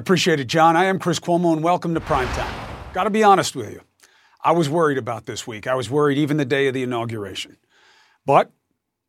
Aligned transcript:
Appreciate 0.00 0.40
it, 0.40 0.46
John. 0.46 0.76
I 0.76 0.86
am 0.86 0.98
Chris 0.98 1.20
Cuomo, 1.20 1.52
and 1.52 1.62
welcome 1.62 1.92
to 1.92 2.00
Primetime. 2.00 2.50
Got 2.94 3.04
to 3.04 3.10
be 3.10 3.22
honest 3.22 3.54
with 3.54 3.70
you. 3.70 3.82
I 4.42 4.52
was 4.52 4.66
worried 4.66 4.96
about 4.96 5.26
this 5.26 5.46
week. 5.46 5.66
I 5.66 5.74
was 5.74 5.90
worried 5.90 6.16
even 6.16 6.38
the 6.38 6.46
day 6.46 6.68
of 6.68 6.72
the 6.72 6.82
inauguration. 6.82 7.58
But 8.24 8.50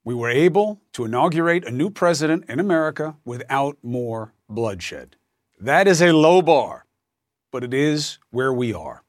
we 0.03 0.13
were 0.13 0.29
able 0.29 0.81
to 0.91 1.05
inaugurate 1.05 1.63
a 1.63 1.71
new 1.71 1.89
president 1.91 2.43
in 2.49 2.59
America 2.59 3.15
without 3.23 3.77
more 3.81 4.33
bloodshed. 4.49 5.15
That 5.61 5.87
is 5.87 6.01
a 6.01 6.11
low 6.11 6.41
bar, 6.41 6.85
but 7.51 7.63
it 7.63 7.73
is 7.73 8.19
where 8.31 8.51
we 8.51 8.73
are. 8.73 9.01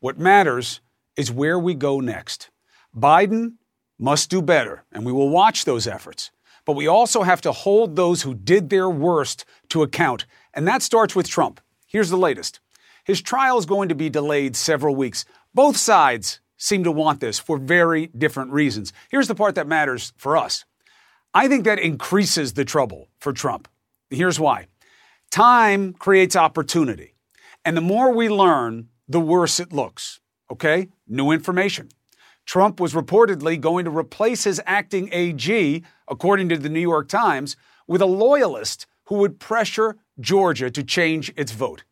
What 0.00 0.18
matters 0.18 0.82
is 1.16 1.32
where 1.32 1.58
we 1.58 1.72
go 1.72 2.00
next. 2.00 2.50
Biden 2.94 3.54
must 3.98 4.28
do 4.28 4.42
better, 4.42 4.84
and 4.92 5.06
we 5.06 5.12
will 5.12 5.30
watch 5.30 5.64
those 5.64 5.86
efforts. 5.86 6.30
But 6.66 6.76
we 6.76 6.86
also 6.86 7.22
have 7.22 7.40
to 7.42 7.52
hold 7.52 7.96
those 7.96 8.22
who 8.22 8.34
did 8.34 8.68
their 8.68 8.90
worst 8.90 9.46
to 9.68 9.82
account, 9.82 10.26
and 10.54 10.66
that 10.66 10.82
starts 10.82 11.14
with 11.14 11.28
Trump. 11.28 11.60
Here's 11.86 12.10
the 12.10 12.16
latest 12.16 12.60
his 13.04 13.20
trial 13.20 13.58
is 13.58 13.66
going 13.66 13.88
to 13.90 13.94
be 13.94 14.08
delayed 14.08 14.56
several 14.56 14.94
weeks. 14.94 15.24
Both 15.54 15.76
sides 15.76 16.40
seem 16.56 16.84
to 16.84 16.90
want 16.90 17.20
this 17.20 17.38
for 17.38 17.58
very 17.58 18.06
different 18.06 18.50
reasons. 18.50 18.92
Here's 19.10 19.28
the 19.28 19.34
part 19.34 19.54
that 19.56 19.66
matters 19.66 20.12
for 20.16 20.36
us. 20.36 20.64
I 21.34 21.48
think 21.48 21.64
that 21.64 21.78
increases 21.78 22.54
the 22.54 22.64
trouble 22.64 23.08
for 23.18 23.32
Trump. 23.32 23.68
Here's 24.10 24.40
why 24.40 24.66
time 25.30 25.92
creates 25.92 26.36
opportunity. 26.36 27.14
And 27.64 27.76
the 27.76 27.80
more 27.80 28.12
we 28.12 28.28
learn, 28.28 28.88
the 29.08 29.20
worse 29.20 29.58
it 29.58 29.72
looks. 29.72 30.20
Okay? 30.50 30.88
New 31.08 31.30
information. 31.30 31.88
Trump 32.46 32.78
was 32.78 32.94
reportedly 32.94 33.60
going 33.60 33.84
to 33.84 33.90
replace 33.90 34.44
his 34.44 34.60
acting 34.66 35.08
AG, 35.12 35.82
according 36.06 36.48
to 36.50 36.58
the 36.58 36.68
New 36.68 36.80
York 36.80 37.08
Times, 37.08 37.56
with 37.86 38.02
a 38.02 38.06
loyalist 38.06 38.86
who 39.04 39.16
would 39.16 39.40
pressure 39.40 39.96
Georgia 40.20 40.70
to 40.70 40.82
change 40.82 41.32
its 41.36 41.52
vote. 41.52 41.84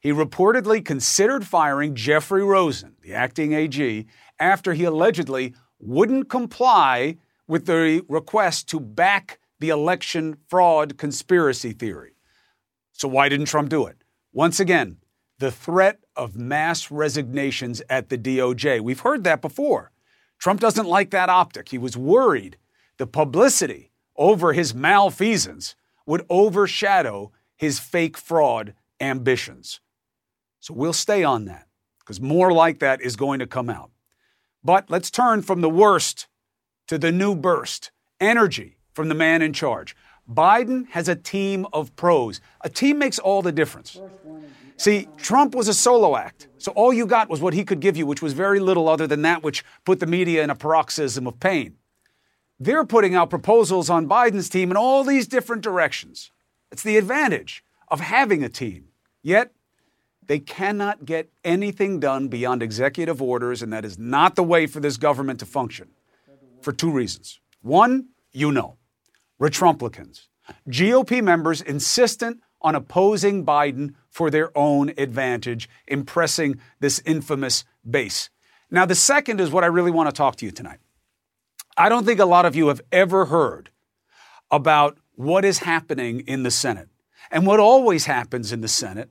He 0.00 0.12
reportedly 0.12 0.84
considered 0.84 1.46
firing 1.46 1.94
Jeffrey 1.94 2.42
Rosen, 2.42 2.96
the 3.02 3.14
acting 3.14 3.52
AG, 3.52 4.06
after 4.38 4.72
he 4.72 4.84
allegedly 4.84 5.54
wouldn't 5.78 6.30
comply 6.30 7.16
with 7.46 7.66
the 7.66 8.02
request 8.08 8.68
to 8.68 8.80
back 8.80 9.38
the 9.58 9.68
election 9.68 10.38
fraud 10.48 10.96
conspiracy 10.96 11.72
theory. 11.72 12.14
So, 12.92 13.08
why 13.08 13.28
didn't 13.28 13.46
Trump 13.46 13.68
do 13.68 13.86
it? 13.86 13.96
Once 14.32 14.58
again, 14.58 14.98
the 15.38 15.50
threat 15.50 16.00
of 16.16 16.36
mass 16.36 16.90
resignations 16.90 17.82
at 17.90 18.08
the 18.08 18.18
DOJ. 18.18 18.80
We've 18.80 19.00
heard 19.00 19.24
that 19.24 19.42
before. 19.42 19.90
Trump 20.38 20.60
doesn't 20.60 20.86
like 20.86 21.10
that 21.10 21.28
optic. 21.28 21.68
He 21.68 21.78
was 21.78 21.96
worried 21.96 22.56
the 22.96 23.06
publicity 23.06 23.90
over 24.16 24.52
his 24.52 24.74
malfeasance 24.74 25.74
would 26.06 26.24
overshadow 26.28 27.32
his 27.60 27.78
fake 27.78 28.16
fraud 28.16 28.72
ambitions. 29.02 29.80
So 30.60 30.72
we'll 30.72 30.94
stay 30.94 31.22
on 31.22 31.44
that 31.44 31.66
because 31.98 32.18
more 32.18 32.50
like 32.54 32.78
that 32.78 33.02
is 33.02 33.16
going 33.16 33.38
to 33.40 33.46
come 33.46 33.68
out. 33.68 33.90
But 34.64 34.88
let's 34.88 35.10
turn 35.10 35.42
from 35.42 35.60
the 35.60 35.68
worst 35.68 36.26
to 36.88 36.96
the 36.96 37.12
new 37.12 37.34
burst 37.34 37.90
energy 38.18 38.78
from 38.94 39.10
the 39.10 39.14
man 39.14 39.42
in 39.42 39.52
charge. 39.52 39.94
Biden 40.26 40.88
has 40.92 41.06
a 41.06 41.14
team 41.14 41.66
of 41.70 41.94
pros. 41.96 42.40
A 42.62 42.70
team 42.70 42.98
makes 42.98 43.18
all 43.18 43.42
the 43.42 43.52
difference. 43.52 44.00
See, 44.78 45.08
Trump 45.18 45.54
was 45.54 45.68
a 45.68 45.74
solo 45.74 46.16
act. 46.16 46.48
So 46.56 46.72
all 46.72 46.94
you 46.94 47.04
got 47.04 47.28
was 47.28 47.42
what 47.42 47.52
he 47.52 47.66
could 47.66 47.80
give 47.80 47.94
you, 47.94 48.06
which 48.06 48.22
was 48.22 48.32
very 48.32 48.58
little 48.58 48.88
other 48.88 49.06
than 49.06 49.20
that 49.20 49.42
which 49.42 49.66
put 49.84 50.00
the 50.00 50.06
media 50.06 50.42
in 50.42 50.48
a 50.48 50.54
paroxysm 50.54 51.26
of 51.26 51.38
pain. 51.38 51.76
They're 52.58 52.86
putting 52.86 53.14
out 53.14 53.28
proposals 53.28 53.90
on 53.90 54.08
Biden's 54.08 54.48
team 54.48 54.70
in 54.70 54.78
all 54.78 55.04
these 55.04 55.26
different 55.26 55.60
directions. 55.60 56.30
It's 56.70 56.82
the 56.82 56.96
advantage 56.96 57.64
of 57.88 58.00
having 58.00 58.44
a 58.44 58.48
team. 58.48 58.88
Yet, 59.22 59.52
they 60.26 60.38
cannot 60.38 61.04
get 61.04 61.28
anything 61.44 61.98
done 61.98 62.28
beyond 62.28 62.62
executive 62.62 63.20
orders, 63.20 63.62
and 63.62 63.72
that 63.72 63.84
is 63.84 63.98
not 63.98 64.36
the 64.36 64.44
way 64.44 64.66
for 64.66 64.78
this 64.78 64.96
government 64.96 65.40
to 65.40 65.46
function 65.46 65.88
for 66.62 66.72
two 66.72 66.90
reasons. 66.90 67.40
One, 67.62 68.10
you 68.32 68.52
know, 68.52 68.76
Retrumplicans, 69.40 70.28
GOP 70.68 71.22
members 71.22 71.60
insistent 71.60 72.40
on 72.62 72.74
opposing 72.74 73.44
Biden 73.44 73.94
for 74.08 74.30
their 74.30 74.56
own 74.56 74.92
advantage, 74.98 75.68
impressing 75.86 76.60
this 76.78 77.00
infamous 77.04 77.64
base. 77.88 78.30
Now, 78.70 78.86
the 78.86 78.94
second 78.94 79.40
is 79.40 79.50
what 79.50 79.64
I 79.64 79.68
really 79.68 79.90
want 79.90 80.08
to 80.08 80.12
talk 80.12 80.36
to 80.36 80.46
you 80.46 80.52
tonight. 80.52 80.78
I 81.76 81.88
don't 81.88 82.04
think 82.04 82.20
a 82.20 82.26
lot 82.26 82.44
of 82.44 82.54
you 82.54 82.68
have 82.68 82.82
ever 82.92 83.26
heard 83.26 83.70
about 84.50 84.98
what 85.14 85.44
is 85.44 85.58
happening 85.58 86.20
in 86.20 86.42
the 86.42 86.50
Senate 86.50 86.88
and 87.30 87.46
what 87.46 87.60
always 87.60 88.06
happens 88.06 88.52
in 88.52 88.60
the 88.60 88.68
Senate 88.68 89.10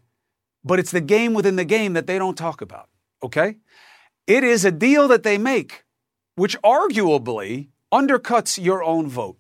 but 0.64 0.80
it's 0.80 0.92
the 0.92 1.02
game 1.02 1.34
within 1.34 1.56
the 1.56 1.66
game 1.66 1.94
that 1.94 2.08
they 2.08 2.18
don't 2.18 2.38
talk 2.38 2.62
about, 2.62 2.90
okay? 3.24 3.58
It 4.28 4.44
is 4.44 4.66
a 4.66 4.72
deal 4.72 5.08
that 5.08 5.24
they 5.24 5.38
make, 5.38 5.84
which 6.36 6.60
arguably 6.62 7.70
undercuts 7.92 8.64
your 8.64 8.84
own 8.84 9.08
vote. 9.08 9.38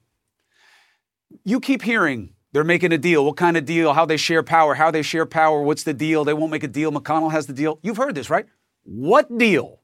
You 1.44 1.60
keep 1.60 1.84
hearing 1.84 2.34
they're 2.52 2.64
making 2.64 2.92
a 2.92 2.98
deal. 2.98 3.24
What 3.24 3.38
kind 3.38 3.58
of 3.58 3.66
deal? 3.66 3.94
How 3.94 4.06
they 4.06 4.18
share 4.18 4.42
power, 4.42 4.74
how 4.74 4.90
they 4.90 5.04
share 5.04 5.28
power, 5.28 5.62
what's 5.62 5.84
the 5.84 5.94
deal? 5.94 6.26
They 6.26 6.34
won't 6.34 6.52
make 6.52 6.64
a 6.64 6.68
deal. 6.68 6.92
McConnell 6.92 7.32
has 7.32 7.46
the 7.46 7.54
deal. 7.54 7.80
You've 7.84 7.98
heard 7.98 8.16
this, 8.16 8.30
right? 8.30 8.48
What 8.84 9.38
deal? 9.38 9.82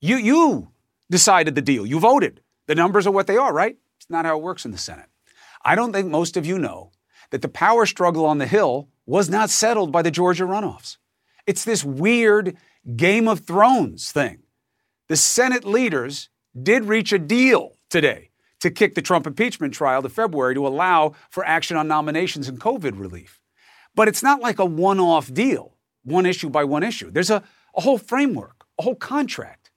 You, 0.00 0.16
you 0.16 0.68
decided 1.10 1.54
the 1.54 1.60
deal. 1.60 1.84
You 1.84 2.00
voted. 2.00 2.40
The 2.68 2.74
numbers 2.74 3.06
are 3.06 3.10
what 3.10 3.26
they 3.26 3.36
are, 3.36 3.52
right? 3.52 3.76
It's 3.98 4.08
not 4.08 4.24
how 4.24 4.38
it 4.38 4.42
works 4.42 4.64
in 4.64 4.70
the 4.70 4.78
Senate. 4.78 5.08
I 5.64 5.74
don't 5.74 5.92
think 5.92 6.10
most 6.10 6.36
of 6.36 6.44
you 6.44 6.58
know 6.58 6.92
that 7.30 7.42
the 7.42 7.48
power 7.48 7.86
struggle 7.86 8.26
on 8.26 8.38
the 8.38 8.46
Hill 8.46 8.88
was 9.06 9.30
not 9.30 9.50
settled 9.50 9.90
by 9.90 10.02
the 10.02 10.10
Georgia 10.10 10.44
runoffs. 10.44 10.98
It's 11.46 11.64
this 11.64 11.84
weird 11.84 12.56
Game 12.96 13.28
of 13.28 13.40
Thrones 13.40 14.12
thing. 14.12 14.42
The 15.08 15.16
Senate 15.16 15.64
leaders 15.64 16.28
did 16.60 16.84
reach 16.84 17.12
a 17.12 17.18
deal 17.18 17.76
today 17.90 18.30
to 18.60 18.70
kick 18.70 18.94
the 18.94 19.02
Trump 19.02 19.26
impeachment 19.26 19.74
trial 19.74 20.02
to 20.02 20.08
February 20.08 20.54
to 20.54 20.66
allow 20.66 21.12
for 21.30 21.44
action 21.44 21.76
on 21.76 21.88
nominations 21.88 22.48
and 22.48 22.60
COVID 22.60 22.98
relief. 22.98 23.40
But 23.94 24.08
it's 24.08 24.22
not 24.22 24.40
like 24.40 24.58
a 24.58 24.64
one 24.64 25.00
off 25.00 25.32
deal, 25.32 25.76
one 26.02 26.26
issue 26.26 26.48
by 26.48 26.64
one 26.64 26.82
issue. 26.82 27.10
There's 27.10 27.30
a, 27.30 27.42
a 27.76 27.80
whole 27.80 27.98
framework, 27.98 28.64
a 28.78 28.82
whole 28.82 28.94
contract. 28.94 29.70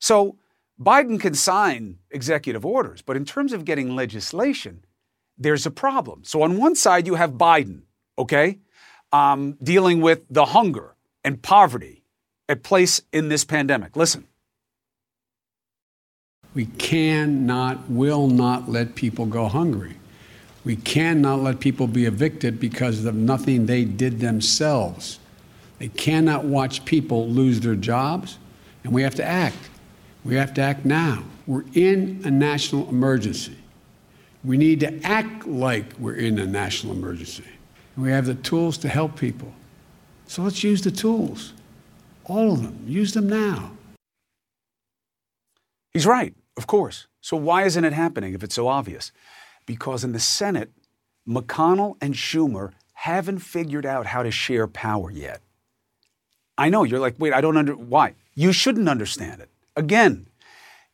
So 0.00 0.36
Biden 0.80 1.20
can 1.20 1.34
sign 1.34 1.98
executive 2.10 2.64
orders, 2.64 3.02
but 3.02 3.16
in 3.16 3.24
terms 3.24 3.52
of 3.52 3.64
getting 3.64 3.94
legislation, 3.94 4.84
there's 5.38 5.66
a 5.66 5.70
problem. 5.70 6.24
So 6.24 6.42
on 6.42 6.58
one 6.58 6.74
side, 6.74 7.06
you 7.06 7.14
have 7.14 7.32
Biden 7.32 7.82
okay, 8.18 8.58
um, 9.12 9.56
dealing 9.62 10.00
with 10.00 10.22
the 10.28 10.46
hunger 10.46 10.96
and 11.24 11.40
poverty 11.40 12.02
at 12.48 12.62
place 12.62 13.00
in 13.12 13.28
this 13.28 13.44
pandemic. 13.44 13.96
Listen. 13.96 14.26
We 16.54 16.66
cannot, 16.66 17.88
will 17.88 18.26
not 18.26 18.68
let 18.68 18.94
people 18.94 19.26
go 19.26 19.46
hungry. 19.46 19.96
We 20.64 20.76
cannot 20.76 21.40
let 21.40 21.60
people 21.60 21.86
be 21.86 22.04
evicted 22.04 22.58
because 22.58 23.04
of 23.04 23.14
nothing 23.14 23.66
they 23.66 23.84
did 23.84 24.18
themselves. 24.18 25.20
They 25.78 25.88
cannot 25.88 26.44
watch 26.44 26.84
people 26.84 27.28
lose 27.28 27.60
their 27.60 27.76
jobs, 27.76 28.38
and 28.82 28.92
we 28.92 29.02
have 29.02 29.14
to 29.16 29.24
act. 29.24 29.70
We 30.24 30.34
have 30.34 30.52
to 30.54 30.60
act 30.60 30.84
now. 30.84 31.22
We're 31.46 31.64
in 31.74 32.22
a 32.24 32.30
national 32.30 32.88
emergency. 32.88 33.57
We 34.44 34.56
need 34.56 34.80
to 34.80 35.00
act 35.02 35.46
like 35.46 35.92
we're 35.98 36.14
in 36.14 36.38
a 36.38 36.46
national 36.46 36.94
emergency. 36.94 37.44
And 37.96 38.04
we 38.04 38.10
have 38.10 38.26
the 38.26 38.34
tools 38.34 38.78
to 38.78 38.88
help 38.88 39.16
people. 39.16 39.52
So 40.26 40.42
let's 40.42 40.62
use 40.62 40.82
the 40.82 40.90
tools. 40.90 41.54
All 42.24 42.52
of 42.52 42.62
them. 42.62 42.84
Use 42.86 43.14
them 43.14 43.28
now. 43.28 43.72
He's 45.92 46.06
right, 46.06 46.34
of 46.56 46.66
course. 46.66 47.06
So 47.20 47.36
why 47.36 47.64
isn't 47.64 47.84
it 47.84 47.92
happening 47.92 48.34
if 48.34 48.44
it's 48.44 48.54
so 48.54 48.68
obvious? 48.68 49.10
Because 49.66 50.04
in 50.04 50.12
the 50.12 50.20
Senate, 50.20 50.70
McConnell 51.26 51.96
and 52.00 52.14
Schumer 52.14 52.72
haven't 52.94 53.40
figured 53.40 53.86
out 53.86 54.06
how 54.06 54.22
to 54.22 54.30
share 54.30 54.66
power 54.66 55.10
yet. 55.10 55.40
I 56.56 56.68
know 56.68 56.84
you're 56.84 57.00
like, 57.00 57.16
wait, 57.18 57.32
I 57.32 57.40
don't 57.40 57.56
under 57.56 57.76
why. 57.76 58.14
You 58.34 58.52
shouldn't 58.52 58.88
understand 58.88 59.40
it. 59.40 59.48
Again, 59.76 60.28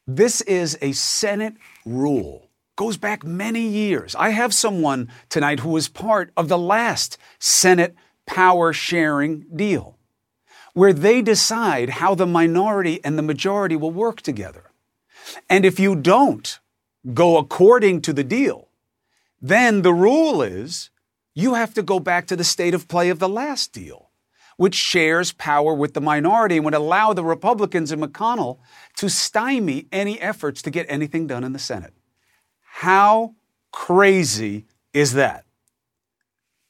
this 0.06 0.40
is 0.42 0.78
a 0.80 0.92
Senate 0.92 1.54
rule 1.86 2.43
goes 2.76 2.96
back 2.96 3.24
many 3.24 3.66
years. 3.66 4.14
I 4.14 4.30
have 4.30 4.52
someone 4.52 5.08
tonight 5.28 5.60
who 5.60 5.70
was 5.70 5.88
part 5.88 6.32
of 6.36 6.48
the 6.48 6.58
last 6.58 7.18
Senate 7.38 7.94
power 8.26 8.72
sharing 8.72 9.46
deal, 9.54 9.98
where 10.72 10.92
they 10.92 11.22
decide 11.22 11.90
how 11.90 12.14
the 12.14 12.26
minority 12.26 13.00
and 13.04 13.18
the 13.18 13.22
majority 13.22 13.76
will 13.76 13.90
work 13.90 14.20
together. 14.22 14.70
And 15.48 15.64
if 15.64 15.78
you 15.78 15.94
don't 15.94 16.58
go 17.12 17.38
according 17.38 18.02
to 18.02 18.12
the 18.12 18.24
deal, 18.24 18.68
then 19.40 19.82
the 19.82 19.92
rule 19.92 20.42
is 20.42 20.90
you 21.34 21.54
have 21.54 21.74
to 21.74 21.82
go 21.82 22.00
back 22.00 22.26
to 22.26 22.36
the 22.36 22.44
state 22.44 22.74
of 22.74 22.88
play 22.88 23.10
of 23.10 23.18
the 23.18 23.28
last 23.28 23.72
deal, 23.72 24.10
which 24.56 24.74
shares 24.74 25.32
power 25.32 25.74
with 25.74 25.94
the 25.94 26.00
minority 26.00 26.56
and 26.56 26.64
would 26.64 26.74
allow 26.74 27.12
the 27.12 27.24
Republicans 27.24 27.92
and 27.92 28.02
McConnell 28.02 28.58
to 28.96 29.08
stymie 29.10 29.86
any 29.92 30.20
efforts 30.20 30.62
to 30.62 30.70
get 30.70 30.86
anything 30.88 31.26
done 31.26 31.44
in 31.44 31.52
the 31.52 31.58
Senate. 31.58 31.92
How 32.78 33.36
crazy 33.70 34.66
is 34.92 35.12
that? 35.12 35.44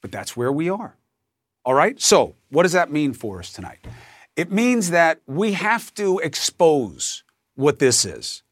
But 0.03 0.13
that's 0.13 0.37
where 0.37 0.53
we 0.53 0.69
are. 0.69 0.99
All 1.65 1.73
right? 1.73 1.99
So, 1.99 2.37
what 2.51 2.65
does 2.65 2.73
that 2.73 2.93
mean 2.93 3.15
for 3.15 3.39
us 3.39 3.51
tonight? 3.51 3.79
It 4.37 4.53
means 4.53 4.91
that 4.91 5.23
we 5.27 5.55
have 5.55 5.95
to 5.95 6.19
expose 6.19 7.25
what 7.55 7.79
this 7.79 8.05
is 8.05 8.43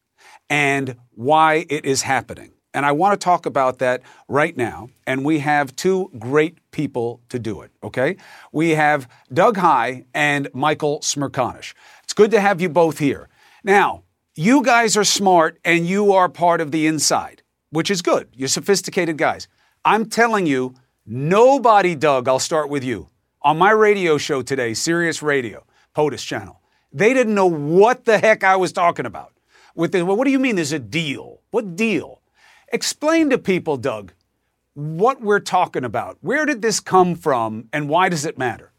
and 0.49 0.95
why 1.11 1.67
it 1.69 1.85
is 1.85 2.01
happening. 2.01 2.53
And 2.73 2.87
I 2.87 2.91
want 2.91 3.13
to 3.13 3.23
talk 3.23 3.45
about 3.45 3.77
that 3.77 4.01
right 4.27 4.57
now. 4.57 4.89
And 5.05 5.23
we 5.23 5.37
have 5.39 5.75
two 5.75 6.09
great 6.17 6.57
people 6.71 7.21
to 7.29 7.37
do 7.37 7.61
it, 7.61 7.69
okay? 7.83 8.17
We 8.51 8.71
have 8.71 9.07
Doug 9.31 9.57
Heye 9.57 10.05
and 10.11 10.49
Michael 10.55 11.01
Smerconish. 11.01 11.75
It's 12.03 12.13
good 12.13 12.31
to 12.31 12.41
have 12.41 12.61
you 12.61 12.69
both 12.69 12.97
here. 12.97 13.29
Now, 13.63 14.03
you 14.33 14.63
guys 14.63 14.97
are 14.97 15.03
smart 15.03 15.59
and 15.63 15.85
you 15.85 16.13
are 16.13 16.27
part 16.27 16.59
of 16.59 16.71
the 16.71 16.87
inside 16.87 17.42
which 17.73 17.89
is 17.89 18.03
good. 18.03 18.29
You're 18.35 18.47
sophisticated 18.47 19.17
guys. 19.17 19.47
I'm 19.83 20.05
telling 20.05 20.45
you, 20.45 20.75
nobody, 21.05 21.95
Doug, 21.95 22.27
I'll 22.27 22.39
start 22.39 22.69
with 22.69 22.83
you, 22.83 23.09
on 23.41 23.57
my 23.57 23.71
radio 23.71 24.17
show 24.17 24.43
today, 24.43 24.75
Sirius 24.75 25.23
Radio, 25.23 25.65
POTUS 25.95 26.23
channel, 26.23 26.61
they 26.91 27.13
didn't 27.13 27.33
know 27.33 27.47
what 27.47 28.05
the 28.05 28.19
heck 28.19 28.43
I 28.43 28.55
was 28.55 28.71
talking 28.71 29.07
about. 29.07 29.33
With 29.75 29.95
well, 29.95 30.15
what 30.15 30.25
do 30.25 30.31
you 30.31 30.37
mean 30.39 30.55
there's 30.55 30.71
a 30.71 30.77
deal? 30.77 31.41
What 31.49 31.75
deal? 31.75 32.21
Explain 32.71 33.31
to 33.31 33.39
people, 33.39 33.77
Doug, 33.77 34.13
what 34.75 35.21
we're 35.21 35.39
talking 35.39 35.83
about. 35.83 36.17
Where 36.21 36.45
did 36.45 36.61
this 36.61 36.79
come 36.79 37.15
from 37.15 37.69
and 37.73 37.89
why 37.89 38.09
does 38.09 38.23
it 38.23 38.37
matter? 38.37 38.71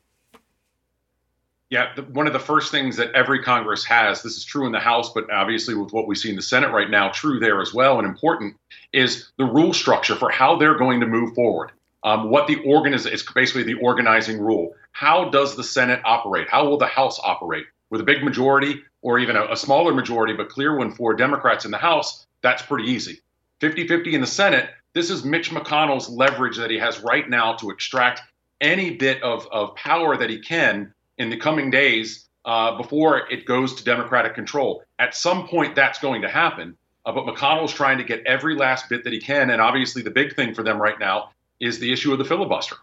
Yeah, 1.75 1.93
the, 1.97 2.03
one 2.03 2.29
of 2.29 2.33
the 2.33 2.39
first 2.39 2.71
things 2.71 2.99
that 2.99 3.11
every 3.15 3.43
Congress 3.43 3.85
has, 3.87 4.23
this 4.23 4.37
is 4.37 4.45
true 4.45 4.65
in 4.65 4.71
the 4.71 4.79
House, 4.79 5.13
but 5.13 5.29
obviously 5.29 5.75
with 5.75 5.93
what 5.93 6.07
we 6.07 6.15
see 6.15 6.31
in 6.31 6.37
the 6.37 6.41
Senate 6.41 6.71
right 6.71 6.89
now, 6.89 7.09
true 7.09 7.41
there 7.41 7.61
as 7.61 7.75
well, 7.75 7.99
and 7.99 8.07
important, 8.07 8.55
is 8.93 9.33
the 9.39 9.45
rule 9.45 9.73
structure 9.73 10.15
for 10.15 10.31
how 10.31 10.55
they're 10.55 10.79
going 10.79 11.01
to 11.01 11.07
move 11.07 11.35
forward. 11.35 11.73
Um, 12.05 12.31
what 12.31 12.47
the 12.47 12.59
organiz 12.59 13.07
it's 13.07 13.25
basically 13.33 13.65
the 13.65 13.81
organizing 13.81 14.39
rule. 14.39 14.77
How 14.93 15.31
does 15.31 15.57
the 15.57 15.65
Senate 15.65 16.01
operate? 16.05 16.49
How 16.49 16.65
will 16.69 16.79
the 16.79 16.87
House 16.87 17.19
operate? 17.25 17.67
With 17.91 18.01
a 18.01 18.05
big 18.05 18.23
majority 18.23 18.81
or 19.03 19.19
even 19.19 19.35
a, 19.35 19.51
a 19.51 19.57
smaller 19.57 19.93
majority, 19.93 20.35
but 20.35 20.51
clear 20.51 20.77
one 20.77 20.93
for 20.93 21.13
Democrats 21.13 21.65
in 21.65 21.73
the 21.73 21.79
House, 21.79 22.25
that's 22.41 22.63
pretty 22.63 22.89
easy. 22.89 23.21
50 23.59 23.89
50 23.89 24.15
in 24.15 24.21
the 24.21 24.29
Senate, 24.29 24.71
this 24.93 25.11
is 25.11 25.25
Mitch 25.25 25.51
McConnell's 25.51 26.09
leverage 26.09 26.57
that 26.57 26.71
he 26.71 26.79
has 26.79 27.01
right 27.01 27.29
now 27.29 27.55
to 27.55 27.71
extract 27.71 28.23
any 28.61 28.93
bit 28.93 29.21
of, 29.25 29.49
of 29.51 29.75
power 29.75 30.17
that 30.17 30.31
he 30.31 30.39
can 30.39 30.94
in 31.19 31.31
the 31.31 31.37
coming 31.37 31.71
days 31.71 32.29
uh, 32.45 32.77
before 32.77 33.31
it 33.31 33.47
goes 33.47 33.75
to 33.75 33.85
Democratic 33.85 34.35
control. 34.35 34.83
At 34.99 35.15
some 35.15 35.49
point, 35.49 35.75
that's 35.75 35.99
going 35.99 36.23
to 36.23 36.29
happen. 36.29 36.77
Uh, 37.07 37.13
but 37.13 37.27
McConnell's 37.27 37.73
trying 37.73 37.99
to 37.99 38.05
get 38.05 38.25
every 38.27 38.55
last 38.57 38.89
bit 38.89 39.05
that 39.05 39.13
he 39.13 39.21
can. 39.21 39.51
And 39.51 39.61
obviously, 39.61 40.03
the 40.03 40.11
big 40.11 40.35
thing 40.35 40.55
for 40.55 40.63
them 40.63 40.81
right 40.81 40.99
now 40.99 41.31
is 41.61 41.79
the 41.79 41.93
issue 41.93 42.13
of 42.13 42.19
the 42.19 42.25
filibuster. 42.25 42.77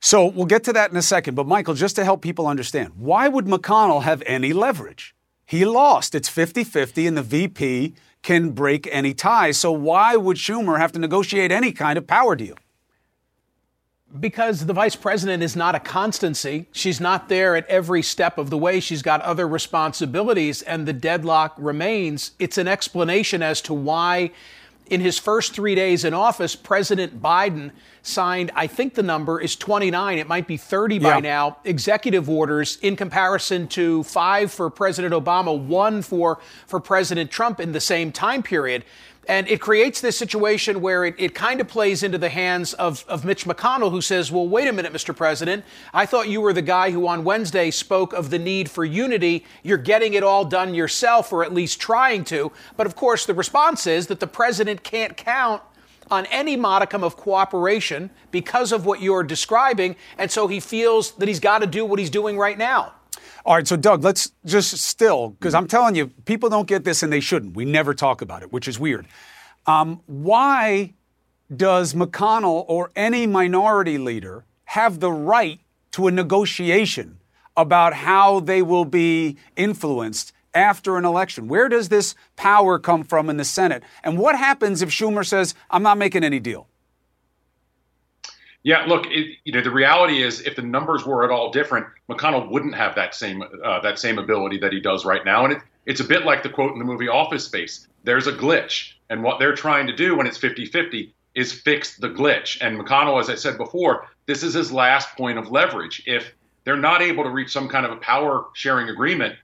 So 0.00 0.26
we'll 0.26 0.46
get 0.46 0.64
to 0.64 0.72
that 0.72 0.90
in 0.90 0.96
a 0.96 1.02
second. 1.02 1.34
But, 1.34 1.46
Michael, 1.46 1.74
just 1.74 1.96
to 1.96 2.04
help 2.04 2.22
people 2.22 2.46
understand, 2.46 2.92
why 2.96 3.28
would 3.28 3.46
McConnell 3.46 4.02
have 4.02 4.22
any 4.26 4.52
leverage? 4.52 5.14
He 5.46 5.64
lost. 5.64 6.14
It's 6.14 6.28
50 6.28 6.64
50, 6.64 7.06
and 7.06 7.16
the 7.16 7.22
VP 7.22 7.94
can 8.22 8.50
break 8.50 8.88
any 8.90 9.14
ties. 9.14 9.58
So, 9.58 9.72
why 9.72 10.16
would 10.16 10.36
Schumer 10.36 10.78
have 10.78 10.92
to 10.92 10.98
negotiate 10.98 11.52
any 11.52 11.72
kind 11.72 11.98
of 11.98 12.06
power 12.06 12.34
deal? 12.34 12.56
Because 14.18 14.66
the 14.66 14.72
vice 14.72 14.96
president 14.96 15.42
is 15.42 15.56
not 15.56 15.74
a 15.74 15.80
constancy. 15.80 16.66
She's 16.72 17.00
not 17.00 17.28
there 17.28 17.56
at 17.56 17.66
every 17.66 18.02
step 18.02 18.38
of 18.38 18.50
the 18.50 18.58
way. 18.58 18.80
She's 18.80 19.02
got 19.02 19.20
other 19.22 19.48
responsibilities, 19.48 20.62
and 20.62 20.86
the 20.86 20.92
deadlock 20.92 21.54
remains. 21.56 22.32
It's 22.38 22.58
an 22.58 22.68
explanation 22.68 23.42
as 23.42 23.62
to 23.62 23.74
why, 23.74 24.32
in 24.86 25.00
his 25.00 25.18
first 25.18 25.54
three 25.54 25.74
days 25.74 26.04
in 26.04 26.12
office, 26.12 26.54
President 26.54 27.22
Biden 27.22 27.70
signed, 28.02 28.50
I 28.54 28.66
think 28.66 28.94
the 28.94 29.02
number 29.02 29.40
is 29.40 29.56
29, 29.56 30.18
it 30.18 30.26
might 30.26 30.46
be 30.46 30.56
30 30.56 30.98
by 30.98 31.14
yeah. 31.14 31.20
now, 31.20 31.56
executive 31.64 32.28
orders 32.28 32.76
in 32.82 32.96
comparison 32.96 33.68
to 33.68 34.02
five 34.02 34.52
for 34.52 34.68
President 34.68 35.14
Obama, 35.14 35.58
one 35.58 36.02
for, 36.02 36.38
for 36.66 36.80
President 36.80 37.30
Trump 37.30 37.60
in 37.60 37.72
the 37.72 37.80
same 37.80 38.12
time 38.12 38.42
period. 38.42 38.84
And 39.28 39.46
it 39.48 39.60
creates 39.60 40.00
this 40.00 40.18
situation 40.18 40.80
where 40.80 41.04
it, 41.04 41.14
it 41.16 41.32
kind 41.32 41.60
of 41.60 41.68
plays 41.68 42.02
into 42.02 42.18
the 42.18 42.28
hands 42.28 42.74
of, 42.74 43.04
of 43.06 43.24
Mitch 43.24 43.44
McConnell, 43.44 43.90
who 43.90 44.00
says, 44.00 44.32
Well, 44.32 44.48
wait 44.48 44.66
a 44.66 44.72
minute, 44.72 44.92
Mr. 44.92 45.14
President. 45.14 45.64
I 45.94 46.06
thought 46.06 46.28
you 46.28 46.40
were 46.40 46.52
the 46.52 46.62
guy 46.62 46.90
who 46.90 47.06
on 47.06 47.22
Wednesday 47.22 47.70
spoke 47.70 48.12
of 48.12 48.30
the 48.30 48.38
need 48.38 48.68
for 48.68 48.84
unity. 48.84 49.44
You're 49.62 49.78
getting 49.78 50.14
it 50.14 50.24
all 50.24 50.44
done 50.44 50.74
yourself, 50.74 51.32
or 51.32 51.44
at 51.44 51.54
least 51.54 51.80
trying 51.80 52.24
to. 52.24 52.50
But 52.76 52.86
of 52.86 52.96
course, 52.96 53.24
the 53.24 53.34
response 53.34 53.86
is 53.86 54.08
that 54.08 54.18
the 54.18 54.26
president 54.26 54.82
can't 54.82 55.16
count 55.16 55.62
on 56.10 56.26
any 56.26 56.56
modicum 56.56 57.04
of 57.04 57.16
cooperation 57.16 58.10
because 58.32 58.72
of 58.72 58.84
what 58.84 59.00
you're 59.00 59.22
describing. 59.22 59.94
And 60.18 60.30
so 60.30 60.48
he 60.48 60.58
feels 60.58 61.12
that 61.12 61.28
he's 61.28 61.40
got 61.40 61.60
to 61.60 61.66
do 61.66 61.84
what 61.84 61.98
he's 61.98 62.10
doing 62.10 62.36
right 62.36 62.58
now. 62.58 62.92
All 63.44 63.54
right, 63.54 63.66
so 63.66 63.76
Doug, 63.76 64.04
let's 64.04 64.32
just 64.44 64.76
still, 64.78 65.30
because 65.30 65.54
I'm 65.54 65.66
telling 65.66 65.94
you, 65.94 66.08
people 66.24 66.48
don't 66.48 66.68
get 66.68 66.84
this 66.84 67.02
and 67.02 67.12
they 67.12 67.20
shouldn't. 67.20 67.56
We 67.56 67.64
never 67.64 67.94
talk 67.94 68.22
about 68.22 68.42
it, 68.42 68.52
which 68.52 68.68
is 68.68 68.78
weird. 68.78 69.06
Um, 69.66 70.00
why 70.06 70.94
does 71.54 71.94
McConnell 71.94 72.64
or 72.68 72.90
any 72.96 73.26
minority 73.26 73.98
leader 73.98 74.44
have 74.64 75.00
the 75.00 75.12
right 75.12 75.60
to 75.92 76.06
a 76.06 76.10
negotiation 76.10 77.18
about 77.56 77.92
how 77.92 78.40
they 78.40 78.62
will 78.62 78.86
be 78.86 79.36
influenced 79.56 80.32
after 80.54 80.96
an 80.96 81.04
election? 81.04 81.48
Where 81.48 81.68
does 81.68 81.88
this 81.88 82.14
power 82.36 82.78
come 82.78 83.04
from 83.04 83.28
in 83.28 83.36
the 83.36 83.44
Senate? 83.44 83.82
And 84.02 84.18
what 84.18 84.36
happens 84.36 84.82
if 84.82 84.90
Schumer 84.90 85.26
says, 85.26 85.54
I'm 85.70 85.82
not 85.82 85.98
making 85.98 86.24
any 86.24 86.40
deal? 86.40 86.68
Yeah, 88.64 88.84
look, 88.86 89.06
it, 89.06 89.38
you 89.44 89.52
know, 89.52 89.60
the 89.60 89.70
reality 89.70 90.22
is, 90.22 90.40
if 90.40 90.54
the 90.54 90.62
numbers 90.62 91.04
were 91.04 91.24
at 91.24 91.30
all 91.30 91.50
different, 91.50 91.86
McConnell 92.08 92.48
wouldn't 92.48 92.76
have 92.76 92.94
that 92.94 93.14
same 93.14 93.42
uh, 93.42 93.80
that 93.80 93.98
same 93.98 94.18
ability 94.18 94.58
that 94.58 94.72
he 94.72 94.80
does 94.80 95.04
right 95.04 95.24
now. 95.24 95.44
And 95.44 95.54
it, 95.54 95.62
it's 95.84 96.00
a 96.00 96.04
bit 96.04 96.24
like 96.24 96.42
the 96.42 96.48
quote 96.48 96.72
in 96.72 96.78
the 96.78 96.84
movie 96.84 97.08
Office 97.08 97.44
Space. 97.44 97.88
There's 98.04 98.28
a 98.28 98.32
glitch, 98.32 98.92
and 99.10 99.22
what 99.22 99.40
they're 99.40 99.54
trying 99.54 99.88
to 99.88 99.96
do 99.96 100.16
when 100.16 100.26
it's 100.26 100.38
50-50 100.38 101.12
is 101.34 101.52
fix 101.52 101.96
the 101.96 102.08
glitch. 102.08 102.58
And 102.60 102.78
McConnell, 102.78 103.20
as 103.20 103.28
I 103.28 103.34
said 103.34 103.56
before, 103.56 104.08
this 104.26 104.42
is 104.42 104.54
his 104.54 104.72
last 104.72 105.16
point 105.16 105.38
of 105.38 105.50
leverage. 105.50 106.02
If 106.06 106.32
they're 106.64 106.76
not 106.76 107.02
able 107.02 107.24
to 107.24 107.30
reach 107.30 107.50
some 107.50 107.68
kind 107.68 107.84
of 107.84 107.92
a 107.92 107.96
power 107.96 108.46
sharing 108.52 108.88
agreement, 108.88 109.34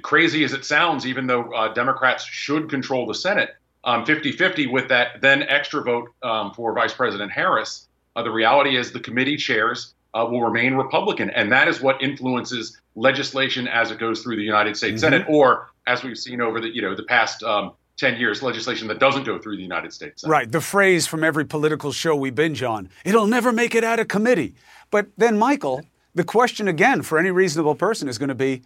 crazy 0.00 0.44
as 0.44 0.54
it 0.54 0.64
sounds, 0.64 1.06
even 1.06 1.26
though 1.26 1.52
uh, 1.52 1.72
Democrats 1.74 2.24
should 2.24 2.70
control 2.70 3.06
the 3.06 3.14
Senate, 3.14 3.50
um, 3.84 4.04
50-50 4.04 4.70
with 4.70 4.88
that 4.88 5.20
then 5.20 5.42
extra 5.42 5.82
vote 5.82 6.08
um, 6.22 6.52
for 6.54 6.72
Vice 6.72 6.94
President 6.94 7.32
Harris 7.32 7.88
uh, 8.16 8.22
the 8.22 8.30
reality 8.30 8.76
is 8.76 8.92
the 8.92 9.00
committee 9.00 9.36
chairs 9.36 9.94
uh, 10.14 10.26
will 10.28 10.42
remain 10.42 10.74
Republican, 10.74 11.30
and 11.30 11.50
that 11.52 11.68
is 11.68 11.80
what 11.80 12.02
influences 12.02 12.80
legislation 12.94 13.66
as 13.68 13.90
it 13.90 13.98
goes 13.98 14.22
through 14.22 14.36
the 14.36 14.42
United 14.42 14.76
States 14.76 15.02
mm-hmm. 15.02 15.12
Senate, 15.12 15.26
or 15.28 15.70
as 15.86 16.02
we've 16.02 16.18
seen 16.18 16.40
over 16.40 16.60
the 16.60 16.68
you 16.74 16.82
know 16.82 16.94
the 16.94 17.04
past 17.04 17.42
um, 17.42 17.72
10 17.96 18.18
years, 18.18 18.42
legislation 18.42 18.88
that 18.88 18.98
doesn't 18.98 19.24
go 19.24 19.38
through 19.38 19.56
the 19.56 19.62
United 19.62 19.92
States. 19.92 20.22
Senate. 20.22 20.32
Right. 20.32 20.50
The 20.50 20.60
phrase 20.60 21.06
from 21.06 21.22
every 21.22 21.44
political 21.44 21.92
show 21.92 22.16
we 22.16 22.30
binge 22.30 22.62
on 22.62 22.88
it'll 23.04 23.26
never 23.26 23.52
make 23.52 23.74
it 23.74 23.84
out 23.84 24.00
of 24.00 24.08
committee. 24.08 24.54
But 24.90 25.08
then, 25.16 25.38
Michael, 25.38 25.82
the 26.14 26.24
question 26.24 26.68
again 26.68 27.02
for 27.02 27.18
any 27.18 27.30
reasonable 27.30 27.74
person 27.74 28.08
is 28.08 28.18
going 28.18 28.28
to 28.28 28.34
be 28.34 28.62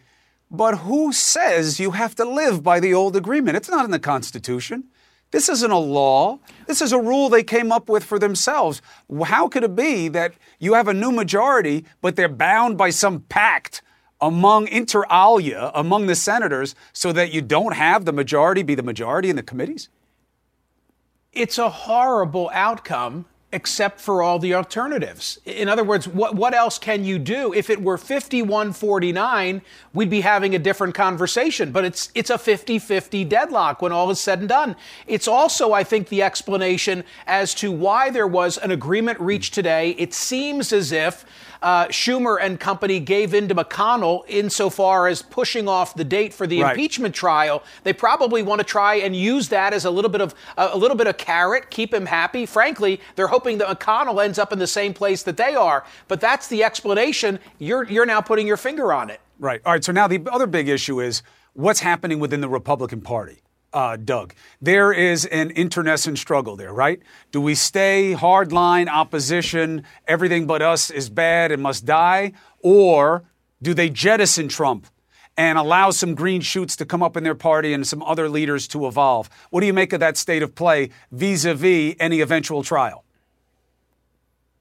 but 0.50 0.79
who 0.79 1.12
says 1.12 1.81
you 1.81 1.93
have 1.93 2.15
to 2.17 2.25
live 2.25 2.62
by 2.62 2.79
the 2.81 2.95
old 2.95 3.17
agreement? 3.17 3.57
It's 3.57 3.69
not 3.69 3.85
in 3.85 3.91
the 3.91 3.99
Constitution. 3.99 4.85
This 5.30 5.49
isn't 5.49 5.71
a 5.71 5.78
law. 5.78 6.38
This 6.66 6.80
is 6.80 6.92
a 6.92 7.00
rule 7.00 7.28
they 7.28 7.42
came 7.42 7.73
up 7.73 7.88
with 7.88 8.04
for 8.04 8.18
themselves. 8.18 8.80
How 9.25 9.49
could 9.49 9.64
it 9.64 9.75
be 9.75 10.09
that 10.09 10.35
you 10.59 10.75
have 10.75 10.88
a 10.88 10.95
new 10.95 11.11
majority, 11.11 11.85
but 12.00 12.16
they're 12.16 12.28
bound 12.28 12.78
by 12.78 12.90
some 12.90 13.21
pact 13.21 13.83
among 14.21 14.68
inter 14.68 15.04
alia, 15.11 15.71
among 15.75 16.06
the 16.06 16.14
senators, 16.14 16.75
so 16.92 17.12
that 17.12 17.33
you 17.33 17.42
don't 17.42 17.75
have 17.75 18.04
the 18.04 18.12
majority 18.12 18.62
be 18.62 18.75
the 18.75 18.83
majority 18.83 19.28
in 19.28 19.37
the 19.37 19.42
committees? 19.42 19.88
It's 21.33 21.59
a 21.59 21.68
horrible 21.68 22.50
outcome 22.54 23.26
except 23.53 24.00
for 24.00 24.23
all 24.23 24.38
the 24.38 24.55
alternatives. 24.55 25.38
In 25.45 25.69
other 25.69 25.85
words, 25.85 26.09
what, 26.09 26.35
what 26.35 26.53
else 26.53 26.79
can 26.79 27.05
you 27.05 27.19
do? 27.19 27.55
If 27.55 27.71
it 27.71 27.81
were 27.81 27.97
51 27.97 28.73
49, 28.73 29.62
we'd 29.95 30.11
be 30.11 30.21
having 30.23 30.55
a 30.55 30.59
different 30.59 30.95
conversation, 30.95 31.71
but 31.71 31.85
it's, 31.85 32.11
it's 32.15 32.31
a 32.31 32.38
50 32.38 32.79
50 32.81 33.25
deadlock 33.25 33.81
when 33.81 33.93
all 33.93 34.11
is 34.11 34.21
said 34.21 34.41
and 34.41 34.49
done. 34.49 34.75
It's 35.07 35.29
also, 35.29 35.73
I 35.73 35.85
think, 35.85 36.09
the 36.09 36.23
explanation 36.23 37.05
as 37.26 37.55
to 37.57 37.71
why 37.71 38.11
there 38.11 38.26
was 38.26 38.59
an 38.59 38.73
agreement 38.73 39.21
reached 39.21 39.55
today. 39.55 39.91
It 39.91 40.12
seems 40.12 40.73
as 40.73 40.91
if 40.91 41.25
uh, 41.63 41.87
Schumer 41.89 42.39
and 42.41 42.59
company 42.59 43.01
gave 43.01 43.35
in 43.35 43.49
to 43.49 43.55
McConnell 43.55 44.25
insofar 44.29 45.09
as 45.09 45.23
pushing 45.23 45.69
off 45.69 45.95
the 45.95 46.05
date 46.05 46.33
for 46.33 46.47
the 46.47 46.63
right. 46.63 46.71
impeachment 46.71 47.15
trial. 47.15 47.63
They 47.85 47.93
probably 47.93 48.43
want 48.43 48.61
to 48.61 48.65
try 48.65 48.97
and 48.97 49.15
use 49.15 49.49
that 49.51 49.73
as 49.73 49.85
a 49.85 49.91
little 49.91 50.11
bit 50.11 50.21
of 50.21 50.35
a 50.57 50.77
little 50.77 50.97
bit 50.97 51.07
of 51.07 51.17
carrot, 51.17 51.71
keep 51.71 51.93
him 51.93 52.07
happy. 52.07 52.47
Frankly, 52.47 53.01
they're 53.15 53.29
hoping 53.29 53.59
that 53.59 53.69
McConnell 53.79 54.25
ends 54.25 54.39
up 54.39 54.53
in 54.53 54.59
the 54.59 54.67
same 54.67 54.95
place 54.95 55.23
that 55.25 55.37
they 55.37 55.55
are. 55.55 55.85
But 56.09 56.21
that's 56.21 56.49
the 56.49 56.65
explanation. 56.65 57.39
You're 57.59 57.85
you're 57.85 58.07
now 58.07 58.21
putting 58.21 58.47
your 58.47 58.57
finger 58.57 58.93
on 58.93 59.11
it. 59.11 59.21
Right. 59.39 59.61
All 59.65 59.73
right. 59.73 59.85
So 59.85 59.93
now 59.93 60.07
the 60.07 60.23
other 60.31 60.47
big 60.47 60.69
issue 60.69 61.01
is 61.01 61.23
what's 61.55 61.81
happening 61.81 62.19
within 62.19 62.41
the 62.41 62.49
Republican 62.49 63.01
Party 63.01 63.43
uh, 63.73 63.97
Doug. 63.97 64.35
There 64.61 64.93
is 64.93 65.25
an 65.27 65.51
internecine 65.51 66.17
struggle 66.17 66.57
there, 66.57 66.73
right? 66.73 67.01
Do 67.31 67.41
we 67.41 67.55
stay 67.55 68.15
hardline 68.17 68.89
opposition, 68.89 69.85
everything 70.07 70.47
but 70.47 70.63
us 70.63 70.91
is 70.91 71.11
bad 71.11 71.53
and 71.53 71.63
must 71.63 71.85
die? 71.85 72.33
Or 72.63 73.25
do 73.63 73.75
they 73.75 73.91
jettison 73.91 74.49
Trump 74.49 74.87
and 75.37 75.59
allow 75.59 75.91
some 75.91 76.15
green 76.15 76.41
shoots 76.41 76.77
to 76.77 76.87
come 76.87 77.03
up 77.03 77.17
in 77.17 77.25
their 77.25 77.35
party 77.35 77.73
and 77.73 77.87
some 77.87 78.03
other 78.03 78.29
leaders 78.29 78.67
to 78.69 78.87
evolve? 78.87 79.29
What 79.51 79.61
do 79.61 79.67
you 79.67 79.75
make 79.75 79.93
of 79.93 80.01
that 80.01 80.17
state 80.17 80.43
of 80.43 80.55
play 80.55 80.91
vis 81.13 81.45
a 81.45 81.55
vis 81.55 81.95
any 82.01 82.21
eventual 82.21 82.63
trial? 82.63 83.05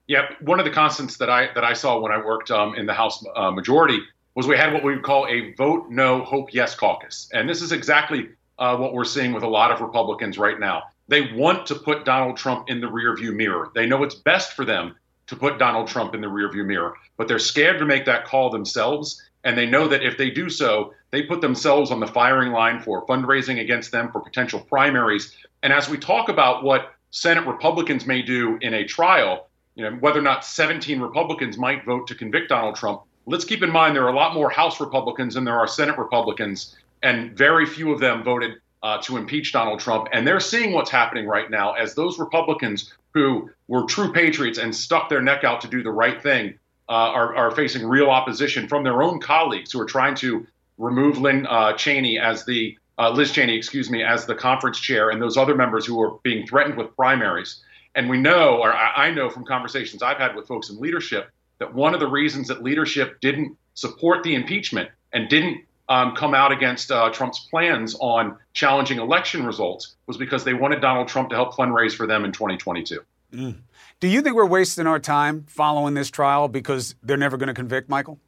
Yeah, 0.06 0.28
one 0.40 0.60
of 0.60 0.64
the 0.64 0.70
constants 0.70 1.16
that 1.16 1.28
I 1.28 1.52
that 1.54 1.64
I 1.64 1.72
saw 1.72 1.98
when 1.98 2.12
I 2.12 2.24
worked 2.24 2.50
um, 2.50 2.76
in 2.76 2.86
the 2.86 2.94
House 2.94 3.24
uh, 3.34 3.50
majority 3.50 3.98
was 4.36 4.46
we 4.46 4.56
had 4.56 4.72
what 4.72 4.84
we 4.84 4.94
would 4.94 5.02
call 5.02 5.26
a 5.26 5.52
vote 5.54 5.90
no, 5.90 6.22
hope 6.22 6.54
yes 6.54 6.76
caucus, 6.76 7.28
and 7.32 7.48
this 7.48 7.60
is 7.60 7.72
exactly 7.72 8.28
uh, 8.58 8.76
what 8.76 8.92
we're 8.92 9.04
seeing 9.04 9.32
with 9.32 9.42
a 9.42 9.48
lot 9.48 9.70
of 9.70 9.80
Republicans 9.80 10.38
right 10.38 10.58
now. 10.58 10.84
They 11.08 11.32
want 11.32 11.66
to 11.66 11.74
put 11.74 12.04
Donald 12.04 12.36
Trump 12.36 12.68
in 12.68 12.80
the 12.80 12.88
rearview 12.88 13.34
mirror. 13.34 13.70
They 13.74 13.86
know 13.86 14.02
it's 14.02 14.14
best 14.14 14.54
for 14.54 14.64
them 14.64 14.96
to 15.26 15.36
put 15.36 15.58
Donald 15.58 15.88
Trump 15.88 16.14
in 16.14 16.20
the 16.20 16.26
rearview 16.26 16.64
mirror, 16.64 16.94
but 17.16 17.28
they're 17.28 17.38
scared 17.38 17.78
to 17.78 17.84
make 17.84 18.04
that 18.06 18.24
call 18.24 18.50
themselves. 18.50 19.22
And 19.44 19.56
they 19.56 19.66
know 19.66 19.86
that 19.88 20.02
if 20.02 20.18
they 20.18 20.30
do 20.30 20.48
so, 20.48 20.92
they 21.10 21.22
put 21.22 21.40
themselves 21.40 21.90
on 21.90 22.00
the 22.00 22.06
firing 22.06 22.52
line 22.52 22.80
for 22.80 23.06
fundraising 23.06 23.60
against 23.60 23.92
them 23.92 24.10
for 24.10 24.20
potential 24.20 24.60
primaries. 24.60 25.36
And 25.62 25.72
as 25.72 25.88
we 25.88 25.98
talk 25.98 26.28
about 26.28 26.64
what 26.64 26.94
Senate 27.10 27.46
Republicans 27.46 28.06
may 28.06 28.22
do 28.22 28.58
in 28.60 28.74
a 28.74 28.84
trial, 28.84 29.48
you 29.76 29.84
know, 29.84 29.96
whether 29.96 30.18
or 30.18 30.22
not 30.22 30.44
17 30.44 31.00
Republicans 31.00 31.58
might 31.58 31.84
vote 31.84 32.08
to 32.08 32.14
convict 32.14 32.48
Donald 32.48 32.74
Trump, 32.74 33.02
let's 33.26 33.44
keep 33.44 33.62
in 33.62 33.70
mind 33.70 33.94
there 33.94 34.04
are 34.04 34.12
a 34.12 34.16
lot 34.16 34.34
more 34.34 34.50
House 34.50 34.80
Republicans 34.80 35.34
than 35.34 35.44
there 35.44 35.58
are 35.58 35.68
Senate 35.68 35.98
Republicans 35.98 36.76
and 37.02 37.36
very 37.36 37.66
few 37.66 37.92
of 37.92 38.00
them 38.00 38.22
voted 38.22 38.54
uh, 38.82 38.98
to 39.02 39.16
impeach 39.16 39.52
Donald 39.52 39.80
Trump. 39.80 40.08
And 40.12 40.26
they're 40.26 40.40
seeing 40.40 40.72
what's 40.72 40.90
happening 40.90 41.26
right 41.26 41.50
now 41.50 41.72
as 41.72 41.94
those 41.94 42.18
Republicans 42.18 42.92
who 43.14 43.50
were 43.68 43.84
true 43.84 44.12
patriots 44.12 44.58
and 44.58 44.74
stuck 44.74 45.08
their 45.08 45.22
neck 45.22 45.44
out 45.44 45.60
to 45.62 45.68
do 45.68 45.82
the 45.82 45.90
right 45.90 46.22
thing 46.22 46.58
uh, 46.88 46.92
are, 46.92 47.34
are, 47.34 47.50
facing 47.50 47.84
real 47.84 48.10
opposition 48.10 48.68
from 48.68 48.84
their 48.84 49.02
own 49.02 49.20
colleagues 49.20 49.72
who 49.72 49.80
are 49.80 49.86
trying 49.86 50.14
to 50.14 50.46
remove 50.78 51.18
Lynn 51.18 51.46
uh, 51.46 51.72
Cheney 51.72 52.18
as 52.18 52.44
the 52.44 52.78
uh, 52.98 53.10
Liz 53.10 53.32
Cheney, 53.32 53.56
excuse 53.56 53.90
me, 53.90 54.02
as 54.04 54.26
the 54.26 54.34
conference 54.34 54.78
chair, 54.78 55.10
and 55.10 55.20
those 55.20 55.36
other 55.36 55.54
members 55.54 55.84
who 55.84 56.00
are 56.00 56.18
being 56.22 56.46
threatened 56.46 56.76
with 56.76 56.94
primaries. 56.94 57.62
And 57.94 58.08
we 58.08 58.18
know, 58.18 58.58
or 58.58 58.74
I 58.74 59.10
know 59.10 59.30
from 59.30 59.44
conversations 59.44 60.02
I've 60.02 60.18
had 60.18 60.36
with 60.36 60.46
folks 60.46 60.70
in 60.70 60.78
leadership, 60.78 61.30
that 61.58 61.74
one 61.74 61.94
of 61.94 62.00
the 62.00 62.06
reasons 62.06 62.48
that 62.48 62.62
leadership 62.62 63.20
didn't 63.20 63.56
support 63.74 64.22
the 64.22 64.34
impeachment 64.34 64.90
and 65.12 65.28
didn't 65.28 65.64
um, 65.88 66.14
come 66.16 66.34
out 66.34 66.52
against 66.52 66.90
uh, 66.90 67.10
Trump's 67.10 67.40
plans 67.50 67.96
on 68.00 68.36
challenging 68.52 68.98
election 68.98 69.46
results 69.46 69.96
was 70.06 70.16
because 70.16 70.44
they 70.44 70.54
wanted 70.54 70.80
Donald 70.80 71.08
Trump 71.08 71.30
to 71.30 71.36
help 71.36 71.54
fundraise 71.54 71.94
for 71.94 72.06
them 72.06 72.24
in 72.24 72.32
2022. 72.32 73.00
Mm. 73.32 73.56
Do 74.00 74.08
you 74.08 74.22
think 74.22 74.36
we're 74.36 74.46
wasting 74.46 74.86
our 74.86 74.98
time 74.98 75.44
following 75.48 75.94
this 75.94 76.10
trial 76.10 76.48
because 76.48 76.94
they're 77.02 77.16
never 77.16 77.36
going 77.36 77.48
to 77.48 77.54
convict 77.54 77.88
Michael? 77.88 78.18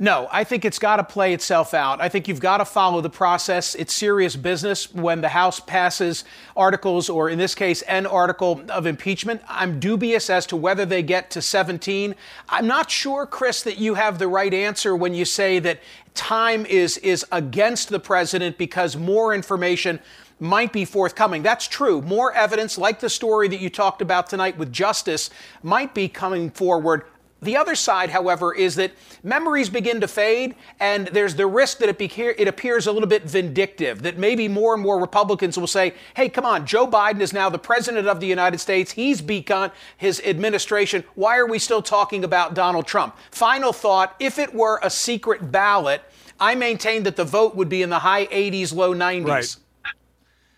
No, 0.00 0.28
I 0.30 0.44
think 0.44 0.64
it's 0.64 0.78
got 0.78 0.96
to 0.96 1.04
play 1.04 1.34
itself 1.34 1.74
out. 1.74 2.00
I 2.00 2.08
think 2.08 2.28
you've 2.28 2.38
got 2.38 2.58
to 2.58 2.64
follow 2.64 3.00
the 3.00 3.10
process. 3.10 3.74
It's 3.74 3.92
serious 3.92 4.36
business 4.36 4.94
when 4.94 5.22
the 5.22 5.28
House 5.28 5.58
passes 5.58 6.22
articles, 6.56 7.10
or 7.10 7.28
in 7.28 7.36
this 7.36 7.56
case, 7.56 7.82
an 7.82 8.06
article 8.06 8.62
of 8.68 8.86
impeachment. 8.86 9.42
I'm 9.48 9.80
dubious 9.80 10.30
as 10.30 10.46
to 10.46 10.56
whether 10.56 10.86
they 10.86 11.02
get 11.02 11.30
to 11.32 11.42
17. 11.42 12.14
I'm 12.48 12.68
not 12.68 12.92
sure, 12.92 13.26
Chris, 13.26 13.62
that 13.62 13.78
you 13.78 13.94
have 13.94 14.20
the 14.20 14.28
right 14.28 14.54
answer 14.54 14.94
when 14.94 15.14
you 15.14 15.24
say 15.24 15.58
that 15.58 15.80
time 16.14 16.64
is, 16.66 16.98
is 16.98 17.26
against 17.32 17.88
the 17.88 17.98
president 17.98 18.56
because 18.56 18.96
more 18.96 19.34
information 19.34 19.98
might 20.38 20.72
be 20.72 20.84
forthcoming. 20.84 21.42
That's 21.42 21.66
true. 21.66 22.02
More 22.02 22.32
evidence, 22.32 22.78
like 22.78 23.00
the 23.00 23.10
story 23.10 23.48
that 23.48 23.60
you 23.60 23.68
talked 23.68 24.00
about 24.00 24.28
tonight 24.28 24.58
with 24.58 24.72
Justice, 24.72 25.30
might 25.64 25.92
be 25.92 26.08
coming 26.08 26.50
forward 26.52 27.02
the 27.40 27.56
other 27.56 27.74
side, 27.76 28.10
however, 28.10 28.52
is 28.52 28.74
that 28.76 28.92
memories 29.22 29.68
begin 29.68 30.00
to 30.00 30.08
fade, 30.08 30.56
and 30.80 31.06
there's 31.08 31.36
the 31.36 31.46
risk 31.46 31.78
that 31.78 31.88
it, 31.88 32.00
it, 32.00 32.48
appears 32.48 32.86
a 32.86 32.92
little 32.92 33.08
bit 33.08 33.24
vindictive, 33.24 34.02
that 34.02 34.18
maybe 34.18 34.48
more 34.48 34.74
and 34.74 34.82
more 34.82 35.00
Republicans 35.00 35.56
will 35.56 35.68
say, 35.68 35.94
hey, 36.14 36.28
come 36.28 36.44
on, 36.44 36.66
Joe 36.66 36.86
Biden 36.86 37.20
is 37.20 37.32
now 37.32 37.48
the 37.48 37.58
President 37.58 38.08
of 38.08 38.18
the 38.18 38.26
United 38.26 38.58
States. 38.58 38.92
He's 38.92 39.20
begun 39.20 39.70
his 39.96 40.20
administration. 40.24 41.04
Why 41.14 41.38
are 41.38 41.46
we 41.46 41.60
still 41.60 41.82
talking 41.82 42.24
about 42.24 42.54
Donald 42.54 42.86
Trump? 42.86 43.16
Final 43.30 43.72
thought 43.72 44.16
if 44.18 44.38
it 44.38 44.52
were 44.52 44.80
a 44.82 44.90
secret 44.90 45.52
ballot, 45.52 46.02
I 46.40 46.56
maintain 46.56 47.04
that 47.04 47.14
the 47.14 47.24
vote 47.24 47.54
would 47.54 47.68
be 47.68 47.82
in 47.82 47.90
the 47.90 48.00
high 48.00 48.26
80s, 48.26 48.74
low 48.74 48.94
90s. 48.94 49.26
Right. 49.26 49.56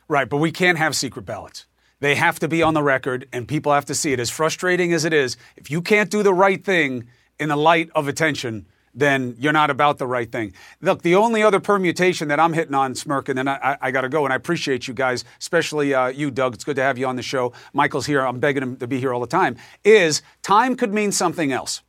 Right, 0.08 0.28
but 0.28 0.38
we 0.38 0.50
can't 0.50 0.76
have 0.76 0.96
secret 0.96 1.24
ballots. 1.24 1.66
They 2.00 2.14
have 2.14 2.38
to 2.40 2.48
be 2.48 2.62
on 2.62 2.74
the 2.74 2.82
record, 2.82 3.28
and 3.32 3.46
people 3.46 3.72
have 3.72 3.84
to 3.86 3.94
see 3.94 4.12
it. 4.12 4.20
As 4.20 4.30
frustrating 4.30 4.92
as 4.92 5.04
it 5.04 5.12
is, 5.12 5.36
if 5.56 5.70
you 5.70 5.82
can't 5.82 6.10
do 6.10 6.22
the 6.22 6.34
right 6.34 6.62
thing 6.64 7.06
in 7.38 7.50
the 7.50 7.56
light 7.56 7.90
of 7.94 8.08
attention, 8.08 8.66
then 8.94 9.36
you're 9.38 9.52
not 9.52 9.70
about 9.70 9.98
the 9.98 10.06
right 10.06 10.32
thing. 10.32 10.52
Look, 10.80 11.02
the 11.02 11.14
only 11.14 11.42
other 11.42 11.60
permutation 11.60 12.28
that 12.28 12.40
I'm 12.40 12.54
hitting 12.54 12.74
on, 12.74 12.94
Smirk, 12.94 13.28
and 13.28 13.38
then 13.38 13.48
I, 13.48 13.56
I, 13.56 13.78
I 13.82 13.90
got 13.90 14.00
to 14.00 14.08
go, 14.08 14.24
and 14.24 14.32
I 14.32 14.36
appreciate 14.36 14.88
you 14.88 14.94
guys, 14.94 15.24
especially 15.38 15.94
uh, 15.94 16.08
you, 16.08 16.30
Doug. 16.30 16.54
It's 16.54 16.64
good 16.64 16.76
to 16.76 16.82
have 16.82 16.98
you 16.98 17.06
on 17.06 17.16
the 17.16 17.22
show. 17.22 17.52
Michael's 17.72 18.06
here. 18.06 18.26
I'm 18.26 18.40
begging 18.40 18.62
him 18.62 18.76
to 18.78 18.86
be 18.86 18.98
here 18.98 19.12
all 19.12 19.20
the 19.20 19.26
time. 19.26 19.56
Is 19.84 20.22
time 20.42 20.76
could 20.76 20.92
mean 20.92 21.12
something 21.12 21.52
else. 21.52 21.82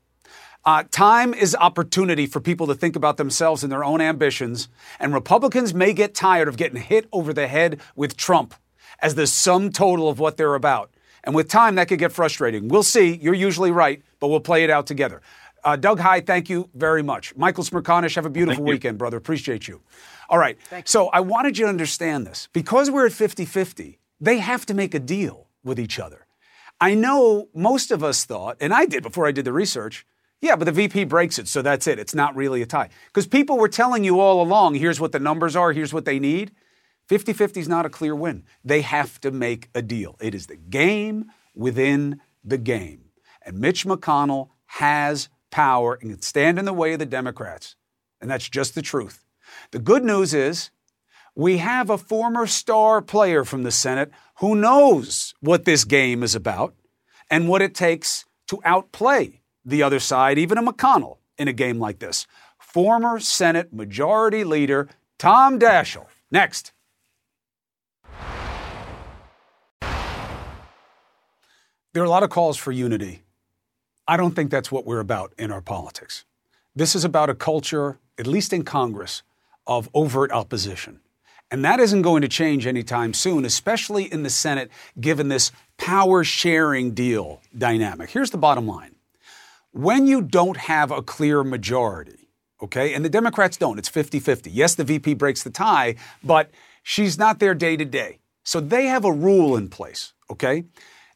Uh, 0.63 0.83
time 0.91 1.33
is 1.33 1.55
opportunity 1.55 2.27
for 2.27 2.39
people 2.39 2.67
to 2.67 2.75
think 2.75 2.95
about 2.95 3.17
themselves 3.17 3.63
and 3.63 3.71
their 3.71 3.83
own 3.83 3.99
ambitions, 3.99 4.67
and 4.99 5.11
Republicans 5.11 5.73
may 5.73 5.91
get 5.91 6.13
tired 6.13 6.47
of 6.47 6.55
getting 6.55 6.79
hit 6.79 7.07
over 7.11 7.33
the 7.33 7.47
head 7.47 7.79
with 7.95 8.15
Trump 8.15 8.53
as 9.01 9.15
the 9.15 9.27
sum 9.27 9.71
total 9.71 10.09
of 10.09 10.19
what 10.19 10.37
they're 10.37 10.55
about. 10.55 10.91
And 11.23 11.35
with 11.35 11.49
time, 11.49 11.75
that 11.75 11.87
could 11.87 11.99
get 11.99 12.11
frustrating. 12.11 12.67
We'll 12.67 12.83
see. 12.83 13.15
You're 13.15 13.33
usually 13.33 13.71
right, 13.71 14.01
but 14.19 14.29
we'll 14.29 14.39
play 14.39 14.63
it 14.63 14.69
out 14.69 14.87
together. 14.87 15.21
Uh, 15.63 15.75
Doug 15.75 15.99
Heye, 15.99 16.21
thank 16.21 16.49
you 16.49 16.69
very 16.73 17.03
much. 17.03 17.35
Michael 17.35 17.63
Smerconish, 17.63 18.15
have 18.15 18.25
a 18.25 18.29
beautiful 18.29 18.63
weekend, 18.63 18.97
brother. 18.97 19.17
Appreciate 19.17 19.67
you. 19.67 19.81
All 20.29 20.39
right. 20.39 20.57
So 20.85 21.07
I 21.09 21.19
wanted 21.19 21.57
you 21.57 21.65
to 21.65 21.69
understand 21.69 22.25
this. 22.25 22.47
Because 22.53 22.89
we're 22.89 23.05
at 23.05 23.11
50 23.11 23.45
50, 23.45 23.99
they 24.19 24.39
have 24.39 24.65
to 24.67 24.73
make 24.73 24.95
a 24.95 24.99
deal 24.99 25.47
with 25.63 25.79
each 25.79 25.99
other. 25.99 26.25
I 26.79 26.95
know 26.95 27.49
most 27.53 27.91
of 27.91 28.03
us 28.03 28.25
thought, 28.25 28.57
and 28.59 28.73
I 28.73 28.87
did 28.87 29.03
before 29.03 29.27
I 29.27 29.31
did 29.31 29.45
the 29.45 29.53
research, 29.53 30.05
yeah, 30.41 30.55
but 30.55 30.65
the 30.65 30.71
VP 30.71 31.03
breaks 31.03 31.37
it, 31.37 31.47
so 31.47 31.61
that's 31.61 31.85
it. 31.85 31.99
It's 31.99 32.15
not 32.15 32.35
really 32.35 32.63
a 32.63 32.65
tie. 32.65 32.89
Because 33.07 33.27
people 33.27 33.59
were 33.59 33.67
telling 33.67 34.03
you 34.03 34.19
all 34.19 34.41
along 34.41 34.73
here's 34.73 34.99
what 34.99 35.11
the 35.11 35.19
numbers 35.19 35.55
are, 35.55 35.71
here's 35.71 35.93
what 35.93 36.05
they 36.05 36.17
need. 36.17 36.51
50 37.11 37.33
50 37.33 37.59
is 37.59 37.67
not 37.67 37.85
a 37.85 37.89
clear 37.89 38.15
win. 38.15 38.45
They 38.63 38.79
have 38.83 39.19
to 39.19 39.31
make 39.31 39.67
a 39.75 39.81
deal. 39.81 40.15
It 40.21 40.33
is 40.33 40.47
the 40.47 40.55
game 40.55 41.29
within 41.53 42.21
the 42.41 42.57
game. 42.57 43.09
And 43.45 43.59
Mitch 43.59 43.85
McConnell 43.85 44.47
has 44.67 45.27
power 45.49 45.97
and 45.99 46.11
can 46.11 46.21
stand 46.21 46.57
in 46.57 46.63
the 46.63 46.71
way 46.71 46.93
of 46.93 46.99
the 46.99 47.05
Democrats. 47.05 47.75
And 48.21 48.31
that's 48.31 48.47
just 48.47 48.75
the 48.75 48.81
truth. 48.81 49.25
The 49.71 49.79
good 49.79 50.05
news 50.05 50.33
is 50.33 50.69
we 51.35 51.57
have 51.57 51.89
a 51.89 51.97
former 51.97 52.47
star 52.47 53.01
player 53.01 53.43
from 53.43 53.63
the 53.63 53.71
Senate 53.71 54.09
who 54.35 54.55
knows 54.55 55.33
what 55.41 55.65
this 55.65 55.83
game 55.83 56.23
is 56.23 56.33
about 56.33 56.75
and 57.29 57.49
what 57.49 57.61
it 57.61 57.75
takes 57.75 58.23
to 58.47 58.61
outplay 58.63 59.41
the 59.65 59.83
other 59.83 59.99
side, 59.99 60.37
even 60.37 60.57
a 60.57 60.63
McConnell, 60.63 61.17
in 61.37 61.49
a 61.49 61.53
game 61.53 61.77
like 61.77 61.99
this. 61.99 62.25
Former 62.57 63.19
Senate 63.19 63.73
Majority 63.73 64.45
Leader 64.45 64.87
Tom 65.17 65.59
Daschle. 65.59 66.05
Next. 66.31 66.71
There 71.93 72.01
are 72.01 72.05
a 72.05 72.09
lot 72.09 72.23
of 72.23 72.29
calls 72.29 72.57
for 72.57 72.71
unity. 72.71 73.23
I 74.07 74.15
don't 74.15 74.33
think 74.33 74.49
that's 74.49 74.71
what 74.71 74.85
we're 74.85 75.01
about 75.01 75.33
in 75.37 75.51
our 75.51 75.61
politics. 75.61 76.23
This 76.73 76.95
is 76.95 77.03
about 77.03 77.29
a 77.29 77.35
culture, 77.35 77.99
at 78.17 78.27
least 78.27 78.53
in 78.53 78.63
Congress, 78.63 79.23
of 79.67 79.89
overt 79.93 80.31
opposition. 80.31 81.01
And 81.51 81.65
that 81.65 81.81
isn't 81.81 82.01
going 82.01 82.21
to 82.21 82.29
change 82.29 82.65
anytime 82.65 83.13
soon, 83.13 83.43
especially 83.43 84.11
in 84.11 84.23
the 84.23 84.29
Senate, 84.29 84.71
given 85.01 85.27
this 85.27 85.51
power 85.77 86.23
sharing 86.23 86.93
deal 86.93 87.41
dynamic. 87.57 88.09
Here's 88.09 88.31
the 88.31 88.37
bottom 88.37 88.65
line 88.65 88.95
when 89.73 90.07
you 90.07 90.21
don't 90.21 90.57
have 90.57 90.91
a 90.91 91.01
clear 91.01 91.43
majority, 91.43 92.29
okay, 92.61 92.93
and 92.93 93.03
the 93.03 93.09
Democrats 93.09 93.57
don't, 93.57 93.77
it's 93.77 93.89
50 93.89 94.19
50. 94.19 94.49
Yes, 94.49 94.75
the 94.75 94.85
VP 94.85 95.15
breaks 95.15 95.43
the 95.43 95.49
tie, 95.49 95.95
but 96.23 96.51
she's 96.83 97.17
not 97.17 97.39
there 97.39 97.53
day 97.53 97.75
to 97.75 97.85
day. 97.85 98.19
So 98.43 98.61
they 98.61 98.85
have 98.85 99.03
a 99.03 99.11
rule 99.11 99.57
in 99.57 99.67
place, 99.67 100.13
okay, 100.29 100.63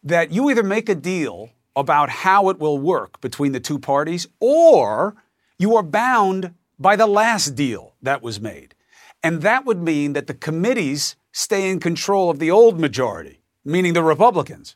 that 0.05 0.31
you 0.31 0.49
either 0.49 0.63
make 0.63 0.87
a 0.87 0.95
deal 0.95 1.49
about 1.75 2.09
how 2.09 2.49
it 2.49 2.59
will 2.59 2.77
work 2.77 3.19
between 3.19 3.51
the 3.51 3.59
two 3.59 3.79
parties 3.79 4.27
or 4.39 5.15
you 5.59 5.75
are 5.75 5.83
bound 5.83 6.53
by 6.79 6.95
the 6.95 7.07
last 7.07 7.55
deal 7.55 7.95
that 8.01 8.21
was 8.21 8.39
made. 8.39 8.75
And 9.23 9.41
that 9.41 9.65
would 9.65 9.81
mean 9.81 10.13
that 10.13 10.27
the 10.27 10.33
committees 10.33 11.15
stay 11.31 11.69
in 11.69 11.79
control 11.79 12.29
of 12.29 12.39
the 12.39 12.51
old 12.51 12.79
majority, 12.79 13.41
meaning 13.65 13.93
the 13.93 14.03
Republicans. 14.03 14.75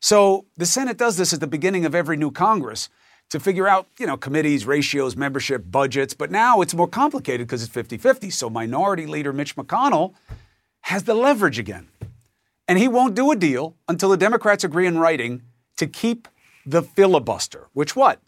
So 0.00 0.46
the 0.56 0.66
Senate 0.66 0.96
does 0.96 1.16
this 1.16 1.32
at 1.32 1.40
the 1.40 1.46
beginning 1.46 1.84
of 1.84 1.94
every 1.94 2.16
new 2.16 2.30
Congress 2.30 2.88
to 3.30 3.40
figure 3.40 3.68
out, 3.68 3.88
you 3.98 4.06
know, 4.06 4.16
committees, 4.16 4.66
ratios, 4.66 5.16
membership, 5.16 5.70
budgets. 5.70 6.14
But 6.14 6.30
now 6.30 6.60
it's 6.60 6.74
more 6.74 6.88
complicated 6.88 7.46
because 7.46 7.62
it's 7.62 7.72
50 7.72 7.98
50. 7.98 8.30
So 8.30 8.50
Minority 8.50 9.06
Leader 9.06 9.32
Mitch 9.32 9.56
McConnell 9.56 10.14
has 10.82 11.04
the 11.04 11.14
leverage 11.14 11.58
again. 11.58 11.88
And 12.66 12.78
he 12.78 12.88
won't 12.88 13.14
do 13.14 13.30
a 13.30 13.36
deal 13.36 13.76
until 13.88 14.08
the 14.08 14.16
Democrats 14.16 14.64
agree 14.64 14.86
in 14.86 14.98
writing 14.98 15.42
to 15.76 15.86
keep 15.86 16.28
the 16.64 16.82
filibuster, 16.82 17.68
which 17.72 17.94
what? 17.94 18.20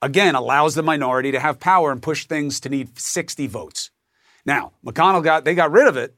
Again, 0.00 0.34
allows 0.34 0.74
the 0.74 0.82
minority 0.82 1.30
to 1.32 1.40
have 1.40 1.60
power 1.60 1.92
and 1.92 2.02
push 2.02 2.26
things 2.26 2.58
to 2.60 2.68
need 2.68 2.98
60 2.98 3.46
votes. 3.46 3.90
Now, 4.44 4.72
McConnell 4.84 5.22
got, 5.22 5.44
they 5.44 5.54
got 5.54 5.70
rid 5.70 5.86
of 5.86 5.96
it, 5.96 6.16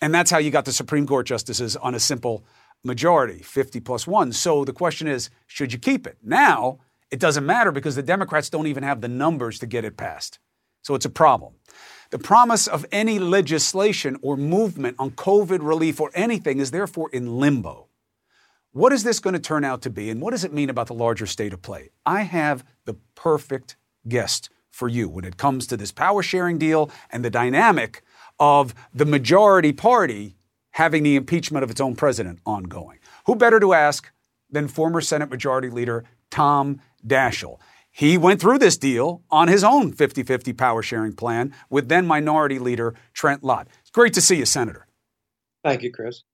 and 0.00 0.14
that's 0.14 0.30
how 0.30 0.38
you 0.38 0.50
got 0.50 0.64
the 0.66 0.72
Supreme 0.72 1.06
Court 1.06 1.26
justices 1.26 1.76
on 1.76 1.94
a 1.94 2.00
simple 2.00 2.44
majority, 2.82 3.38
50 3.38 3.80
plus 3.80 4.06
one. 4.06 4.32
So 4.32 4.64
the 4.64 4.72
question 4.72 5.06
is, 5.06 5.30
should 5.46 5.72
you 5.72 5.78
keep 5.78 6.06
it? 6.06 6.18
Now, 6.22 6.80
it 7.10 7.20
doesn't 7.20 7.46
matter 7.46 7.72
because 7.72 7.96
the 7.96 8.02
Democrats 8.02 8.50
don't 8.50 8.66
even 8.66 8.82
have 8.82 9.00
the 9.00 9.08
numbers 9.08 9.58
to 9.60 9.66
get 9.66 9.84
it 9.84 9.96
passed. 9.96 10.38
So 10.82 10.94
it's 10.94 11.06
a 11.06 11.10
problem. 11.10 11.54
The 12.14 12.20
promise 12.20 12.68
of 12.68 12.86
any 12.92 13.18
legislation 13.18 14.16
or 14.22 14.36
movement 14.36 14.94
on 15.00 15.10
COVID 15.10 15.58
relief 15.66 16.00
or 16.00 16.12
anything 16.14 16.60
is 16.60 16.70
therefore 16.70 17.10
in 17.12 17.40
limbo. 17.40 17.88
What 18.70 18.92
is 18.92 19.02
this 19.02 19.18
going 19.18 19.34
to 19.34 19.40
turn 19.40 19.64
out 19.64 19.82
to 19.82 19.90
be, 19.90 20.10
and 20.10 20.20
what 20.20 20.30
does 20.30 20.44
it 20.44 20.52
mean 20.52 20.70
about 20.70 20.86
the 20.86 20.94
larger 20.94 21.26
state 21.26 21.52
of 21.52 21.60
play? 21.60 21.90
I 22.06 22.22
have 22.22 22.64
the 22.84 22.94
perfect 23.16 23.76
guest 24.06 24.48
for 24.70 24.86
you 24.86 25.08
when 25.08 25.24
it 25.24 25.38
comes 25.38 25.66
to 25.66 25.76
this 25.76 25.90
power 25.90 26.22
sharing 26.22 26.56
deal 26.56 26.88
and 27.10 27.24
the 27.24 27.30
dynamic 27.30 28.04
of 28.38 28.76
the 28.94 29.06
majority 29.06 29.72
party 29.72 30.36
having 30.70 31.02
the 31.02 31.16
impeachment 31.16 31.64
of 31.64 31.70
its 31.72 31.80
own 31.80 31.96
president 31.96 32.38
ongoing. 32.46 33.00
Who 33.26 33.34
better 33.34 33.58
to 33.58 33.74
ask 33.74 34.08
than 34.48 34.68
former 34.68 35.00
Senate 35.00 35.30
Majority 35.30 35.68
Leader 35.68 36.04
Tom 36.30 36.80
Daschle? 37.04 37.58
He 37.96 38.18
went 38.18 38.40
through 38.40 38.58
this 38.58 38.76
deal 38.76 39.22
on 39.30 39.46
his 39.46 39.62
own 39.62 39.92
50 39.92 40.24
50 40.24 40.52
power 40.52 40.82
sharing 40.82 41.12
plan 41.12 41.54
with 41.70 41.88
then 41.88 42.08
Minority 42.08 42.58
Leader 42.58 42.96
Trent 43.12 43.44
Lott. 43.44 43.68
It's 43.82 43.90
great 43.90 44.12
to 44.14 44.20
see 44.20 44.34
you, 44.34 44.46
Senator. 44.46 44.88
Thank 45.62 45.84
you, 45.84 45.92
Chris. 45.92 46.24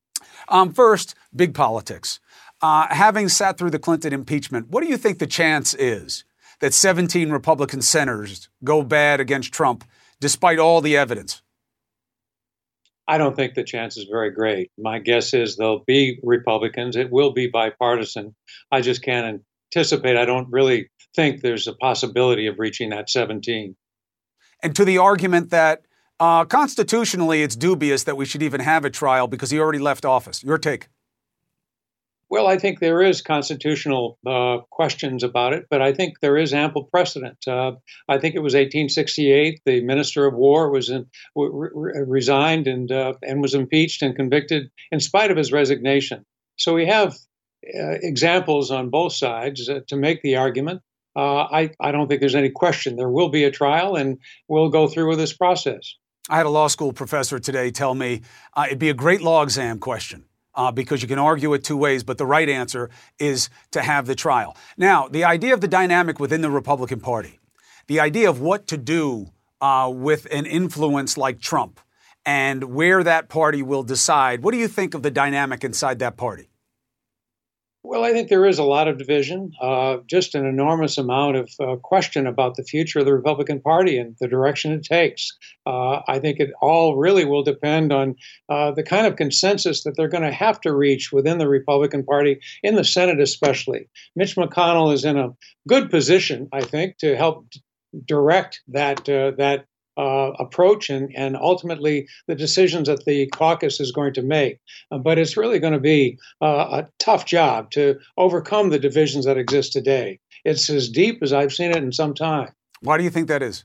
Um, 0.48 0.72
first, 0.72 1.14
big 1.36 1.52
politics. 1.52 2.18
Uh, 2.62 2.86
having 2.88 3.28
sat 3.28 3.58
through 3.58 3.72
the 3.72 3.78
Clinton 3.78 4.14
impeachment, 4.14 4.70
what 4.70 4.82
do 4.82 4.88
you 4.88 4.96
think 4.96 5.18
the 5.18 5.26
chance 5.26 5.74
is 5.74 6.24
that 6.60 6.72
17 6.72 7.30
Republican 7.30 7.82
senators 7.82 8.48
go 8.64 8.82
bad 8.82 9.20
against 9.20 9.52
Trump 9.52 9.84
despite 10.18 10.58
all 10.58 10.80
the 10.80 10.96
evidence? 10.96 11.42
I 13.06 13.18
don't 13.18 13.36
think 13.36 13.52
the 13.52 13.64
chance 13.64 13.98
is 13.98 14.06
very 14.10 14.30
great. 14.30 14.70
My 14.78 14.98
guess 14.98 15.34
is 15.34 15.58
there'll 15.58 15.84
be 15.86 16.20
Republicans. 16.22 16.96
It 16.96 17.10
will 17.10 17.32
be 17.32 17.48
bipartisan. 17.48 18.34
I 18.72 18.80
just 18.80 19.02
can't 19.02 19.42
anticipate. 19.74 20.16
I 20.16 20.24
don't 20.24 20.48
really 20.50 20.88
think 21.14 21.40
there's 21.40 21.66
a 21.66 21.74
possibility 21.74 22.46
of 22.46 22.58
reaching 22.58 22.90
that 22.90 23.10
17. 23.10 23.76
And 24.62 24.76
to 24.76 24.84
the 24.84 24.98
argument 24.98 25.50
that 25.50 25.82
uh, 26.18 26.44
constitutionally 26.44 27.42
it's 27.42 27.56
dubious 27.56 28.04
that 28.04 28.16
we 28.16 28.26
should 28.26 28.42
even 28.42 28.60
have 28.60 28.84
a 28.84 28.90
trial 28.90 29.26
because 29.26 29.50
he 29.50 29.58
already 29.58 29.78
left 29.78 30.04
office. 30.04 30.44
Your 30.44 30.58
take? 30.58 30.88
Well, 32.30 32.46
I 32.46 32.58
think 32.58 32.78
there 32.78 33.02
is 33.02 33.22
constitutional 33.22 34.16
uh, 34.24 34.58
questions 34.70 35.24
about 35.24 35.52
it, 35.52 35.66
but 35.68 35.82
I 35.82 35.92
think 35.92 36.20
there 36.20 36.36
is 36.36 36.54
ample 36.54 36.84
precedent. 36.84 37.38
Uh, 37.44 37.72
I 38.08 38.18
think 38.18 38.36
it 38.36 38.40
was 38.40 38.54
1868. 38.54 39.60
The 39.64 39.80
Minister 39.80 40.26
of 40.26 40.34
War 40.34 40.70
was 40.70 40.90
in, 40.90 41.06
re- 41.34 42.04
resigned 42.06 42.68
and 42.68 42.92
uh, 42.92 43.14
and 43.22 43.42
was 43.42 43.54
impeached 43.54 44.02
and 44.02 44.14
convicted 44.14 44.70
in 44.92 45.00
spite 45.00 45.32
of 45.32 45.36
his 45.36 45.50
resignation. 45.50 46.24
So 46.56 46.72
we 46.72 46.86
have 46.86 47.14
uh, 47.14 47.98
examples 48.00 48.70
on 48.70 48.90
both 48.90 49.12
sides 49.12 49.68
uh, 49.68 49.80
to 49.88 49.96
make 49.96 50.22
the 50.22 50.36
argument. 50.36 50.82
Uh, 51.16 51.42
I 51.42 51.70
I 51.80 51.92
don't 51.92 52.08
think 52.08 52.20
there's 52.20 52.34
any 52.34 52.50
question 52.50 52.96
there 52.96 53.10
will 53.10 53.28
be 53.28 53.44
a 53.44 53.50
trial, 53.50 53.96
and 53.96 54.18
we'll 54.48 54.68
go 54.68 54.86
through 54.88 55.08
with 55.08 55.18
this 55.18 55.32
process. 55.32 55.96
I 56.28 56.36
had 56.36 56.46
a 56.46 56.50
law 56.50 56.68
school 56.68 56.92
professor 56.92 57.38
today 57.38 57.70
tell 57.70 57.94
me 57.94 58.22
it'd 58.66 58.78
be 58.78 58.90
a 58.90 58.94
great 58.94 59.20
law 59.20 59.42
exam 59.42 59.78
question 59.78 60.24
uh, 60.54 60.70
because 60.70 61.02
you 61.02 61.08
can 61.08 61.18
argue 61.18 61.52
it 61.54 61.64
two 61.64 61.76
ways, 61.76 62.04
but 62.04 62.18
the 62.18 62.26
right 62.26 62.48
answer 62.48 62.90
is 63.18 63.50
to 63.72 63.82
have 63.82 64.06
the 64.06 64.14
trial. 64.14 64.56
Now, 64.76 65.08
the 65.08 65.24
idea 65.24 65.54
of 65.54 65.60
the 65.60 65.68
dynamic 65.68 66.20
within 66.20 66.40
the 66.40 66.50
Republican 66.50 67.00
Party, 67.00 67.38
the 67.86 68.00
idea 68.00 68.28
of 68.28 68.40
what 68.40 68.66
to 68.68 68.76
do 68.76 69.30
uh, 69.60 69.90
with 69.92 70.26
an 70.30 70.46
influence 70.46 71.16
like 71.16 71.40
Trump 71.40 71.80
and 72.26 72.64
where 72.64 73.02
that 73.02 73.28
party 73.28 73.62
will 73.62 73.82
decide, 73.82 74.42
what 74.42 74.52
do 74.52 74.58
you 74.58 74.68
think 74.68 74.94
of 74.94 75.02
the 75.02 75.10
dynamic 75.10 75.64
inside 75.64 75.98
that 76.00 76.16
party? 76.16 76.49
Well, 77.82 78.04
I 78.04 78.12
think 78.12 78.28
there 78.28 78.44
is 78.44 78.58
a 78.58 78.64
lot 78.64 78.88
of 78.88 78.98
division, 78.98 79.52
uh, 79.60 79.98
just 80.06 80.34
an 80.34 80.44
enormous 80.44 80.98
amount 80.98 81.36
of 81.36 81.50
uh, 81.58 81.76
question 81.76 82.26
about 82.26 82.56
the 82.56 82.62
future 82.62 82.98
of 82.98 83.06
the 83.06 83.14
Republican 83.14 83.60
Party 83.62 83.96
and 83.96 84.14
the 84.20 84.28
direction 84.28 84.72
it 84.72 84.82
takes. 84.82 85.32
Uh, 85.64 86.00
I 86.06 86.18
think 86.18 86.40
it 86.40 86.50
all 86.60 86.96
really 86.96 87.24
will 87.24 87.42
depend 87.42 87.90
on 87.90 88.16
uh, 88.50 88.72
the 88.72 88.82
kind 88.82 89.06
of 89.06 89.16
consensus 89.16 89.84
that 89.84 89.96
they're 89.96 90.08
going 90.08 90.24
to 90.24 90.32
have 90.32 90.60
to 90.60 90.74
reach 90.74 91.10
within 91.10 91.38
the 91.38 91.48
Republican 91.48 92.04
Party, 92.04 92.40
in 92.62 92.74
the 92.74 92.84
Senate 92.84 93.18
especially. 93.18 93.88
Mitch 94.14 94.36
McConnell 94.36 94.92
is 94.92 95.06
in 95.06 95.16
a 95.16 95.30
good 95.66 95.90
position, 95.90 96.48
I 96.52 96.60
think, 96.60 96.98
to 96.98 97.16
help 97.16 97.46
direct 98.06 98.60
that 98.68 99.08
uh, 99.08 99.32
that 99.38 99.64
uh, 100.00 100.32
approach 100.38 100.88
and, 100.88 101.14
and 101.14 101.36
ultimately 101.36 102.08
the 102.26 102.34
decisions 102.34 102.88
that 102.88 103.04
the 103.04 103.26
caucus 103.28 103.80
is 103.80 103.92
going 103.92 104.14
to 104.14 104.22
make. 104.22 104.58
Uh, 104.90 104.98
but 104.98 105.18
it's 105.18 105.36
really 105.36 105.58
going 105.58 105.74
to 105.74 105.80
be 105.96 106.18
uh, 106.40 106.80
a 106.80 106.88
tough 106.98 107.26
job 107.26 107.70
to 107.70 107.98
overcome 108.16 108.70
the 108.70 108.78
divisions 108.78 109.26
that 109.26 109.36
exist 109.36 109.72
today. 109.72 110.18
It's 110.44 110.70
as 110.70 110.88
deep 110.88 111.22
as 111.22 111.32
I've 111.32 111.52
seen 111.52 111.70
it 111.70 111.84
in 111.84 111.92
some 111.92 112.14
time. 112.14 112.52
Why 112.80 112.96
do 112.96 113.04
you 113.04 113.10
think 113.10 113.28
that 113.28 113.42
is? 113.42 113.64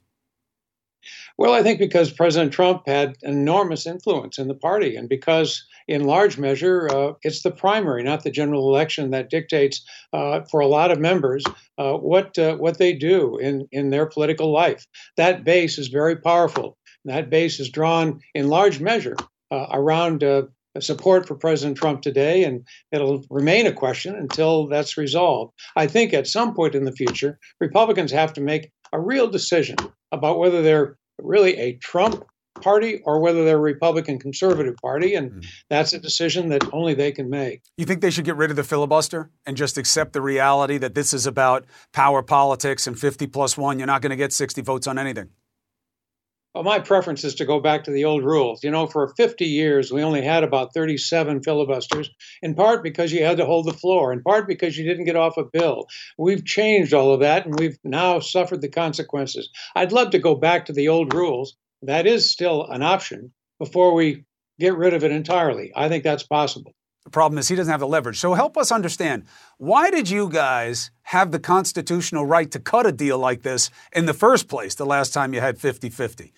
Well, 1.38 1.54
I 1.54 1.64
think 1.64 1.80
because 1.80 2.12
President 2.12 2.52
Trump 2.52 2.84
had 2.86 3.16
enormous 3.22 3.86
influence 3.86 4.38
in 4.38 4.48
the 4.48 4.56
party, 4.56 4.96
and 4.96 5.08
because, 5.08 5.66
in 5.88 6.06
large 6.06 6.38
measure, 6.38 6.90
uh, 6.90 7.14
it's 7.22 7.44
the 7.44 7.52
primary, 7.52 8.04
not 8.04 8.24
the 8.24 8.32
general 8.32 8.68
election, 8.68 9.12
that 9.12 9.30
dictates 9.30 9.86
uh, 10.14 10.42
for 10.50 10.60
a 10.60 10.68
lot 10.68 10.92
of 10.92 11.00
members 11.00 11.44
uh, 11.78 11.94
what 11.94 12.38
uh, 12.38 12.56
what 12.56 12.78
they 12.78 12.94
do 12.94 13.38
in 13.38 13.68
in 13.72 13.90
their 13.90 14.06
political 14.06 14.52
life. 14.52 14.86
That 15.18 15.44
base 15.44 15.78
is 15.78 15.88
very 15.88 16.16
powerful. 16.16 16.78
That 17.06 17.30
base 17.30 17.60
is 17.60 17.70
drawn 17.70 18.20
in 18.34 18.50
large 18.50 18.80
measure 18.80 19.16
uh, 19.52 19.68
around 19.72 20.24
support 20.80 21.28
for 21.28 21.36
President 21.36 21.78
Trump 21.78 22.02
today, 22.02 22.44
and 22.44 22.66
it'll 22.92 23.24
remain 23.30 23.68
a 23.68 23.72
question 23.72 24.16
until 24.16 24.68
that's 24.68 24.98
resolved. 24.98 25.54
I 25.76 25.88
think 25.88 26.14
at 26.14 26.28
some 26.28 26.54
point 26.54 26.76
in 26.76 26.86
the 26.86 26.92
future, 26.92 27.40
Republicans 27.62 28.12
have 28.12 28.34
to 28.34 28.42
make 28.42 28.72
a 28.92 29.00
real 29.00 29.28
decision 29.28 29.78
about 30.12 30.40
whether 30.40 30.62
they're 30.62 30.98
really 31.22 31.58
a 31.58 31.78
Trump 31.78 32.26
party 32.62 33.02
or 33.06 33.20
whether 33.20 33.46
they're 33.46 33.58
a 33.58 33.62
Republican 33.62 34.20
conservative 34.20 34.76
party. 34.78 35.16
And 35.16 35.32
mm. 35.32 35.48
that's 35.70 35.94
a 35.94 36.00
decision 36.00 36.50
that 36.50 36.64
only 36.74 36.94
they 36.94 37.12
can 37.12 37.30
make. 37.30 37.62
You 37.78 37.86
think 37.86 38.02
they 38.02 38.10
should 38.10 38.26
get 38.26 38.36
rid 38.36 38.50
of 38.50 38.56
the 38.56 38.64
filibuster 38.64 39.30
and 39.46 39.56
just 39.56 39.78
accept 39.78 40.14
the 40.14 40.22
reality 40.22 40.78
that 40.78 40.96
this 40.96 41.14
is 41.14 41.26
about 41.26 41.66
power 41.94 42.22
politics 42.22 42.88
and 42.88 42.98
50 42.98 43.28
plus 43.28 43.58
one? 43.58 43.80
You're 43.80 43.88
not 43.88 44.02
going 44.02 44.12
to 44.12 44.16
get 44.16 44.34
60 44.34 44.62
votes 44.62 44.88
on 44.88 44.98
anything. 44.98 45.30
Well, 46.56 46.64
my 46.64 46.80
preference 46.80 47.26
is 47.26 47.36
to 47.36 47.46
go 47.46 47.60
back 47.60 47.84
to 47.84 47.92
the 47.92 48.06
old 48.06 48.24
rules. 48.24 48.64
You 48.64 48.72
know, 48.72 48.88
for 48.88 49.14
50 49.18 49.44
years, 49.44 49.92
we 49.92 50.02
only 50.02 50.22
had 50.22 50.42
about 50.42 50.74
37 50.74 51.44
filibusters, 51.44 52.10
in 52.42 52.56
part 52.56 52.82
because 52.82 53.12
you 53.12 53.26
had 53.26 53.36
to 53.38 53.46
hold 53.46 53.66
the 53.66 53.74
floor, 53.74 54.14
in 54.14 54.24
part 54.24 54.48
because 54.48 54.78
you 54.78 54.86
didn't 54.86 55.04
get 55.04 55.18
off 55.18 55.36
a 55.36 55.44
bill. 55.44 55.88
We've 56.18 56.46
changed 56.46 56.94
all 56.94 57.14
of 57.14 57.20
that, 57.20 57.46
and 57.46 57.60
we've 57.60 57.78
now 57.84 58.22
suffered 58.22 58.62
the 58.62 58.70
consequences. 58.70 59.50
I'd 59.76 59.92
love 59.92 60.12
to 60.12 60.20
go 60.20 60.34
back 60.34 60.68
to 60.68 60.74
the 60.74 60.88
old 60.88 61.14
rules. 61.14 61.58
That 61.86 62.08
is 62.08 62.30
still 62.30 62.66
an 62.68 62.82
option 62.82 63.32
before 63.60 63.94
we 63.94 64.26
get 64.60 64.76
rid 64.76 64.94
of 64.94 65.04
it 65.04 65.12
entirely. 65.12 65.72
I 65.76 65.90
think 65.90 66.04
that's 66.04 66.24
possible. 66.24 66.74
The 67.04 67.12
problem 67.12 67.38
is 67.38 67.48
he 67.48 67.56
doesn't 67.56 67.72
have 67.72 67.80
the 67.80 67.88
leverage. 67.88 68.20
So 68.20 68.34
help 68.34 68.58
us 68.58 68.72
understand 68.72 69.26
why 69.58 69.92
did 69.92 70.10
you 70.10 70.28
guys 70.28 70.90
have 71.04 71.32
the 71.32 71.40
constitutional 71.40 72.26
right 72.26 72.50
to 72.52 72.60
cut 72.60 72.88
a 72.88 72.92
deal 72.92 73.20
like 73.20 73.44
this 73.44 73.70
in 73.94 74.08
the 74.08 74.14
first 74.14 74.48
place 74.48 74.74
the 74.76 74.88
last 74.88 75.14
time 75.14 75.34
you 75.34 75.40
had 75.40 75.60
50 75.60 75.90
50? 75.90 76.34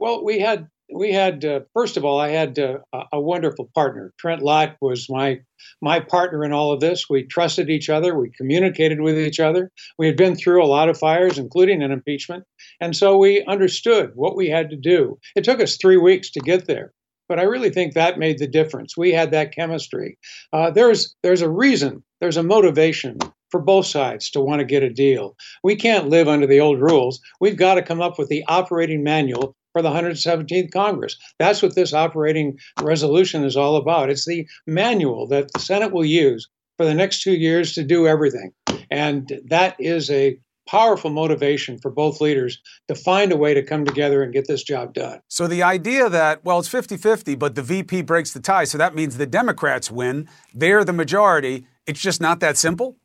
Well, 0.00 0.24
we 0.24 0.40
had 0.40 0.68
we 0.92 1.12
had 1.12 1.44
uh, 1.44 1.60
first 1.72 1.96
of 1.96 2.04
all, 2.04 2.18
I 2.18 2.30
had 2.30 2.58
uh, 2.58 2.78
a 3.12 3.20
wonderful 3.20 3.70
partner. 3.74 4.12
Trent 4.18 4.42
Lott 4.42 4.76
was 4.80 5.08
my 5.08 5.40
my 5.80 6.00
partner 6.00 6.44
in 6.44 6.52
all 6.52 6.72
of 6.72 6.80
this. 6.80 7.08
We 7.08 7.24
trusted 7.24 7.70
each 7.70 7.88
other. 7.88 8.18
We 8.18 8.30
communicated 8.30 9.00
with 9.00 9.18
each 9.18 9.40
other. 9.40 9.70
We 9.98 10.06
had 10.06 10.16
been 10.16 10.34
through 10.34 10.62
a 10.62 10.66
lot 10.66 10.88
of 10.88 10.98
fires, 10.98 11.38
including 11.38 11.82
an 11.82 11.92
impeachment, 11.92 12.44
and 12.82 12.96
so 12.96 13.16
we 13.16 13.44
understood 13.44 14.10
what 14.16 14.34
we 14.34 14.48
had 14.48 14.68
to 14.70 14.76
do. 14.76 15.16
It 15.36 15.44
took 15.44 15.60
us 15.60 15.76
three 15.76 15.96
weeks 15.96 16.32
to 16.32 16.40
get 16.40 16.66
there, 16.66 16.92
but 17.28 17.38
I 17.38 17.44
really 17.44 17.70
think 17.70 17.94
that 17.94 18.18
made 18.18 18.40
the 18.40 18.48
difference. 18.48 18.96
We 18.96 19.12
had 19.12 19.30
that 19.30 19.54
chemistry. 19.54 20.18
Uh, 20.52 20.72
there's 20.72 21.14
there's 21.22 21.42
a 21.42 21.48
reason. 21.48 22.02
There's 22.20 22.36
a 22.36 22.42
motivation 22.42 23.18
for 23.52 23.60
both 23.60 23.86
sides 23.86 24.30
to 24.30 24.40
want 24.40 24.58
to 24.58 24.64
get 24.64 24.82
a 24.82 24.90
deal. 24.90 25.36
We 25.62 25.76
can't 25.76 26.08
live 26.08 26.26
under 26.26 26.48
the 26.48 26.58
old 26.58 26.80
rules. 26.80 27.20
We've 27.40 27.56
got 27.56 27.76
to 27.76 27.82
come 27.82 28.00
up 28.00 28.18
with 28.18 28.28
the 28.28 28.44
operating 28.48 29.04
manual 29.04 29.54
for 29.72 29.80
the 29.80 29.90
117th 29.90 30.72
Congress. 30.72 31.16
That's 31.38 31.62
what 31.62 31.76
this 31.76 31.94
operating 31.94 32.58
resolution 32.80 33.44
is 33.44 33.56
all 33.56 33.76
about. 33.76 34.10
It's 34.10 34.26
the 34.26 34.44
manual 34.66 35.28
that 35.28 35.52
the 35.52 35.60
Senate 35.60 35.92
will 35.92 36.04
use 36.04 36.48
for 36.78 36.84
the 36.84 36.94
next 36.94 37.22
two 37.22 37.34
years 37.34 37.74
to 37.74 37.84
do 37.84 38.08
everything. 38.08 38.52
And 38.90 39.40
that 39.46 39.76
is 39.78 40.10
a 40.10 40.36
powerful 40.72 41.10
motivation 41.10 41.76
for 41.76 41.90
both 41.90 42.22
leaders 42.22 42.58
to 42.88 42.94
find 42.94 43.30
a 43.30 43.36
way 43.36 43.52
to 43.52 43.62
come 43.62 43.84
together 43.84 44.22
and 44.22 44.32
get 44.32 44.46
this 44.48 44.62
job 44.62 44.94
done. 44.94 45.20
So 45.28 45.46
the 45.46 45.62
idea 45.62 46.08
that, 46.08 46.42
well, 46.46 46.58
it's 46.58 46.68
50 46.68 46.96
50, 46.96 47.34
but 47.34 47.54
the 47.56 47.62
VP 47.62 48.00
breaks 48.02 48.32
the 48.32 48.40
tie, 48.40 48.64
so 48.64 48.78
that 48.78 48.94
means 48.94 49.18
the 49.18 49.26
Democrats 49.26 49.90
win, 49.90 50.26
they're 50.54 50.82
the 50.82 50.94
majority. 50.94 51.66
It's 51.86 52.00
just 52.00 52.22
not 52.22 52.40
that 52.40 52.56
simple? 52.56 52.96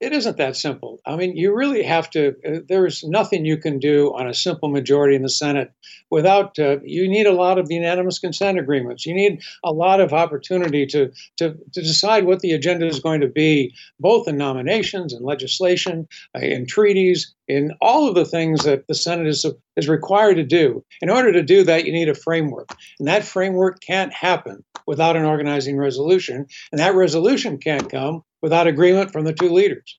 It 0.00 0.12
isn't 0.12 0.36
that 0.36 0.56
simple. 0.56 1.00
I 1.06 1.16
mean, 1.16 1.36
you 1.36 1.54
really 1.54 1.82
have 1.82 2.10
to, 2.10 2.34
uh, 2.46 2.58
there's 2.68 3.02
nothing 3.04 3.46
you 3.46 3.56
can 3.56 3.78
do 3.78 4.14
on 4.14 4.28
a 4.28 4.34
simple 4.34 4.68
majority 4.68 5.16
in 5.16 5.22
the 5.22 5.30
Senate 5.30 5.72
without, 6.10 6.58
uh, 6.58 6.78
you 6.84 7.08
need 7.08 7.26
a 7.26 7.32
lot 7.32 7.58
of 7.58 7.70
unanimous 7.70 8.18
consent 8.18 8.58
agreements. 8.58 9.06
You 9.06 9.14
need 9.14 9.40
a 9.64 9.72
lot 9.72 10.00
of 10.00 10.12
opportunity 10.12 10.86
to, 10.86 11.12
to, 11.38 11.54
to 11.72 11.82
decide 11.82 12.24
what 12.24 12.40
the 12.40 12.52
agenda 12.52 12.86
is 12.86 13.00
going 13.00 13.22
to 13.22 13.28
be, 13.28 13.74
both 13.98 14.28
in 14.28 14.36
nominations 14.36 15.14
and 15.14 15.24
legislation, 15.24 16.06
uh, 16.34 16.40
in 16.40 16.66
treaties, 16.66 17.34
in 17.48 17.72
all 17.80 18.08
of 18.08 18.14
the 18.14 18.24
things 18.24 18.64
that 18.64 18.86
the 18.88 18.94
Senate 18.94 19.26
is, 19.26 19.44
is 19.76 19.88
required 19.88 20.34
to 20.34 20.44
do. 20.44 20.84
In 21.00 21.10
order 21.10 21.32
to 21.32 21.42
do 21.42 21.64
that, 21.64 21.84
you 21.84 21.92
need 21.92 22.08
a 22.08 22.14
framework. 22.14 22.70
And 22.98 23.08
that 23.08 23.24
framework 23.24 23.80
can't 23.80 24.12
happen 24.12 24.64
without 24.86 25.16
an 25.16 25.24
organizing 25.24 25.76
resolution. 25.76 26.46
And 26.72 26.78
that 26.78 26.94
resolution 26.94 27.58
can't 27.58 27.90
come 27.90 28.22
without 28.42 28.66
agreement 28.66 29.12
from 29.12 29.24
the 29.24 29.32
two 29.32 29.50
leaders. 29.50 29.98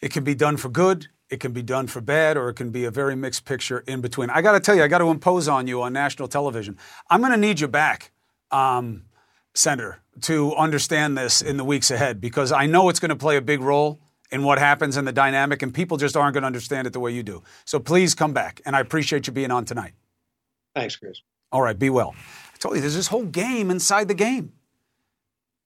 It 0.00 0.12
can 0.12 0.24
be 0.24 0.34
done 0.34 0.56
for 0.56 0.68
good, 0.68 1.08
it 1.28 1.40
can 1.40 1.52
be 1.52 1.62
done 1.62 1.86
for 1.88 2.00
bad, 2.00 2.36
or 2.36 2.48
it 2.48 2.54
can 2.54 2.70
be 2.70 2.84
a 2.84 2.90
very 2.90 3.16
mixed 3.16 3.44
picture 3.44 3.80
in 3.80 4.00
between. 4.00 4.30
I 4.30 4.42
got 4.42 4.52
to 4.52 4.60
tell 4.60 4.74
you, 4.74 4.82
I 4.82 4.88
got 4.88 4.98
to 4.98 5.10
impose 5.10 5.48
on 5.48 5.66
you 5.66 5.82
on 5.82 5.92
national 5.92 6.28
television. 6.28 6.76
I'm 7.10 7.20
going 7.20 7.32
to 7.32 7.38
need 7.38 7.60
you 7.60 7.68
back, 7.68 8.12
um, 8.50 9.04
Senator, 9.54 10.00
to 10.22 10.54
understand 10.54 11.18
this 11.18 11.42
in 11.42 11.56
the 11.56 11.64
weeks 11.64 11.90
ahead 11.90 12.20
because 12.20 12.52
I 12.52 12.66
know 12.66 12.88
it's 12.88 13.00
going 13.00 13.10
to 13.10 13.16
play 13.16 13.36
a 13.36 13.42
big 13.42 13.60
role 13.60 14.00
in 14.30 14.42
what 14.42 14.58
happens 14.58 14.96
in 14.96 15.04
the 15.04 15.12
dynamic, 15.12 15.62
and 15.62 15.72
people 15.72 15.96
just 15.96 16.16
aren't 16.16 16.34
going 16.34 16.42
to 16.42 16.46
understand 16.46 16.86
it 16.86 16.92
the 16.92 17.00
way 17.00 17.12
you 17.12 17.22
do. 17.22 17.42
So 17.64 17.78
please 17.78 18.14
come 18.14 18.32
back, 18.32 18.60
and 18.66 18.76
I 18.76 18.80
appreciate 18.80 19.26
you 19.26 19.32
being 19.32 19.50
on 19.50 19.64
tonight. 19.64 19.92
Thanks, 20.74 20.96
Chris. 20.96 21.22
All 21.50 21.62
right, 21.62 21.78
be 21.78 21.90
well. 21.90 22.14
I 22.54 22.58
told 22.58 22.74
you 22.74 22.80
there's 22.80 22.94
this 22.94 23.08
whole 23.08 23.24
game 23.24 23.70
inside 23.70 24.08
the 24.08 24.14
game. 24.14 24.52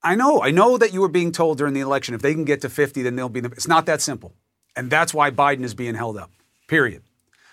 I 0.01 0.15
know. 0.15 0.41
I 0.41 0.51
know 0.51 0.77
that 0.77 0.93
you 0.93 1.01
were 1.01 1.07
being 1.07 1.31
told 1.31 1.57
during 1.57 1.73
the 1.73 1.79
election 1.79 2.13
if 2.13 2.21
they 2.21 2.33
can 2.33 2.43
get 2.45 2.61
to 2.61 2.69
50, 2.69 3.03
then 3.03 3.15
they'll 3.15 3.29
be 3.29 3.39
the. 3.39 3.49
It's 3.49 3.67
not 3.67 3.85
that 3.85 4.01
simple. 4.01 4.33
And 4.75 4.89
that's 4.89 5.13
why 5.13 5.31
Biden 5.31 5.63
is 5.63 5.73
being 5.73 5.95
held 5.95 6.17
up, 6.17 6.31
period. 6.67 7.03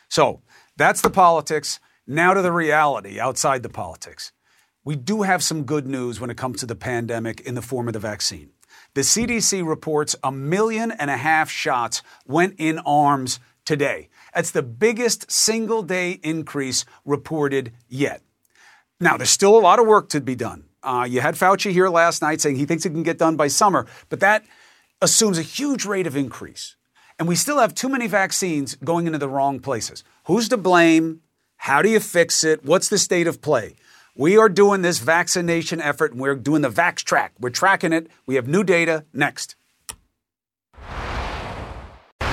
So 0.08 0.40
that's 0.76 1.00
the 1.00 1.10
politics. 1.10 1.78
Now 2.06 2.34
to 2.34 2.42
the 2.42 2.50
reality 2.50 3.20
outside 3.20 3.62
the 3.62 3.68
politics. 3.68 4.32
We 4.84 4.96
do 4.96 5.22
have 5.22 5.42
some 5.42 5.64
good 5.64 5.86
news 5.86 6.20
when 6.20 6.30
it 6.30 6.36
comes 6.36 6.60
to 6.60 6.66
the 6.66 6.74
pandemic 6.74 7.40
in 7.40 7.54
the 7.54 7.62
form 7.62 7.86
of 7.86 7.92
the 7.92 8.00
vaccine. 8.00 8.50
The 8.94 9.02
CDC 9.02 9.66
reports 9.66 10.16
a 10.22 10.32
million 10.32 10.90
and 10.90 11.10
a 11.10 11.16
half 11.16 11.50
shots 11.50 12.02
went 12.26 12.56
in 12.58 12.78
arms 12.80 13.38
today. 13.64 14.08
That's 14.34 14.50
the 14.50 14.62
biggest 14.62 15.30
single 15.30 15.82
day 15.82 16.18
increase 16.22 16.84
reported 17.04 17.72
yet. 17.88 18.22
Now, 18.98 19.16
there's 19.16 19.30
still 19.30 19.56
a 19.56 19.60
lot 19.60 19.78
of 19.78 19.86
work 19.86 20.08
to 20.10 20.20
be 20.20 20.34
done. 20.34 20.64
Uh, 20.82 21.06
you 21.08 21.20
had 21.20 21.34
Fauci 21.34 21.70
here 21.70 21.88
last 21.88 22.20
night 22.22 22.40
saying 22.40 22.56
he 22.56 22.66
thinks 22.66 22.84
it 22.84 22.90
can 22.90 23.02
get 23.02 23.18
done 23.18 23.36
by 23.36 23.48
summer, 23.48 23.86
but 24.08 24.20
that 24.20 24.44
assumes 25.00 25.38
a 25.38 25.42
huge 25.42 25.84
rate 25.84 26.06
of 26.06 26.16
increase. 26.16 26.76
And 27.18 27.28
we 27.28 27.36
still 27.36 27.58
have 27.58 27.74
too 27.74 27.88
many 27.88 28.06
vaccines 28.06 28.76
going 28.76 29.06
into 29.06 29.18
the 29.18 29.28
wrong 29.28 29.60
places. 29.60 30.04
Who's 30.24 30.48
to 30.48 30.56
blame? 30.56 31.20
How 31.56 31.82
do 31.82 31.90
you 31.90 32.00
fix 32.00 32.44
it? 32.44 32.64
What's 32.64 32.88
the 32.88 32.98
state 32.98 33.26
of 33.26 33.42
play? 33.42 33.76
We 34.20 34.36
are 34.36 34.50
doing 34.50 34.82
this 34.82 34.98
vaccination 34.98 35.80
effort 35.80 36.12
and 36.12 36.20
we're 36.20 36.34
doing 36.34 36.60
the 36.60 36.68
Vax 36.68 36.96
track. 36.96 37.32
We're 37.40 37.48
tracking 37.48 37.94
it. 37.94 38.08
We 38.26 38.34
have 38.34 38.46
new 38.46 38.62
data. 38.62 39.06
Next. 39.14 39.56
All 42.20 42.26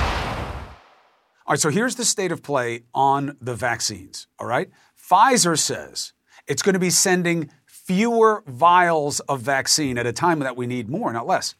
right, 1.48 1.58
so 1.58 1.70
here's 1.70 1.94
the 1.94 2.04
state 2.04 2.30
of 2.30 2.42
play 2.42 2.82
on 2.92 3.38
the 3.40 3.54
vaccines. 3.54 4.26
All 4.38 4.46
right. 4.46 4.68
Pfizer 5.02 5.58
says 5.58 6.12
it's 6.46 6.60
going 6.60 6.74
to 6.74 6.78
be 6.78 6.90
sending 6.90 7.48
fewer 7.64 8.42
vials 8.46 9.20
of 9.20 9.40
vaccine 9.40 9.96
at 9.96 10.06
a 10.06 10.12
time 10.12 10.40
that 10.40 10.58
we 10.58 10.66
need 10.66 10.90
more, 10.90 11.10
not 11.10 11.26
less. 11.26 11.54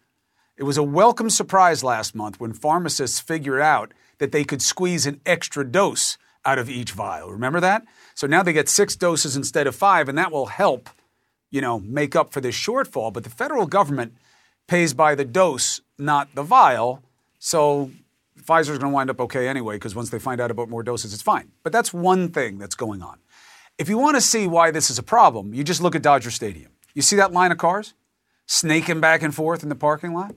It 0.58 0.64
was 0.64 0.76
a 0.76 0.82
welcome 0.82 1.30
surprise 1.30 1.82
last 1.82 2.14
month 2.14 2.38
when 2.38 2.52
pharmacists 2.52 3.18
figured 3.18 3.62
out 3.62 3.94
that 4.18 4.32
they 4.32 4.44
could 4.44 4.60
squeeze 4.60 5.06
an 5.06 5.22
extra 5.24 5.66
dose 5.66 6.18
out 6.48 6.58
of 6.58 6.70
each 6.70 6.92
vial. 6.92 7.30
Remember 7.30 7.60
that? 7.60 7.84
So 8.14 8.26
now 8.26 8.42
they 8.42 8.54
get 8.54 8.68
six 8.68 8.96
doses 8.96 9.36
instead 9.36 9.66
of 9.66 9.76
five, 9.76 10.08
and 10.08 10.16
that 10.16 10.32
will 10.32 10.46
help, 10.46 10.88
you 11.50 11.60
know, 11.60 11.78
make 11.78 12.16
up 12.16 12.32
for 12.32 12.40
this 12.40 12.56
shortfall. 12.56 13.12
But 13.12 13.24
the 13.24 13.30
federal 13.30 13.66
government 13.66 14.14
pays 14.66 14.94
by 14.94 15.14
the 15.14 15.26
dose, 15.26 15.82
not 15.98 16.34
the 16.34 16.42
vial. 16.42 17.02
So 17.38 17.90
Pfizer's 18.42 18.78
going 18.78 18.90
to 18.92 18.96
wind 18.98 19.10
up 19.10 19.20
okay 19.20 19.46
anyway, 19.46 19.76
because 19.76 19.94
once 19.94 20.08
they 20.08 20.18
find 20.18 20.40
out 20.40 20.50
about 20.50 20.70
more 20.70 20.82
doses, 20.82 21.12
it's 21.12 21.22
fine. 21.22 21.52
But 21.62 21.72
that's 21.72 21.92
one 21.92 22.30
thing 22.30 22.58
that's 22.58 22.74
going 22.74 23.02
on. 23.02 23.18
If 23.76 23.90
you 23.90 23.98
want 23.98 24.16
to 24.16 24.20
see 24.22 24.46
why 24.46 24.70
this 24.70 24.90
is 24.90 24.98
a 24.98 25.02
problem, 25.02 25.52
you 25.52 25.62
just 25.62 25.82
look 25.82 25.94
at 25.94 26.02
Dodger 26.02 26.30
Stadium. 26.30 26.72
You 26.94 27.02
see 27.02 27.16
that 27.16 27.32
line 27.32 27.52
of 27.52 27.58
cars 27.58 27.94
snaking 28.46 29.00
back 29.00 29.22
and 29.22 29.34
forth 29.34 29.62
in 29.62 29.68
the 29.68 29.76
parking 29.76 30.14
lot? 30.14 30.34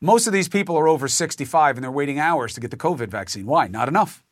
Most 0.00 0.26
of 0.26 0.32
these 0.32 0.48
people 0.48 0.76
are 0.76 0.86
over 0.86 1.08
65 1.08 1.76
and 1.76 1.82
they're 1.82 1.90
waiting 1.90 2.20
hours 2.20 2.54
to 2.54 2.60
get 2.60 2.70
the 2.70 2.76
COVID 2.76 3.08
vaccine. 3.08 3.46
Why? 3.46 3.66
Not 3.66 3.88
enough. 3.88 4.22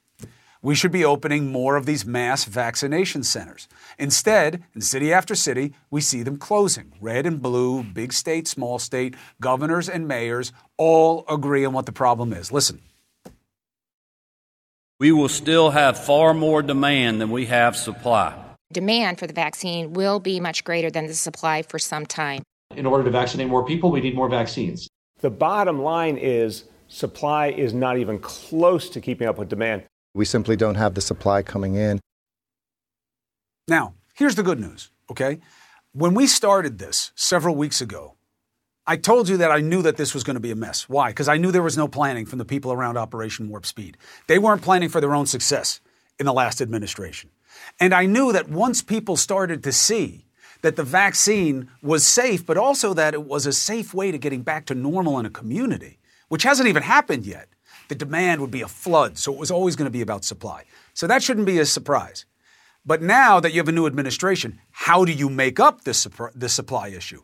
We 0.67 0.75
should 0.75 0.91
be 0.91 1.05
opening 1.05 1.53
more 1.53 1.77
of 1.77 1.87
these 1.87 2.05
mass 2.05 2.45
vaccination 2.45 3.23
centers. 3.23 3.69
Instead, 3.99 4.65
in 4.75 4.81
city 4.81 5.13
after 5.13 5.37
city, 5.37 5.75
we 5.93 6.01
see 6.01 6.25
them 6.25 6.39
closing. 6.39 6.93
Red 7.01 7.25
and 7.25 7.41
blue, 7.41 7.85
big 7.85 8.13
state, 8.13 8.49
small 8.49 8.81
state, 8.81 9.15
governors 9.41 9.89
and 9.89 10.09
mayors 10.09 10.53
all 10.77 11.25
agree 11.29 11.65
on 11.65 11.73
what 11.73 11.87
the 11.87 11.93
problem 11.93 12.33
is. 12.33 12.51
Listen 12.51 12.81
we 14.99 15.13
will 15.13 15.29
still 15.29 15.71
have 15.71 15.99
far 15.99 16.33
more 16.33 16.63
demand 16.63 17.21
than 17.21 17.31
we 17.31 17.47
have 17.47 17.77
supply. 17.77 18.35
Demand 18.73 19.19
for 19.19 19.27
the 19.27 19.33
vaccine 19.33 19.93
will 19.93 20.21
be 20.21 20.41
much 20.41 20.65
greater 20.65 20.91
than 20.91 21.07
the 21.07 21.15
supply 21.15 21.63
for 21.63 21.79
some 21.79 22.07
time. 22.07 22.43
In 22.75 22.87
order 22.87 23.05
to 23.05 23.11
vaccinate 23.11 23.49
more 23.49 23.65
people, 23.65 23.91
we 23.91 24.01
need 24.01 24.15
more 24.15 24.29
vaccines. 24.29 24.89
The 25.21 25.31
bottom 25.31 25.83
line 25.83 26.17
is 26.17 26.65
supply 26.89 27.49
is 27.49 27.75
not 27.75 27.99
even 27.99 28.19
close 28.19 28.89
to 28.91 29.01
keeping 29.01 29.29
up 29.29 29.39
with 29.39 29.49
demand. 29.49 29.85
We 30.17 30.25
simply 30.25 30.57
don't 30.57 30.77
have 30.77 30.95
the 30.95 31.03
supply 31.03 31.43
coming 31.43 31.75
in. 31.75 32.01
Now, 33.69 33.93
here's 34.15 34.35
the 34.35 34.43
good 34.43 34.59
news, 34.59 34.91
okay? 35.11 35.41
When 35.93 36.15
we 36.15 36.27
started 36.27 36.79
this 36.79 37.13
several 37.15 37.55
weeks 37.55 37.83
ago, 37.83 38.15
I 38.87 38.97
told 38.97 39.29
you 39.29 39.37
that 39.37 39.51
I 39.51 39.61
knew 39.61 39.83
that 39.83 39.99
this 39.99 40.15
was 40.15 40.25
going 40.25 40.37
to 40.37 40.41
be 40.41 40.51
a 40.51 40.57
mess. 40.57 40.89
Why? 40.89 41.11
Because 41.11 41.29
I 41.29 41.37
knew 41.37 41.53
there 41.53 41.63
was 41.63 41.77
no 41.77 41.87
planning 41.87 42.25
from 42.25 42.39
the 42.39 42.47
people 42.47 42.73
around 42.73 42.97
Operation 42.97 43.51
Warp 43.51 43.67
Speed. 43.67 43.99
They 44.27 44.39
weren't 44.39 44.63
planning 44.63 44.89
for 44.89 45.03
their 45.03 45.15
own 45.15 45.27
success 45.27 45.81
in 46.19 46.25
the 46.25 46.33
last 46.33 46.63
administration. 46.63 47.29
And 47.79 47.93
I 47.93 48.07
knew 48.07 48.33
that 48.33 48.49
once 48.49 48.81
people 48.81 49.19
started 49.19 49.63
to 49.65 49.73
see 49.73 50.25
that 50.63 50.77
the 50.77 50.83
vaccine 50.83 51.69
was 51.83 52.07
safe, 52.07 52.47
but 52.47 52.57
also 52.57 52.95
that 52.95 53.13
it 53.13 53.25
was 53.25 53.45
a 53.45 53.53
safe 53.53 53.93
way 53.93 54.13
to 54.13 54.19
getting 54.19 54.41
back 54.41 54.65
to 54.67 54.75
normal 54.75 55.19
in 55.19 55.27
a 55.27 55.31
community, 55.31 55.99
which 56.29 56.45
hasn't 56.45 56.69
even 56.71 56.85
happened 56.85 57.27
yet, 57.27 57.49
the 57.89 57.95
demand 57.95 58.41
would 58.41 58.51
be 58.51 58.63
a 58.63 58.69
flood. 58.69 59.19
So 59.19 59.33
it 59.33 59.39
was 59.39 59.51
always 59.51 59.77
going 59.77 59.87
to 59.87 59.91
be 59.91 60.03
about 60.03 60.25
supply. 60.25 60.65
So 60.95 61.07
that 61.07 61.23
shouldn't 61.23 61.47
be 61.47 61.59
a 61.59 61.67
surprise. 61.67 62.27
But 62.85 63.03
now 63.03 63.41
that 63.41 63.53
you 63.53 63.59
have 63.59 63.69
a 63.69 63.73
new 63.73 63.87
administration, 63.87 64.61
how 64.71 65.05
do 65.05 65.13
you 65.13 65.29
make 65.29 65.59
up 65.59 65.83
this, 65.83 66.07
supply 66.47 66.89
issue? 66.89 67.23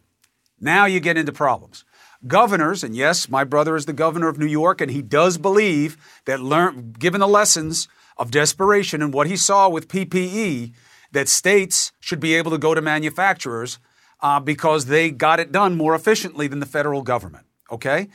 Now 0.60 0.86
you 0.86 1.00
get 1.00 1.16
into 1.16 1.32
problems. 1.32 1.84
Governors, 2.26 2.84
and 2.84 2.94
yes, 2.94 3.28
my 3.28 3.44
brother 3.44 3.76
is 3.76 3.86
the 3.86 3.92
governor 3.92 4.28
of 4.28 4.38
New 4.38 4.46
York, 4.46 4.80
and 4.80 4.90
he 4.90 5.02
does 5.02 5.38
believe 5.38 5.96
that, 6.24 6.40
learn, 6.40 6.94
given 6.98 7.20
the 7.20 7.28
lessons 7.28 7.88
of 8.16 8.30
desperation 8.30 9.02
and 9.02 9.12
what 9.12 9.26
he 9.26 9.36
saw 9.36 9.68
with 9.68 9.88
PPE, 9.88 10.72
that 11.12 11.28
states 11.28 11.92
should 12.00 12.20
be 12.20 12.34
able 12.34 12.50
to 12.50 12.58
go 12.58 12.74
to 12.74 12.80
manufacturers 12.80 13.78
uh, 14.20 14.40
because 14.40 14.86
they 14.86 15.10
got 15.10 15.40
it 15.40 15.52
done 15.52 15.76
more 15.76 15.94
efficiently 15.94 16.46
than 16.46 16.60
the 16.60 16.66
federal 16.66 17.02
government. 17.02 17.46
Okay? 17.70 18.08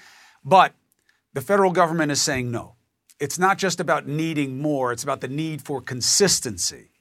But 0.44 0.74
the 1.34 1.42
federal 1.42 1.72
government 1.72 2.12
is 2.12 2.22
saying 2.22 2.52
no. 2.52 2.76
It's 3.20 3.40
not 3.40 3.58
just 3.58 3.80
about 3.80 4.08
needing 4.08 4.62
more, 4.62 4.92
it's 4.92 5.04
about 5.04 5.22
the 5.22 5.28
need 5.28 5.62
for 5.62 5.82
consistency. 5.82 6.92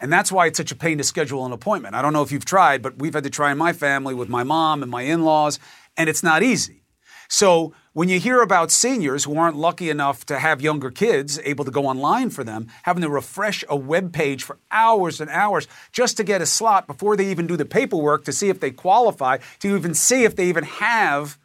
And 0.00 0.12
that's 0.12 0.30
why 0.30 0.46
it's 0.46 0.56
such 0.56 0.72
a 0.72 0.76
pain 0.76 0.98
to 0.98 1.04
schedule 1.04 1.44
an 1.44 1.52
appointment. 1.52 1.94
I 1.94 2.02
don't 2.02 2.12
know 2.12 2.22
if 2.22 2.30
you've 2.30 2.44
tried, 2.44 2.82
but 2.82 2.98
we've 2.98 3.14
had 3.14 3.24
to 3.24 3.30
try 3.30 3.50
in 3.50 3.58
my 3.58 3.72
family 3.72 4.14
with 4.14 4.28
my 4.28 4.44
mom 4.44 4.82
and 4.82 4.90
my 4.90 5.02
in 5.02 5.24
laws, 5.24 5.58
and 5.96 6.08
it's 6.08 6.22
not 6.22 6.42
easy. 6.42 6.82
So 7.28 7.74
when 7.92 8.08
you 8.08 8.18
hear 8.18 8.40
about 8.40 8.70
seniors 8.70 9.24
who 9.24 9.36
aren't 9.36 9.56
lucky 9.56 9.90
enough 9.90 10.24
to 10.26 10.38
have 10.38 10.62
younger 10.62 10.90
kids 10.90 11.38
able 11.44 11.64
to 11.64 11.70
go 11.70 11.86
online 11.86 12.30
for 12.30 12.42
them, 12.42 12.68
having 12.84 13.02
to 13.02 13.10
refresh 13.10 13.64
a 13.68 13.76
web 13.76 14.12
page 14.12 14.42
for 14.42 14.58
hours 14.70 15.20
and 15.20 15.28
hours 15.30 15.68
just 15.92 16.16
to 16.16 16.24
get 16.24 16.40
a 16.40 16.46
slot 16.46 16.86
before 16.86 17.16
they 17.16 17.30
even 17.30 17.46
do 17.46 17.56
the 17.56 17.66
paperwork 17.66 18.24
to 18.24 18.32
see 18.32 18.48
if 18.48 18.60
they 18.60 18.70
qualify, 18.70 19.38
to 19.58 19.76
even 19.76 19.92
see 19.92 20.24
if 20.24 20.36
they 20.36 20.48
even 20.48 20.64
have 20.64 21.38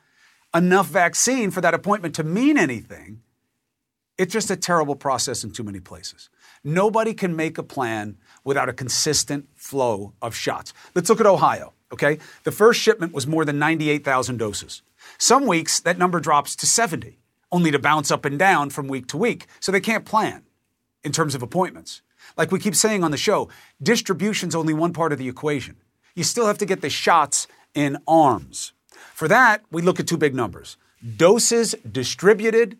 enough 0.55 0.87
vaccine 0.87 1.51
for 1.51 1.61
that 1.61 1.73
appointment 1.73 2.15
to 2.15 2.23
mean 2.23 2.57
anything, 2.57 3.21
it's 4.17 4.33
just 4.33 4.51
a 4.51 4.55
terrible 4.55 4.95
process 4.95 5.43
in 5.43 5.51
too 5.51 5.63
many 5.63 5.79
places. 5.79 6.29
Nobody 6.63 7.13
can 7.13 7.35
make 7.35 7.57
a 7.57 7.63
plan 7.63 8.17
without 8.43 8.69
a 8.69 8.73
consistent 8.73 9.47
flow 9.55 10.13
of 10.21 10.35
shots. 10.35 10.73
Let's 10.93 11.09
look 11.09 11.19
at 11.19 11.25
Ohio, 11.25 11.73
okay? 11.91 12.19
The 12.43 12.51
first 12.51 12.79
shipment 12.79 13.13
was 13.13 13.25
more 13.25 13.43
than 13.43 13.59
98,000 13.59 14.37
doses. 14.37 14.81
Some 15.17 15.45
weeks 15.45 15.79
that 15.81 15.97
number 15.97 16.19
drops 16.19 16.55
to 16.57 16.67
70, 16.67 17.19
only 17.51 17.71
to 17.71 17.79
bounce 17.79 18.11
up 18.11 18.23
and 18.23 18.37
down 18.37 18.69
from 18.69 18.87
week 18.87 19.07
to 19.07 19.17
week. 19.17 19.47
So 19.59 19.71
they 19.71 19.81
can't 19.81 20.05
plan 20.05 20.43
in 21.03 21.11
terms 21.11 21.35
of 21.35 21.41
appointments. 21.41 22.01
Like 22.37 22.51
we 22.51 22.59
keep 22.59 22.75
saying 22.75 23.03
on 23.03 23.11
the 23.11 23.17
show, 23.17 23.49
distribution's 23.81 24.55
only 24.55 24.73
one 24.73 24.93
part 24.93 25.11
of 25.11 25.19
the 25.19 25.27
equation. 25.27 25.77
You 26.15 26.23
still 26.23 26.47
have 26.47 26.57
to 26.59 26.65
get 26.65 26.81
the 26.81 26.89
shots 26.89 27.47
in 27.73 27.97
arms. 28.07 28.73
For 29.13 29.27
that, 29.27 29.63
we 29.71 29.81
look 29.81 29.99
at 29.99 30.07
two 30.07 30.17
big 30.17 30.35
numbers 30.35 30.77
doses 31.17 31.75
distributed 31.89 32.77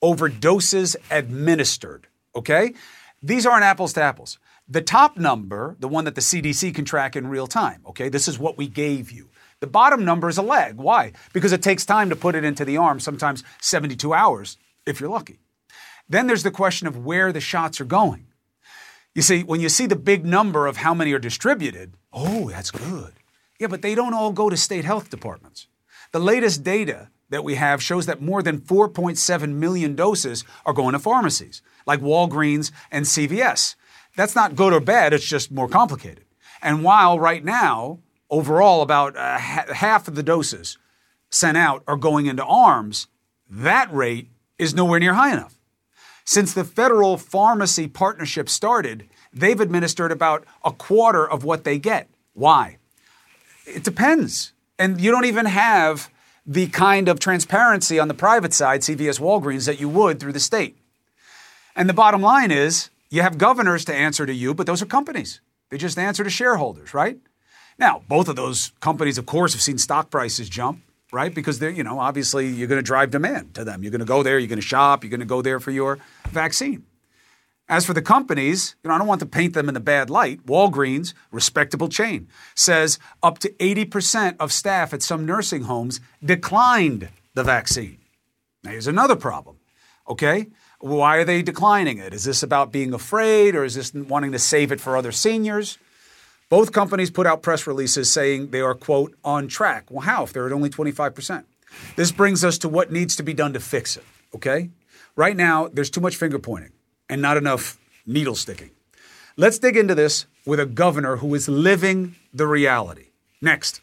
over 0.00 0.28
doses 0.28 0.96
administered. 1.10 2.06
Okay? 2.36 2.74
These 3.22 3.46
aren't 3.46 3.64
apples 3.64 3.94
to 3.94 4.02
apples. 4.02 4.38
The 4.68 4.82
top 4.82 5.16
number, 5.16 5.76
the 5.78 5.88
one 5.88 6.04
that 6.04 6.14
the 6.14 6.20
CDC 6.20 6.74
can 6.74 6.84
track 6.84 7.16
in 7.16 7.26
real 7.26 7.46
time, 7.46 7.82
okay, 7.86 8.08
this 8.08 8.28
is 8.28 8.38
what 8.38 8.56
we 8.56 8.66
gave 8.66 9.10
you. 9.10 9.28
The 9.60 9.66
bottom 9.66 10.04
number 10.04 10.28
is 10.28 10.38
a 10.38 10.42
leg. 10.42 10.76
Why? 10.76 11.12
Because 11.32 11.52
it 11.52 11.62
takes 11.62 11.84
time 11.84 12.10
to 12.10 12.16
put 12.16 12.34
it 12.34 12.44
into 12.44 12.64
the 12.64 12.76
arm, 12.76 13.00
sometimes 13.00 13.44
72 13.60 14.12
hours 14.12 14.56
if 14.86 15.00
you're 15.00 15.10
lucky. 15.10 15.38
Then 16.08 16.26
there's 16.26 16.42
the 16.42 16.50
question 16.50 16.86
of 16.86 17.04
where 17.04 17.32
the 17.32 17.40
shots 17.40 17.80
are 17.80 17.86
going. 17.86 18.26
You 19.14 19.22
see, 19.22 19.42
when 19.42 19.60
you 19.60 19.68
see 19.68 19.86
the 19.86 19.96
big 19.96 20.26
number 20.26 20.66
of 20.66 20.78
how 20.78 20.92
many 20.92 21.12
are 21.12 21.18
distributed, 21.18 21.94
oh, 22.12 22.50
that's 22.50 22.70
good. 22.70 23.14
Yeah, 23.58 23.68
but 23.68 23.82
they 23.82 23.94
don't 23.94 24.14
all 24.14 24.32
go 24.32 24.50
to 24.50 24.56
state 24.56 24.84
health 24.84 25.10
departments. 25.10 25.66
The 26.12 26.18
latest 26.20 26.62
data 26.62 27.08
that 27.30 27.44
we 27.44 27.54
have 27.54 27.82
shows 27.82 28.06
that 28.06 28.22
more 28.22 28.42
than 28.42 28.60
4.7 28.60 29.54
million 29.54 29.94
doses 29.94 30.44
are 30.66 30.72
going 30.72 30.92
to 30.92 30.98
pharmacies 30.98 31.62
like 31.86 32.00
Walgreens 32.00 32.70
and 32.90 33.04
CVS. 33.04 33.74
That's 34.16 34.34
not 34.34 34.56
good 34.56 34.72
or 34.72 34.80
bad, 34.80 35.12
it's 35.12 35.24
just 35.24 35.50
more 35.50 35.68
complicated. 35.68 36.24
And 36.62 36.84
while 36.84 37.18
right 37.18 37.44
now 37.44 37.98
overall 38.30 38.82
about 38.82 39.16
uh, 39.16 39.38
ha- 39.38 39.66
half 39.72 40.08
of 40.08 40.14
the 40.14 40.22
doses 40.22 40.78
sent 41.30 41.56
out 41.56 41.82
are 41.86 41.96
going 41.96 42.26
into 42.26 42.44
arms, 42.44 43.08
that 43.50 43.92
rate 43.92 44.28
is 44.58 44.74
nowhere 44.74 45.00
near 45.00 45.14
high 45.14 45.32
enough. 45.32 45.58
Since 46.24 46.54
the 46.54 46.64
federal 46.64 47.18
pharmacy 47.18 47.86
partnership 47.86 48.48
started, 48.48 49.08
they've 49.32 49.60
administered 49.60 50.10
about 50.10 50.44
a 50.64 50.72
quarter 50.72 51.28
of 51.28 51.44
what 51.44 51.64
they 51.64 51.78
get. 51.78 52.08
Why? 52.32 52.78
It 53.66 53.84
depends. 53.84 54.52
And 54.78 55.00
you 55.00 55.10
don't 55.10 55.24
even 55.24 55.46
have 55.46 56.10
the 56.46 56.66
kind 56.68 57.08
of 57.08 57.18
transparency 57.18 57.98
on 57.98 58.08
the 58.08 58.14
private 58.14 58.52
side, 58.52 58.80
CVS 58.82 59.20
Walgreens, 59.20 59.66
that 59.66 59.80
you 59.80 59.88
would 59.88 60.20
through 60.20 60.32
the 60.32 60.40
state. 60.40 60.76
And 61.74 61.88
the 61.88 61.94
bottom 61.94 62.20
line 62.20 62.50
is 62.50 62.90
you 63.10 63.22
have 63.22 63.38
governors 63.38 63.84
to 63.86 63.94
answer 63.94 64.26
to 64.26 64.34
you, 64.34 64.54
but 64.54 64.66
those 64.66 64.82
are 64.82 64.86
companies. 64.86 65.40
They 65.70 65.78
just 65.78 65.98
answer 65.98 66.22
to 66.22 66.30
shareholders, 66.30 66.92
right? 66.94 67.18
Now, 67.78 68.02
both 68.08 68.28
of 68.28 68.36
those 68.36 68.72
companies, 68.80 69.18
of 69.18 69.26
course, 69.26 69.52
have 69.54 69.62
seen 69.62 69.78
stock 69.78 70.10
prices 70.10 70.48
jump, 70.48 70.82
right? 71.12 71.34
Because 71.34 71.58
they're, 71.58 71.70
you 71.70 71.82
know, 71.82 71.98
obviously 71.98 72.48
you're 72.48 72.68
going 72.68 72.78
to 72.78 72.82
drive 72.82 73.10
demand 73.10 73.54
to 73.54 73.64
them. 73.64 73.82
You're 73.82 73.90
going 73.90 74.00
to 74.00 74.04
go 74.04 74.22
there, 74.22 74.38
you're 74.38 74.48
going 74.48 74.60
to 74.60 74.66
shop, 74.66 75.02
you're 75.02 75.10
going 75.10 75.20
to 75.20 75.26
go 75.26 75.42
there 75.42 75.58
for 75.58 75.70
your 75.70 75.98
vaccine. 76.28 76.84
As 77.68 77.86
for 77.86 77.94
the 77.94 78.02
companies, 78.02 78.76
you 78.82 78.88
know, 78.88 78.94
I 78.94 78.98
don't 78.98 79.06
want 79.06 79.20
to 79.20 79.26
paint 79.26 79.54
them 79.54 79.70
in 79.70 79.76
a 79.76 79.80
bad 79.80 80.10
light. 80.10 80.44
Walgreens, 80.44 81.14
respectable 81.32 81.88
chain, 81.88 82.28
says 82.54 82.98
up 83.22 83.38
to 83.38 83.50
80% 83.54 84.36
of 84.38 84.52
staff 84.52 84.92
at 84.92 85.02
some 85.02 85.24
nursing 85.24 85.62
homes 85.62 86.00
declined 86.22 87.08
the 87.32 87.42
vaccine. 87.42 87.98
Now, 88.62 88.72
here's 88.72 88.86
another 88.86 89.16
problem. 89.16 89.56
Okay? 90.06 90.48
Why 90.80 91.16
are 91.16 91.24
they 91.24 91.40
declining 91.40 91.96
it? 91.96 92.12
Is 92.12 92.24
this 92.24 92.42
about 92.42 92.70
being 92.70 92.92
afraid 92.92 93.54
or 93.54 93.64
is 93.64 93.74
this 93.76 93.94
wanting 93.94 94.32
to 94.32 94.38
save 94.38 94.70
it 94.70 94.80
for 94.80 94.96
other 94.98 95.12
seniors? 95.12 95.78
Both 96.50 96.72
companies 96.72 97.10
put 97.10 97.26
out 97.26 97.42
press 97.42 97.66
releases 97.66 98.12
saying 98.12 98.50
they 98.50 98.60
are, 98.60 98.74
quote, 98.74 99.14
on 99.24 99.48
track. 99.48 99.90
Well, 99.90 100.02
how 100.02 100.24
if 100.24 100.34
they're 100.34 100.46
at 100.46 100.52
only 100.52 100.68
25%? 100.68 101.44
This 101.96 102.12
brings 102.12 102.44
us 102.44 102.58
to 102.58 102.68
what 102.68 102.92
needs 102.92 103.16
to 103.16 103.22
be 103.22 103.32
done 103.32 103.54
to 103.54 103.60
fix 103.60 103.96
it, 103.96 104.04
okay? 104.34 104.68
Right 105.16 105.36
now, 105.36 105.68
there's 105.68 105.90
too 105.90 106.02
much 106.02 106.16
finger 106.16 106.38
pointing 106.38 106.72
and 107.08 107.20
not 107.22 107.36
enough 107.36 107.78
needle 108.06 108.34
sticking. 108.34 108.70
Let's 109.36 109.58
dig 109.58 109.76
into 109.76 109.94
this 109.94 110.26
with 110.46 110.60
a 110.60 110.66
governor 110.66 111.16
who 111.16 111.34
is 111.34 111.48
living 111.48 112.16
the 112.32 112.46
reality. 112.46 113.06
Next. 113.40 113.80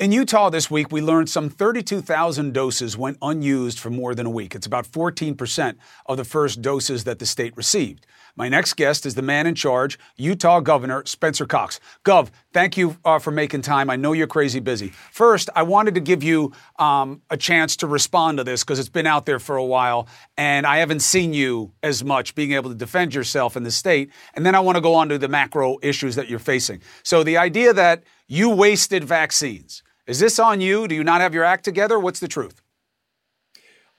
In 0.00 0.12
Utah 0.12 0.48
this 0.48 0.70
week, 0.70 0.90
we 0.90 1.02
learned 1.02 1.28
some 1.28 1.50
32,000 1.50 2.54
doses 2.54 2.96
went 2.96 3.18
unused 3.20 3.78
for 3.78 3.90
more 3.90 4.14
than 4.14 4.24
a 4.24 4.30
week. 4.30 4.54
It's 4.54 4.66
about 4.66 4.86
14% 4.86 5.76
of 6.06 6.16
the 6.16 6.24
first 6.24 6.62
doses 6.62 7.04
that 7.04 7.18
the 7.18 7.26
state 7.26 7.54
received. 7.54 8.06
My 8.40 8.48
next 8.48 8.76
guest 8.76 9.04
is 9.04 9.16
the 9.16 9.20
man 9.20 9.46
in 9.46 9.54
charge, 9.54 9.98
Utah 10.16 10.60
Governor 10.60 11.04
Spencer 11.04 11.44
Cox. 11.44 11.78
Gov, 12.06 12.30
thank 12.54 12.78
you 12.78 12.96
uh, 13.04 13.18
for 13.18 13.30
making 13.30 13.60
time. 13.60 13.90
I 13.90 13.96
know 13.96 14.14
you're 14.14 14.26
crazy 14.26 14.60
busy. 14.60 14.94
First, 15.12 15.50
I 15.54 15.62
wanted 15.62 15.94
to 15.96 16.00
give 16.00 16.22
you 16.22 16.50
um, 16.78 17.20
a 17.28 17.36
chance 17.36 17.76
to 17.76 17.86
respond 17.86 18.38
to 18.38 18.44
this 18.44 18.64
because 18.64 18.78
it's 18.78 18.88
been 18.88 19.06
out 19.06 19.26
there 19.26 19.40
for 19.40 19.58
a 19.58 19.64
while, 19.64 20.08
and 20.38 20.66
I 20.66 20.78
haven't 20.78 21.00
seen 21.00 21.34
you 21.34 21.74
as 21.82 22.02
much 22.02 22.34
being 22.34 22.52
able 22.52 22.70
to 22.70 22.74
defend 22.74 23.14
yourself 23.14 23.58
in 23.58 23.62
the 23.62 23.70
state. 23.70 24.10
And 24.32 24.46
then 24.46 24.54
I 24.54 24.60
want 24.60 24.76
to 24.76 24.80
go 24.80 24.94
on 24.94 25.10
to 25.10 25.18
the 25.18 25.28
macro 25.28 25.76
issues 25.82 26.14
that 26.14 26.30
you're 26.30 26.38
facing. 26.38 26.80
So 27.02 27.22
the 27.22 27.36
idea 27.36 27.74
that 27.74 28.04
you 28.26 28.48
wasted 28.48 29.04
vaccines 29.04 29.82
is 30.06 30.18
this 30.18 30.38
on 30.38 30.62
you? 30.62 30.88
Do 30.88 30.94
you 30.94 31.04
not 31.04 31.20
have 31.20 31.34
your 31.34 31.44
act 31.44 31.62
together? 31.62 31.98
What's 31.98 32.20
the 32.20 32.28
truth? 32.28 32.62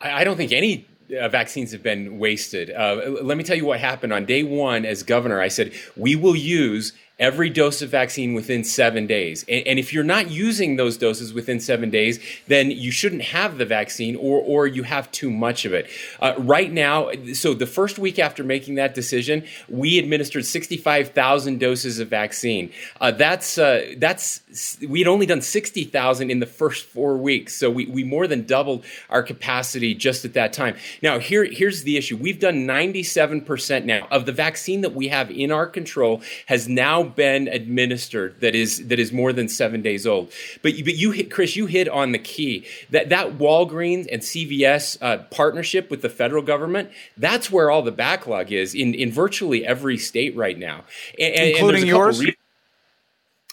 I 0.01 0.23
don't 0.23 0.35
think 0.35 0.51
any 0.51 0.87
uh, 1.19 1.29
vaccines 1.29 1.71
have 1.71 1.83
been 1.83 2.19
wasted. 2.19 2.69
Uh, 2.71 3.17
let 3.21 3.37
me 3.37 3.43
tell 3.43 3.57
you 3.57 3.65
what 3.65 3.79
happened 3.79 4.13
on 4.13 4.25
day 4.25 4.43
one 4.43 4.85
as 4.85 5.03
governor. 5.03 5.41
I 5.41 5.47
said, 5.47 5.73
we 5.95 6.15
will 6.15 6.35
use 6.35 6.93
every 7.21 7.51
dose 7.51 7.83
of 7.83 7.89
vaccine 7.89 8.33
within 8.33 8.63
seven 8.63 9.05
days. 9.05 9.45
And, 9.47 9.65
and, 9.67 9.79
if 9.79 9.93
you're 9.93 10.03
not 10.03 10.31
using 10.31 10.75
those 10.75 10.97
doses 10.97 11.33
within 11.33 11.59
seven 11.59 11.91
days, 11.91 12.19
then 12.47 12.71
you 12.71 12.91
shouldn't 12.91 13.21
have 13.21 13.59
the 13.59 13.65
vaccine 13.65 14.15
or, 14.15 14.41
or 14.41 14.65
you 14.67 14.83
have 14.83 15.09
too 15.11 15.29
much 15.29 15.63
of 15.63 15.73
it. 15.73 15.87
Uh, 16.19 16.33
right 16.37 16.71
now, 16.71 17.11
so 17.33 17.53
the 17.53 17.67
first 17.67 17.99
week 17.99 18.17
after 18.17 18.43
making 18.43 18.75
that 18.75 18.95
decision, 18.95 19.45
we 19.69 19.99
administered 19.99 20.45
65,000 20.45 21.59
doses 21.59 21.99
of 21.99 22.07
vaccine. 22.07 22.71
Uh, 22.99 23.11
that's, 23.11 23.57
uh, 23.57 23.93
that's, 23.97 24.41
we 24.87 24.99
had 24.99 25.07
only 25.07 25.27
done 25.27 25.41
60,000 25.41 26.31
in 26.31 26.39
the 26.39 26.45
first 26.47 26.85
four 26.85 27.17
weeks. 27.17 27.55
So 27.55 27.69
we, 27.69 27.85
we 27.85 28.03
more 28.03 28.25
than 28.25 28.45
doubled 28.45 28.83
our 29.09 29.21
capacity 29.21 29.93
just 29.93 30.25
at 30.25 30.33
that 30.33 30.53
time. 30.53 30.75
Now, 31.03 31.19
here, 31.19 31.45
here's 31.45 31.83
the 31.83 31.97
issue. 31.97 32.17
We've 32.17 32.39
done 32.39 32.65
97% 32.65 33.85
now 33.85 34.07
of 34.09 34.25
the 34.25 34.31
vaccine 34.31 34.81
that 34.81 34.95
we 34.95 35.09
have 35.09 35.29
in 35.29 35.51
our 35.51 35.67
control 35.67 36.21
has 36.47 36.67
now 36.67 37.10
been 37.15 37.47
administered 37.47 38.39
that 38.41 38.55
is 38.55 38.87
that 38.87 38.99
is 38.99 39.11
more 39.11 39.33
than 39.33 39.47
seven 39.47 39.81
days 39.81 40.05
old. 40.07 40.31
But 40.61 40.73
but 40.83 40.95
you 40.95 41.11
hit 41.11 41.31
Chris, 41.31 41.55
you 41.55 41.65
hit 41.65 41.87
on 41.87 42.11
the 42.11 42.19
key 42.19 42.65
that 42.89 43.09
that 43.09 43.37
Walgreens 43.37 44.07
and 44.11 44.21
CVS 44.21 44.97
uh, 45.01 45.19
partnership 45.29 45.89
with 45.89 46.01
the 46.01 46.09
federal 46.09 46.43
government. 46.43 46.91
That's 47.17 47.51
where 47.51 47.71
all 47.71 47.81
the 47.81 47.91
backlog 47.91 48.51
is 48.51 48.73
in 48.73 48.93
in 48.93 49.11
virtually 49.11 49.65
every 49.65 49.97
state 49.97 50.35
right 50.35 50.57
now, 50.57 50.85
and, 51.19 51.33
including 51.35 51.81
and 51.81 51.89
yours. 51.89 52.19
Re- 52.19 52.35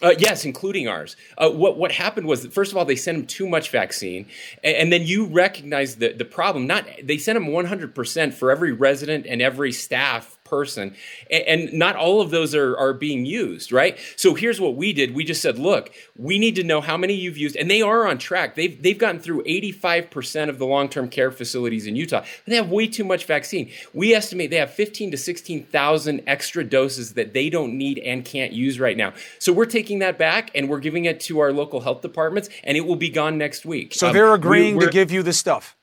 uh, 0.01 0.15
yes, 0.17 0.45
including 0.45 0.87
ours. 0.87 1.17
Uh, 1.37 1.51
what 1.51 1.77
what 1.77 1.91
happened 1.91 2.27
was, 2.29 2.43
that, 2.43 2.53
first 2.53 2.71
of 2.71 2.79
all, 2.79 2.85
they 2.85 2.95
sent 2.95 3.19
them 3.19 3.27
too 3.27 3.49
much 3.49 3.71
vaccine, 3.71 4.27
and, 4.63 4.77
and, 4.77 4.93
then 4.93 5.03
you 5.03 5.27
recognize 5.27 5.97
the 5.97 6.13
the 6.13 6.25
problem. 6.25 6.69
Not 6.69 6.87
they 7.03 7.19
sent 7.19 7.35
them 7.37 7.49
100 7.49 7.95
percent 7.95 8.35
for 8.35 8.53
every 8.53 8.71
resident 8.71 9.27
and 9.27 9.43
every 9.43 9.73
staff 9.73 10.38
person. 10.49 10.95
And, 11.31 11.73
not 11.73 11.97
all 11.97 12.21
of 12.21 12.31
those 12.31 12.55
are, 12.55 12.77
are 12.77 12.95
being 12.95 13.27
used, 13.27 13.73
right? 13.73 13.99
So 14.17 14.35
here's 14.35 14.61
what 14.61 14.77
we 14.77 14.93
did. 14.93 15.15
We 15.15 15.25
just 15.25 15.43
said, 15.43 15.59
look, 15.59 15.93
we 16.17 16.39
need 16.39 16.55
to 16.57 16.65
know 16.65 16.81
how 16.81 16.97
many 16.97 17.15
you've 17.15 17.37
used. 17.37 17.57
And 17.57 17.71
they 17.71 17.83
are 17.83 18.07
on 18.07 18.19
track. 18.19 18.55
They've, 18.55 18.81
they've 18.83 18.99
gotten 18.99 19.21
through 19.21 19.43
85% 19.45 20.49
of 20.49 20.59
the 20.59 20.67
long 20.67 20.89
term 20.89 21.09
care 21.09 21.31
facilities 21.31 21.87
in 21.87 21.97
Utah. 21.97 22.25
They 22.47 22.57
have 22.57 22.71
way 22.71 22.87
too 22.87 23.05
much 23.05 23.27
vaccine. 23.27 23.71
We 23.93 24.15
estimate 24.15 24.51
they 24.51 24.57
have 24.57 24.73
15 24.73 25.11
to 25.11 25.17
16,000 25.17 26.23
extra 26.27 26.65
doses 26.65 27.15
that 27.15 27.35
they 27.35 27.51
don't 27.51 27.77
need 27.77 27.99
and 27.99 28.25
can't 28.25 28.53
use 28.53 28.81
right 28.81 28.97
now. 28.97 29.13
So 29.39 29.53
we're 29.53 29.67
taking 29.67 29.99
that 30.01 30.19
back 30.19 30.51
and 30.55 30.69
we're 30.69 30.81
giving 30.81 31.05
it 31.05 31.21
to 31.21 31.41
our 31.41 31.53
local 31.53 31.81
health 31.81 32.03
departments, 32.03 32.49
and 32.65 32.77
it 32.77 32.83
will 32.83 32.97
be 32.97 33.09
gone 33.09 33.39
next 33.39 33.65
week. 33.67 33.95
So 33.95 34.09
um, 34.09 34.13
they're 34.13 34.35
agreeing 34.35 34.79
to 34.81 34.89
give 34.89 35.11
you 35.11 35.23
the 35.23 35.33
stuff. 35.33 35.78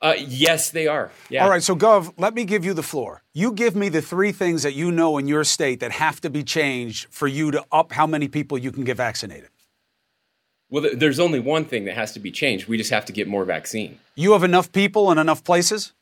Uh, 0.00 0.14
yes, 0.16 0.70
they 0.70 0.86
are. 0.86 1.10
Yeah. 1.28 1.44
All 1.44 1.50
right, 1.50 1.62
so 1.62 1.74
Gov, 1.74 2.12
let 2.16 2.34
me 2.34 2.44
give 2.44 2.64
you 2.64 2.72
the 2.72 2.82
floor. 2.82 3.22
You 3.34 3.52
give 3.52 3.74
me 3.74 3.88
the 3.88 4.00
three 4.00 4.32
things 4.32 4.62
that 4.62 4.74
you 4.74 4.92
know 4.92 5.18
in 5.18 5.26
your 5.26 5.44
state 5.44 5.80
that 5.80 5.90
have 5.92 6.20
to 6.20 6.30
be 6.30 6.44
changed 6.44 7.08
for 7.10 7.26
you 7.26 7.50
to 7.50 7.64
up 7.72 7.92
how 7.92 8.06
many 8.06 8.28
people 8.28 8.58
you 8.58 8.70
can 8.70 8.84
get 8.84 8.96
vaccinated. 8.96 9.50
Well, 10.70 10.82
th- 10.84 10.98
there's 10.98 11.18
only 11.18 11.40
one 11.40 11.64
thing 11.64 11.86
that 11.86 11.94
has 11.94 12.12
to 12.12 12.20
be 12.20 12.30
changed. 12.30 12.68
We 12.68 12.76
just 12.76 12.90
have 12.90 13.06
to 13.06 13.12
get 13.12 13.26
more 13.26 13.44
vaccine. 13.44 13.98
You 14.14 14.32
have 14.32 14.44
enough 14.44 14.70
people 14.70 15.10
in 15.10 15.18
enough 15.18 15.42
places? 15.42 15.92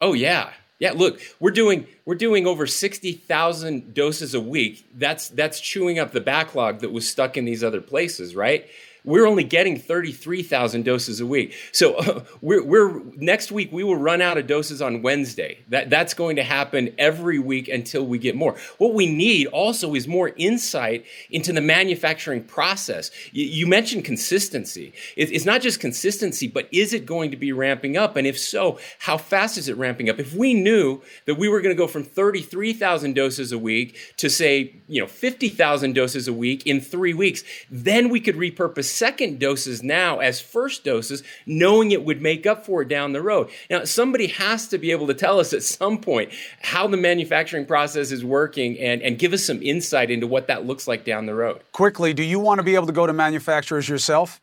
Oh 0.00 0.12
yeah. 0.12 0.50
Yeah, 0.78 0.92
look, 0.92 1.20
we're 1.40 1.52
doing 1.52 1.86
we're 2.04 2.16
doing 2.16 2.46
over 2.46 2.66
60,000 2.66 3.94
doses 3.94 4.34
a 4.34 4.40
week. 4.40 4.84
That's 4.94 5.28
that's 5.30 5.58
chewing 5.58 5.98
up 5.98 6.12
the 6.12 6.20
backlog 6.20 6.80
that 6.80 6.92
was 6.92 7.08
stuck 7.08 7.36
in 7.36 7.46
these 7.46 7.64
other 7.64 7.80
places, 7.80 8.34
right? 8.34 8.66
We're 9.06 9.26
only 9.26 9.44
getting 9.44 9.78
33,000 9.78 10.84
doses 10.84 11.20
a 11.20 11.26
week. 11.26 11.54
So 11.72 12.26
we're, 12.42 12.62
we're, 12.62 13.00
next 13.14 13.52
week 13.52 13.72
we 13.72 13.84
will 13.84 13.96
run 13.96 14.20
out 14.20 14.36
of 14.36 14.46
doses 14.46 14.82
on 14.82 15.00
Wednesday. 15.00 15.58
That, 15.68 15.88
that's 15.88 16.12
going 16.12 16.36
to 16.36 16.42
happen 16.42 16.92
every 16.98 17.38
week 17.38 17.68
until 17.68 18.04
we 18.04 18.18
get 18.18 18.34
more. 18.34 18.56
What 18.78 18.92
we 18.92 19.06
need 19.06 19.46
also 19.46 19.94
is 19.94 20.08
more 20.08 20.32
insight 20.36 21.06
into 21.30 21.52
the 21.52 21.60
manufacturing 21.60 22.42
process. 22.44 23.12
You, 23.30 23.46
you 23.46 23.66
mentioned 23.66 24.04
consistency. 24.04 24.92
It, 25.16 25.32
it's 25.32 25.44
not 25.44 25.62
just 25.62 25.78
consistency, 25.78 26.48
but 26.48 26.68
is 26.72 26.92
it 26.92 27.06
going 27.06 27.30
to 27.30 27.36
be 27.36 27.52
ramping 27.52 27.96
up? 27.96 28.16
And 28.16 28.26
if 28.26 28.38
so, 28.38 28.78
how 28.98 29.16
fast 29.16 29.56
is 29.56 29.68
it 29.68 29.76
ramping 29.76 30.10
up? 30.10 30.18
If 30.18 30.34
we 30.34 30.52
knew 30.52 31.00
that 31.26 31.36
we 31.36 31.48
were 31.48 31.60
going 31.60 31.74
to 31.74 31.78
go 31.78 31.86
from 31.86 32.02
33,000 32.02 33.14
doses 33.14 33.52
a 33.52 33.58
week 33.58 33.96
to 34.16 34.28
say, 34.28 34.74
you 34.88 35.00
know, 35.00 35.06
50,000 35.06 35.92
doses 35.92 36.26
a 36.26 36.32
week 36.32 36.66
in 36.66 36.80
three 36.80 37.14
weeks, 37.14 37.44
then 37.70 38.08
we 38.08 38.20
could 38.20 38.34
repurpose 38.34 38.95
second 38.96 39.38
doses 39.38 39.82
now 39.82 40.18
as 40.18 40.40
first 40.40 40.84
doses, 40.84 41.22
knowing 41.44 41.90
it 41.90 42.04
would 42.04 42.22
make 42.22 42.46
up 42.46 42.64
for 42.64 42.82
it 42.82 42.88
down 42.88 43.12
the 43.12 43.22
road. 43.22 43.50
Now, 43.70 43.84
somebody 43.84 44.28
has 44.28 44.68
to 44.68 44.78
be 44.78 44.90
able 44.90 45.06
to 45.08 45.14
tell 45.14 45.38
us 45.38 45.52
at 45.52 45.62
some 45.62 45.98
point 45.98 46.32
how 46.62 46.86
the 46.86 46.96
manufacturing 46.96 47.66
process 47.66 48.10
is 48.10 48.24
working 48.24 48.78
and, 48.78 49.02
and 49.02 49.18
give 49.18 49.32
us 49.32 49.44
some 49.44 49.62
insight 49.62 50.10
into 50.10 50.26
what 50.26 50.46
that 50.48 50.66
looks 50.66 50.88
like 50.88 51.04
down 51.04 51.26
the 51.26 51.34
road. 51.34 51.62
Quickly, 51.72 52.14
do 52.14 52.22
you 52.22 52.38
want 52.38 52.58
to 52.58 52.62
be 52.62 52.74
able 52.74 52.86
to 52.86 52.92
go 52.92 53.06
to 53.06 53.12
manufacturers 53.12 53.88
yourself? 53.88 54.40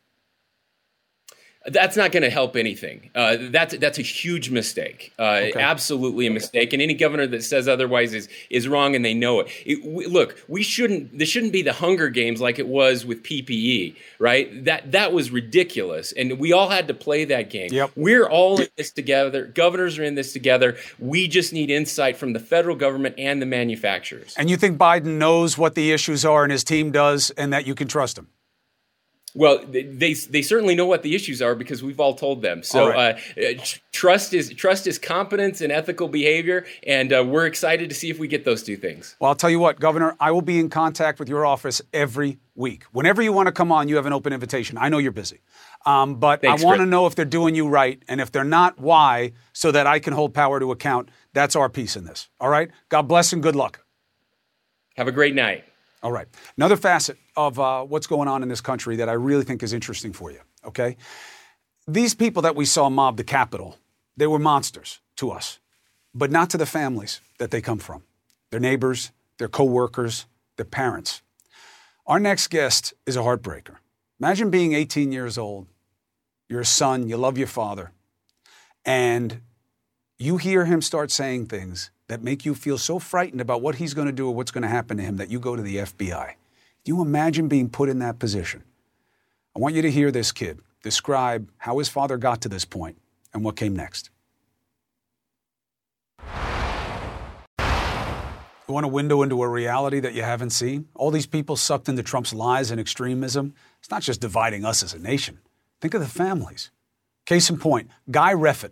That's 1.66 1.96
not 1.96 2.12
going 2.12 2.24
to 2.24 2.30
help 2.30 2.58
anything. 2.58 3.10
Uh, 3.16 3.38
that's 3.40 3.78
that's 3.78 3.98
a 3.98 4.02
huge 4.02 4.50
mistake. 4.50 5.14
Uh, 5.18 5.44
okay. 5.44 5.62
Absolutely 5.62 6.28
a 6.28 6.32
mistake. 6.32 6.74
And 6.74 6.82
any 6.82 6.94
governor 6.94 7.26
that 7.28 7.42
says 7.44 7.70
otherwise 7.70 8.14
is 8.14 8.28
is 8.50 8.68
wrong, 8.68 8.96
and 8.96 9.06
they 9.06 9.14
know 9.14 9.40
it. 9.40 9.48
it 9.66 9.86
we, 9.86 10.06
look, 10.06 10.44
we 10.50 10.62
shouldn't. 10.62 11.18
This 11.18 11.30
shouldn't 11.30 11.54
be 11.54 11.62
the 11.62 11.72
Hunger 11.72 12.10
Games 12.10 12.42
like 12.42 12.60
it 12.60 12.68
was 12.68 13.06
with 13.06 13.24
PPE, 13.24 13.96
right? 14.20 14.66
That 14.66 14.92
that 14.92 15.14
was 15.14 15.32
ridiculous, 15.32 16.12
and 16.12 16.38
we 16.38 16.52
all 16.52 16.68
had 16.68 16.90
to 16.90 16.94
play 16.94 17.24
that 17.26 17.50
game. 17.50 17.72
Yep. 17.72 17.92
We're 17.96 18.28
all 18.28 18.60
in 18.60 18.68
this 18.76 18.92
together. 18.92 19.46
Governors 19.46 19.98
are 19.98 20.04
in 20.04 20.16
this 20.16 20.34
together. 20.34 20.76
We 21.00 21.30
just 21.30 21.54
need 21.54 21.70
insight 21.70 22.18
from 22.18 22.34
the 22.34 22.40
federal 22.42 22.76
government 22.76 23.16
and 23.18 23.42
the 23.42 23.46
manufacturers. 23.46 24.36
And 24.38 24.50
you 24.50 24.58
think 24.58 24.78
Biden 24.78 25.18
knows 25.18 25.58
what 25.58 25.76
the 25.76 25.94
issues 25.94 26.26
are, 26.26 26.44
and 26.44 26.52
his 26.52 26.66
team 26.66 26.92
does, 26.92 27.30
and 27.32 27.54
that 27.54 27.66
you 27.66 27.74
can 27.74 27.88
trust 27.88 28.18
him? 28.18 28.28
Well, 29.36 29.66
they, 29.68 30.14
they, 30.14 30.42
certainly 30.44 30.76
know 30.76 30.86
what 30.86 31.02
the 31.02 31.16
issues 31.16 31.42
are 31.42 31.56
because 31.56 31.82
we've 31.82 32.00
all 32.00 32.14
told 32.14 32.44
them. 32.44 32.62
So 32.62 32.90
right. 32.90 33.20
uh, 33.36 33.64
trust 33.92 34.34
is 34.34 34.54
trust 34.54 34.86
is 34.86 35.00
competence 35.00 35.62
and 35.62 35.72
ethical 35.72 36.08
behavior, 36.08 36.66
and 36.86 37.12
uh, 37.12 37.24
we're 37.26 37.48
excited 37.48 37.90
to 37.90 37.96
see 37.96 38.12
if 38.12 38.20
we 38.20 38.28
get 38.28 38.46
those 38.46 38.62
two 38.62 38.78
things. 38.78 39.16
Well, 39.20 39.30
I'll 39.30 39.36
tell 39.36 39.50
you 39.50 39.60
what, 39.60 39.80
Governor, 39.80 40.16
I 40.20 40.32
will 40.32 40.44
be 40.44 40.60
in 40.60 40.70
contact 40.70 41.20
with 41.20 41.30
your 41.30 41.46
office 41.46 41.82
every 41.92 42.38
week. 42.56 42.84
Whenever 42.92 43.24
you 43.24 43.34
want 43.34 43.48
to 43.48 43.52
come 43.52 43.72
on, 43.72 43.88
you 43.88 43.96
have 43.96 44.06
an 44.06 44.14
open 44.14 44.34
invitation. 44.34 44.78
I 44.78 44.90
know 44.90 45.00
you're 45.00 45.12
busy, 45.12 45.40
um, 45.86 46.16
but 46.16 46.42
Thanks, 46.42 46.62
I 46.62 46.66
want 46.66 46.82
to 46.82 46.86
know 46.86 47.08
if 47.08 47.16
they're 47.16 47.26
doing 47.26 47.56
you 47.56 47.68
right, 47.68 48.04
and 48.08 48.22
if 48.22 48.32
they're 48.32 48.44
not, 48.44 48.78
why, 48.78 49.32
so 49.52 49.72
that 49.72 49.88
I 49.88 49.98
can 49.98 50.14
hold 50.14 50.36
power 50.36 50.60
to 50.60 50.72
account. 50.72 51.10
That's 51.34 51.56
our 51.56 51.70
piece 51.70 51.96
in 51.96 52.06
this. 52.06 52.30
All 52.40 52.50
right. 52.50 52.70
God 52.90 53.04
bless 53.04 53.34
and 53.34 53.42
good 53.42 53.56
luck. 53.56 53.84
Have 54.96 55.08
a 55.08 55.12
great 55.12 55.34
night. 55.34 55.66
All 56.04 56.12
right. 56.12 56.28
Another 56.58 56.76
facet 56.76 57.18
of 57.38 57.58
uh, 57.58 57.84
what's 57.84 58.08
going 58.08 58.28
on 58.28 58.44
in 58.44 58.50
this 58.50 58.60
country 58.60 58.98
that 58.98 59.08
I 59.08 59.14
really 59.14 59.46
think 59.46 59.64
is 59.64 59.72
interesting 59.72 60.12
for 60.12 60.32
you, 60.32 60.42
okay? 60.66 60.98
These 61.88 62.14
people 62.14 62.42
that 62.42 62.58
we 62.58 62.66
saw 62.66 62.90
mob 62.90 63.16
the 63.16 63.24
Capitol, 63.24 63.78
they 64.18 64.28
were 64.28 64.38
monsters 64.38 65.00
to 65.16 65.32
us, 65.32 65.60
but 66.14 66.30
not 66.30 66.50
to 66.50 66.58
the 66.58 66.66
families 66.66 67.22
that 67.40 67.52
they 67.52 67.62
come 67.62 67.80
from, 67.80 68.04
their 68.52 68.60
neighbors, 68.60 69.12
their 69.38 69.48
coworkers, 69.48 70.26
their 70.58 70.66
parents. 70.66 71.22
Our 72.06 72.20
next 72.20 72.48
guest 72.48 72.94
is 73.06 73.16
a 73.16 73.22
heartbreaker. 73.22 73.78
Imagine 74.20 74.50
being 74.50 74.74
18 74.74 75.14
years 75.14 75.38
old, 75.38 75.68
you're 76.50 76.62
a 76.62 76.66
son, 76.66 77.08
you 77.08 77.16
love 77.16 77.38
your 77.38 77.48
father, 77.48 77.92
and 78.86 79.42
you 80.18 80.36
hear 80.36 80.66
him 80.66 80.82
start 80.82 81.12
saying 81.12 81.46
things 81.46 81.92
that 82.14 82.22
make 82.22 82.46
you 82.46 82.54
feel 82.54 82.78
so 82.78 83.00
frightened 83.00 83.42
about 83.42 83.64
what 83.64 83.74
he's 83.76 83.96
going 83.96 84.06
to 84.06 84.14
do 84.14 84.28
or 84.28 84.36
what's 84.36 84.52
going 84.52 84.62
to 84.62 84.68
happen 84.68 84.98
to 84.98 85.04
him 85.04 85.18
that 85.18 85.32
you 85.32 85.40
go 85.40 85.56
to 85.56 85.64
the 85.64 85.78
FBI. 85.78 86.34
Do 86.84 86.92
you 86.92 87.02
imagine 87.02 87.48
being 87.48 87.70
put 87.70 87.90
in 87.90 87.98
that 88.00 88.20
position? 88.20 88.64
I 89.56 89.60
want 89.60 89.74
you 89.74 89.82
to 89.82 89.90
hear 89.90 90.12
this 90.12 90.32
kid 90.32 90.60
describe 90.84 91.50
how 91.58 91.80
his 91.80 91.90
father 91.90 92.18
got 92.18 92.40
to 92.42 92.50
this 92.50 92.66
point 92.66 92.98
and 93.34 93.44
what 93.44 93.56
came 93.56 93.76
next. 93.76 94.12
You 98.68 98.76
want 98.76 98.86
a 98.86 98.90
window 98.90 99.24
into 99.24 99.42
a 99.42 99.48
reality 99.48 100.00
that 100.00 100.14
you 100.14 100.22
haven't 100.22 100.52
seen? 100.52 100.88
All 100.94 101.10
these 101.10 101.26
people 101.26 101.56
sucked 101.56 101.90
into 101.90 102.04
Trump's 102.04 102.32
lies 102.32 102.70
and 102.70 102.80
extremism. 102.80 103.56
It's 103.80 103.90
not 103.90 104.04
just 104.04 104.22
dividing 104.22 104.66
us 104.66 104.84
as 104.84 104.94
a 104.94 105.00
nation. 105.00 105.40
Think 105.82 105.96
of 105.96 106.02
the 106.02 106.08
families. 106.08 106.70
Case 107.26 107.50
in 107.50 107.58
point, 107.58 107.90
Guy 108.12 108.34
Reffitt, 108.34 108.72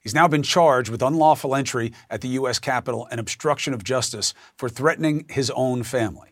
He's 0.00 0.14
now 0.14 0.26
been 0.26 0.42
charged 0.42 0.90
with 0.90 1.02
unlawful 1.02 1.54
entry 1.54 1.92
at 2.08 2.22
the 2.22 2.28
U.S. 2.28 2.58
Capitol 2.58 3.06
and 3.10 3.20
obstruction 3.20 3.74
of 3.74 3.84
justice 3.84 4.32
for 4.56 4.68
threatening 4.68 5.26
his 5.28 5.50
own 5.50 5.82
family. 5.82 6.30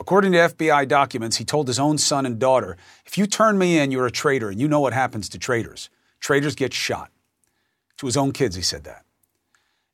According 0.00 0.32
to 0.32 0.38
FBI 0.38 0.88
documents, 0.88 1.36
he 1.36 1.44
told 1.44 1.68
his 1.68 1.78
own 1.78 1.98
son 1.98 2.26
and 2.26 2.40
daughter, 2.40 2.76
If 3.06 3.16
you 3.16 3.26
turn 3.26 3.56
me 3.56 3.78
in, 3.78 3.92
you're 3.92 4.06
a 4.06 4.10
traitor, 4.10 4.50
and 4.50 4.60
you 4.60 4.66
know 4.66 4.80
what 4.80 4.92
happens 4.92 5.28
to 5.28 5.38
traitors. 5.38 5.88
Traitors 6.18 6.56
get 6.56 6.74
shot. 6.74 7.10
To 7.98 8.06
his 8.06 8.16
own 8.16 8.32
kids, 8.32 8.56
he 8.56 8.62
said 8.62 8.82
that. 8.84 9.04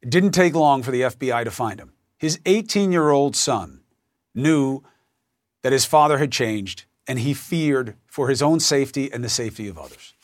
It 0.01 0.09
didn't 0.09 0.33
take 0.33 0.55
long 0.55 0.83
for 0.83 0.91
the 0.91 1.03
FBI 1.03 1.45
to 1.45 1.51
find 1.51 1.79
him. 1.79 1.93
His 2.17 2.41
18 2.47 2.93
year 2.93 3.11
old 3.11 3.37
son 3.37 3.81
knew 4.35 4.83
that 5.63 5.73
his 5.73 5.85
father 5.85 6.17
had 6.17 6.33
changed, 6.33 6.85
and 7.07 7.19
he 7.19 7.35
feared 7.35 7.97
for 8.07 8.29
his 8.29 8.41
own 8.41 8.61
safety 8.61 9.13
and 9.13 9.23
the 9.23 9.29
safety 9.29 9.69
of 9.69 9.77
others. 9.77 10.15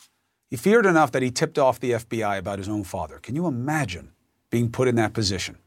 He 0.48 0.56
feared 0.56 0.86
enough 0.86 1.10
that 1.12 1.22
he 1.22 1.30
tipped 1.30 1.58
off 1.58 1.80
the 1.80 1.92
FBI 1.92 2.38
about 2.38 2.58
his 2.58 2.68
own 2.68 2.84
father. 2.84 3.18
Can 3.18 3.34
you 3.34 3.46
imagine 3.46 4.12
being 4.50 4.70
put 4.70 4.86
in 4.86 4.94
that 4.94 5.12
position? 5.12 5.58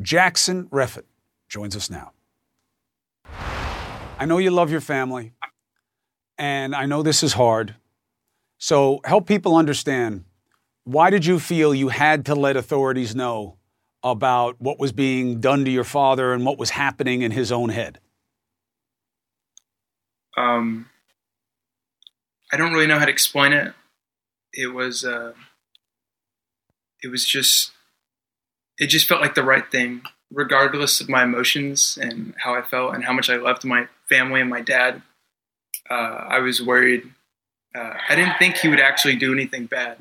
Jackson 0.00 0.66
Reffitt 0.66 1.04
joins 1.48 1.76
us 1.76 1.88
now. 1.88 2.12
I 4.18 4.24
know 4.24 4.38
you 4.38 4.50
love 4.50 4.70
your 4.70 4.80
family, 4.80 5.32
and 6.38 6.74
I 6.74 6.86
know 6.86 7.02
this 7.02 7.22
is 7.22 7.34
hard. 7.34 7.76
So 8.58 9.00
help 9.04 9.26
people 9.26 9.56
understand 9.56 10.24
why 10.84 11.10
did 11.10 11.24
you 11.24 11.38
feel 11.38 11.74
you 11.74 11.88
had 11.88 12.26
to 12.26 12.34
let 12.34 12.56
authorities 12.56 13.14
know 13.14 13.56
about 14.02 14.60
what 14.60 14.80
was 14.80 14.90
being 14.90 15.40
done 15.40 15.64
to 15.64 15.70
your 15.70 15.84
father 15.84 16.32
and 16.32 16.44
what 16.44 16.58
was 16.58 16.70
happening 16.70 17.22
in 17.22 17.30
his 17.30 17.52
own 17.52 17.68
head? 17.68 18.00
Um, 20.36 20.88
I 22.52 22.56
don't 22.56 22.72
really 22.72 22.86
know 22.86 22.98
how 22.98 23.04
to 23.04 23.12
explain 23.12 23.52
it 23.52 23.74
it 24.52 24.68
was 24.68 25.04
uh, 25.04 25.32
it 27.02 27.08
was 27.08 27.26
just 27.26 27.72
it 28.78 28.86
just 28.86 29.08
felt 29.08 29.20
like 29.20 29.34
the 29.34 29.42
right 29.42 29.70
thing, 29.70 30.02
regardless 30.30 31.00
of 31.00 31.08
my 31.08 31.24
emotions 31.24 31.98
and 32.00 32.34
how 32.38 32.54
I 32.54 32.62
felt 32.62 32.94
and 32.94 33.04
how 33.04 33.12
much 33.12 33.30
I 33.30 33.36
loved 33.36 33.64
my 33.64 33.88
family 34.08 34.40
and 34.40 34.50
my 34.50 34.60
dad. 34.60 35.02
Uh, 35.90 36.24
I 36.28 36.38
was 36.38 36.62
worried. 36.62 37.04
Uh, 37.74 37.94
I 38.08 38.14
didn't 38.14 38.38
think 38.38 38.56
he 38.56 38.68
would 38.68 38.80
actually 38.80 39.16
do 39.16 39.32
anything 39.32 39.66
bad, 39.66 39.98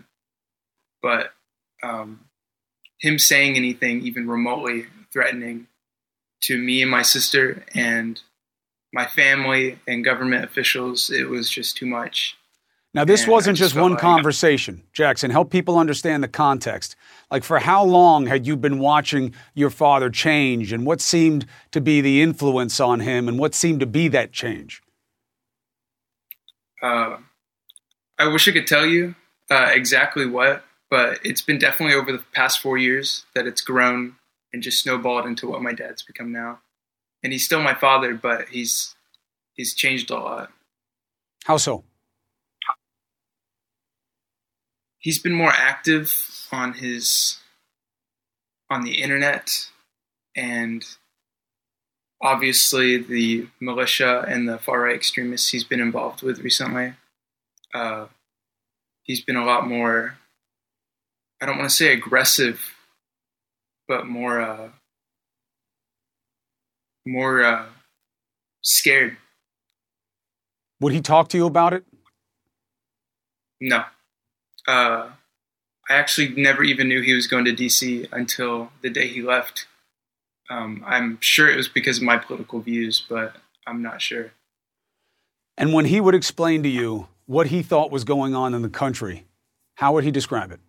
but 1.02 1.34
um, 1.84 2.26
him 3.00 3.18
saying 3.18 3.56
anything 3.56 4.02
even 4.02 4.28
remotely 4.28 4.86
threatening 5.12 5.68
to 6.42 6.58
me 6.58 6.82
and 6.82 6.92
my 6.92 7.02
sister 7.02 7.64
and 7.74 8.22
my 8.94 9.06
family 9.06 9.80
and 9.88 10.04
government 10.04 10.44
officials, 10.44 11.10
it 11.10 11.30
was 11.30 11.50
just 11.50 11.78
too 11.78 11.86
much. 11.86 12.38
Now, 12.94 13.06
this 13.06 13.24
and 13.24 13.32
wasn't 13.32 13.58
just, 13.58 13.74
just 13.74 13.82
one 13.82 13.92
like, 13.92 14.02
conversation, 14.02 14.84
Jackson. 14.92 15.32
Help 15.32 15.50
people 15.50 15.78
understand 15.78 16.24
the 16.24 16.28
context. 16.28 16.96
Like, 17.30 17.44
for 17.44 17.60
how 17.60 17.84
long 17.86 18.28
had 18.28 18.46
you 18.46 18.58
been 18.58 18.80
watching 18.80 19.34
your 19.54 19.70
father 19.70 20.10
change, 20.10 20.74
and 20.74 20.86
what 20.86 21.00
seemed 21.00 21.46
to 21.72 21.80
be 21.80 22.02
the 22.02 22.22
influence 22.22 22.80
on 22.80 23.00
him, 23.00 23.30
and 23.30 23.40
what 23.40 23.56
seemed 23.56 23.80
to 23.80 23.86
be 23.86 24.10
that 24.10 24.34
change? 24.34 24.82
Uh, 26.82 27.18
I 28.20 28.28
wish 28.28 28.48
I 28.48 28.52
could 28.52 28.68
tell 28.68 28.86
you 28.86 29.16
uh, 29.50 29.70
exactly 29.74 30.26
what, 30.26 30.64
but 30.90 31.20
it's 31.24 31.42
been 31.42 31.60
definitely 31.60 31.96
over 31.96 32.12
the 32.12 32.24
past 32.34 32.60
four 32.60 32.78
years 32.78 33.26
that 33.34 33.48
it's 33.48 33.62
grown 33.62 34.16
and 34.52 34.62
just 34.62 34.82
snowballed 34.82 35.26
into 35.26 35.48
what 35.48 35.62
my 35.62 35.72
dad's 35.72 36.02
become 36.02 36.32
now. 36.32 36.60
And 37.24 37.32
he's 37.32 37.46
still 37.46 37.62
my 37.62 37.74
father, 37.74 38.16
but 38.16 38.50
he's 38.50 38.96
he's 39.54 39.74
changed 39.74 40.10
a 40.10 40.16
lot. 40.16 40.52
How 41.46 41.58
so? 41.58 41.84
He's 45.02 45.20
been 45.20 45.34
more 45.34 45.52
active 45.52 46.48
on 46.52 46.74
his 46.74 47.38
on 48.70 48.84
the 48.84 49.02
internet 49.02 49.68
and 50.36 50.86
obviously 52.22 52.98
the 52.98 53.48
militia 53.60 54.24
and 54.28 54.48
the 54.48 54.58
far 54.58 54.82
right 54.82 54.96
extremists 54.96 55.50
he's 55.50 55.64
been 55.64 55.82
involved 55.82 56.22
with 56.22 56.40
recently. 56.40 56.94
Uh, 57.74 58.06
he's 59.04 59.22
been 59.22 59.36
a 59.36 59.46
lot 59.46 59.68
more, 59.68 60.18
I 61.42 61.46
don't 61.46 61.58
want 61.58 61.70
to 61.70 61.76
say 61.76 61.92
aggressive, 61.92 62.62
but 63.88 64.06
more, 64.06 64.40
uh, 64.40 64.70
more 67.06 67.44
uh, 67.44 67.66
scared. 68.62 69.18
Would 70.80 70.94
he 70.94 71.02
talk 71.02 71.28
to 71.30 71.38
you 71.38 71.46
about 71.46 71.74
it? 71.74 71.86
No. 73.60 73.84
Uh, 74.68 75.10
I 75.90 75.94
actually 75.94 76.30
never 76.30 76.64
even 76.64 76.88
knew 76.88 77.02
he 77.02 77.14
was 77.14 77.28
going 77.28 77.46
to 77.46 77.54
DC 77.54 78.08
until 78.12 78.72
the 78.82 78.90
day 78.90 79.08
he 79.08 79.22
left 79.22 79.68
um, 80.52 80.84
I'm 80.86 81.18
sure 81.22 81.50
it 81.50 81.56
was 81.56 81.70
because 81.70 81.98
of 81.98 82.04
my 82.04 82.18
political 82.18 82.60
views, 82.60 83.02
but 83.08 83.38
I'm 83.66 83.82
not 83.82 84.02
sure. 84.02 84.32
And 85.58 85.74
when 85.74 85.86
he 85.86 86.02
would 86.02 86.14
explain 86.14 86.62
to 86.64 86.70
you 86.70 87.08
what 87.26 87.48
he 87.48 87.64
thought 87.64 87.90
was 87.90 88.04
going 88.04 88.36
on 88.36 88.54
in 88.54 88.62
the 88.62 88.70
country, 88.70 89.26
how 89.76 89.94
would 89.94 90.04
he 90.04 90.12
describe 90.12 90.52
it? 90.52 90.60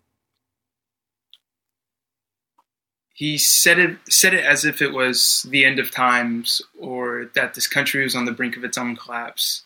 He 3.13 3.39
said 3.39 3.79
it 3.79 3.99
said 4.09 4.35
it 4.35 4.45
as 4.45 4.65
if 4.65 4.81
it 4.81 4.93
was 4.93 5.47
the 5.51 5.65
end 5.65 5.79
of 5.79 5.91
times 5.91 6.63
or 6.79 7.31
that 7.35 7.55
this 7.55 7.67
country 7.67 8.03
was 8.03 8.15
on 8.15 8.25
the 8.25 8.33
brink 8.33 8.57
of 8.57 8.65
its 8.65 8.79
own 8.79 8.97
collapse. 8.97 9.65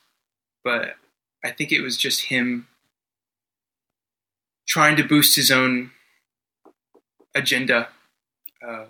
But 0.65 0.97
I 1.45 1.51
think 1.51 1.73
it 1.73 1.81
was 1.81 1.97
just 1.97 2.23
him 2.23 2.67
trying 4.67 4.97
to 4.97 5.05
boost 5.05 5.37
his 5.37 5.51
own 5.51 5.91
agenda. 7.35 7.89
Uh, 8.67 8.87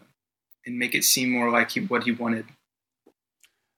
and 0.66 0.78
make 0.78 0.94
it 0.94 1.04
seem 1.04 1.30
more 1.30 1.50
like 1.50 1.70
he, 1.70 1.80
what 1.80 2.04
he 2.04 2.12
wanted. 2.12 2.44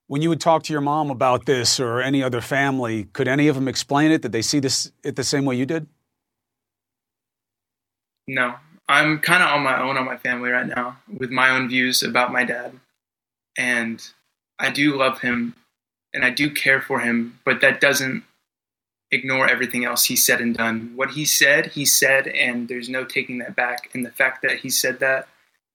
When 0.06 0.22
you 0.22 0.30
would 0.30 0.40
talk 0.40 0.62
to 0.64 0.72
your 0.72 0.80
mom 0.80 1.10
about 1.10 1.44
this 1.44 1.78
or 1.78 2.00
any 2.00 2.22
other 2.22 2.40
family, 2.40 3.04
could 3.12 3.28
any 3.28 3.46
of 3.48 3.54
them 3.54 3.68
explain 3.68 4.10
it? 4.10 4.22
Did 4.22 4.32
they 4.32 4.40
see 4.40 4.58
this 4.58 4.90
it 5.04 5.16
the 5.16 5.24
same 5.24 5.44
way 5.44 5.56
you 5.56 5.66
did? 5.66 5.86
No, 8.26 8.54
I'm 8.88 9.18
kind 9.18 9.42
of 9.42 9.50
on 9.50 9.62
my 9.62 9.80
own 9.80 9.98
on 9.98 10.06
my 10.06 10.16
family 10.16 10.48
right 10.48 10.66
now 10.66 10.96
with 11.14 11.30
my 11.30 11.50
own 11.50 11.68
views 11.68 12.02
about 12.02 12.32
my 12.32 12.44
dad, 12.44 12.72
and 13.58 14.02
I 14.58 14.70
do 14.70 14.96
love 14.96 15.20
him 15.20 15.54
and 16.14 16.24
I 16.24 16.30
do 16.30 16.50
care 16.50 16.80
for 16.80 17.00
him, 17.00 17.38
but 17.44 17.60
that 17.60 17.82
doesn't 17.82 18.24
ignore 19.10 19.48
everything 19.48 19.84
else 19.84 20.04
he 20.04 20.16
said 20.16 20.40
and 20.40 20.56
done. 20.56 20.92
What 20.94 21.10
he 21.10 21.24
said, 21.24 21.66
he 21.68 21.84
said, 21.84 22.26
and 22.28 22.68
there's 22.68 22.88
no 22.88 23.04
taking 23.04 23.38
that 23.38 23.56
back. 23.56 23.90
And 23.94 24.04
the 24.04 24.10
fact 24.10 24.42
that 24.42 24.58
he 24.60 24.70
said 24.70 25.00
that 25.00 25.28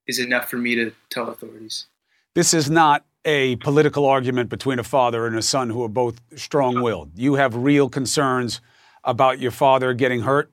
is 0.06 0.18
enough 0.18 0.48
for 0.48 0.56
me 0.56 0.74
to 0.74 0.92
tell 1.10 1.28
authorities. 1.28 1.86
This 2.34 2.54
is 2.54 2.70
not 2.70 3.04
a 3.24 3.56
political 3.56 4.04
argument 4.04 4.50
between 4.50 4.78
a 4.78 4.84
father 4.84 5.26
and 5.26 5.36
a 5.36 5.42
son 5.42 5.70
who 5.70 5.82
are 5.82 5.88
both 5.88 6.20
strong 6.36 6.82
willed. 6.82 7.10
You 7.16 7.34
have 7.34 7.54
real 7.56 7.88
concerns 7.88 8.60
about 9.02 9.38
your 9.38 9.50
father 9.50 9.94
getting 9.94 10.20
hurt? 10.20 10.50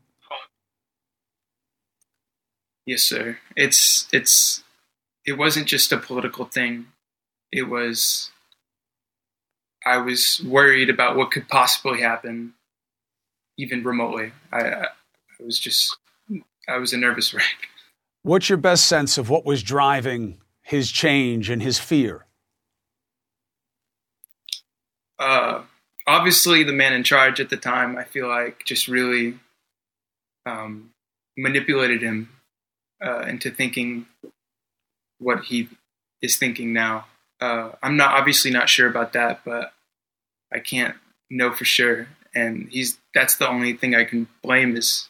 Yes, 2.85 3.03
sir. 3.03 3.37
It's 3.55 4.07
it's 4.11 4.63
it 5.25 5.33
wasn't 5.33 5.67
just 5.67 5.91
a 5.91 5.97
political 5.97 6.45
thing. 6.45 6.87
It 7.51 7.63
was 7.63 8.31
I 9.85 9.97
was 9.97 10.41
worried 10.45 10.89
about 10.89 11.15
what 11.15 11.31
could 11.31 11.47
possibly 11.47 12.01
happen 12.01 12.53
even 13.57 13.83
remotely. 13.83 14.31
I 14.51 14.61
I 14.61 14.87
was 15.43 15.59
just 15.59 15.97
I 16.67 16.77
was 16.77 16.93
a 16.93 16.97
nervous 16.97 17.33
wreck. 17.33 17.69
What's 18.23 18.49
your 18.49 18.57
best 18.57 18.85
sense 18.85 19.17
of 19.17 19.29
what 19.29 19.45
was 19.45 19.63
driving 19.63 20.39
his 20.61 20.91
change 20.91 21.49
and 21.49 21.61
his 21.61 21.79
fear? 21.79 22.25
Uh, 25.17 25.63
obviously, 26.07 26.63
the 26.63 26.73
man 26.73 26.93
in 26.93 27.03
charge 27.03 27.39
at 27.39 27.49
the 27.49 27.57
time, 27.57 27.97
I 27.97 28.03
feel 28.03 28.27
like, 28.27 28.63
just 28.65 28.87
really 28.87 29.39
um, 30.45 30.91
manipulated 31.35 32.01
him 32.01 32.29
uh, 33.03 33.21
into 33.21 33.49
thinking 33.49 34.05
what 35.19 35.45
he 35.45 35.69
is 36.21 36.37
thinking 36.37 36.73
now. 36.73 37.05
Uh, 37.39 37.71
I'm 37.81 37.97
not 37.97 38.13
obviously 38.13 38.51
not 38.51 38.69
sure 38.69 38.87
about 38.87 39.13
that, 39.13 39.41
but 39.43 39.73
I 40.53 40.59
can't 40.59 40.95
know 41.29 41.51
for 41.51 41.65
sure. 41.65 42.07
And 42.33 42.69
he's 42.69 42.97
that's 43.13 43.35
the 43.35 43.47
only 43.47 43.73
thing 43.73 43.95
I 43.95 44.03
can 44.03 44.27
blame 44.41 44.75
is 44.75 45.09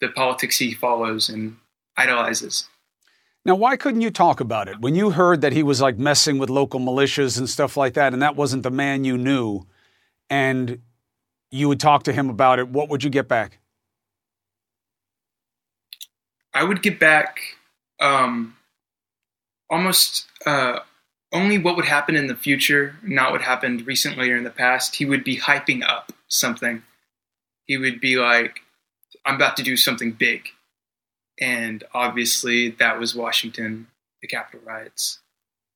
the 0.00 0.08
politics 0.08 0.58
he 0.58 0.72
follows 0.72 1.28
and 1.28 1.56
idolizes. 1.96 2.68
Now, 3.44 3.54
why 3.54 3.76
couldn't 3.76 4.00
you 4.00 4.10
talk 4.10 4.40
about 4.40 4.68
it 4.68 4.80
when 4.80 4.94
you 4.94 5.10
heard 5.10 5.40
that 5.40 5.52
he 5.52 5.62
was 5.62 5.80
like 5.80 5.98
messing 5.98 6.38
with 6.38 6.50
local 6.50 6.80
militias 6.80 7.38
and 7.38 7.48
stuff 7.48 7.76
like 7.76 7.94
that, 7.94 8.12
and 8.12 8.22
that 8.22 8.36
wasn't 8.36 8.62
the 8.62 8.70
man 8.70 9.04
you 9.04 9.16
knew, 9.16 9.66
and 10.28 10.80
you 11.50 11.68
would 11.68 11.80
talk 11.80 12.02
to 12.04 12.12
him 12.12 12.28
about 12.28 12.58
it? 12.58 12.68
What 12.68 12.88
would 12.88 13.02
you 13.02 13.10
get 13.10 13.28
back? 13.28 13.58
I 16.52 16.64
would 16.64 16.82
get 16.82 16.98
back 16.98 17.40
um, 18.00 18.56
almost 19.70 20.26
uh, 20.44 20.80
only 21.32 21.58
what 21.58 21.76
would 21.76 21.84
happen 21.84 22.16
in 22.16 22.26
the 22.26 22.34
future, 22.34 22.96
not 23.02 23.32
what 23.32 23.42
happened 23.42 23.86
recently 23.86 24.30
or 24.30 24.36
in 24.36 24.44
the 24.44 24.50
past. 24.50 24.96
He 24.96 25.04
would 25.04 25.24
be 25.24 25.38
hyping 25.38 25.82
up 25.86 26.12
something. 26.28 26.82
He 27.64 27.76
would 27.76 28.00
be 28.00 28.16
like, 28.16 28.60
I'm 29.26 29.34
about 29.34 29.56
to 29.58 29.62
do 29.62 29.76
something 29.76 30.12
big 30.12 30.48
and 31.40 31.84
obviously 31.94 32.70
that 32.70 32.98
was 32.98 33.14
Washington, 33.14 33.86
the 34.20 34.28
Capitol 34.28 34.60
riots. 34.64 35.20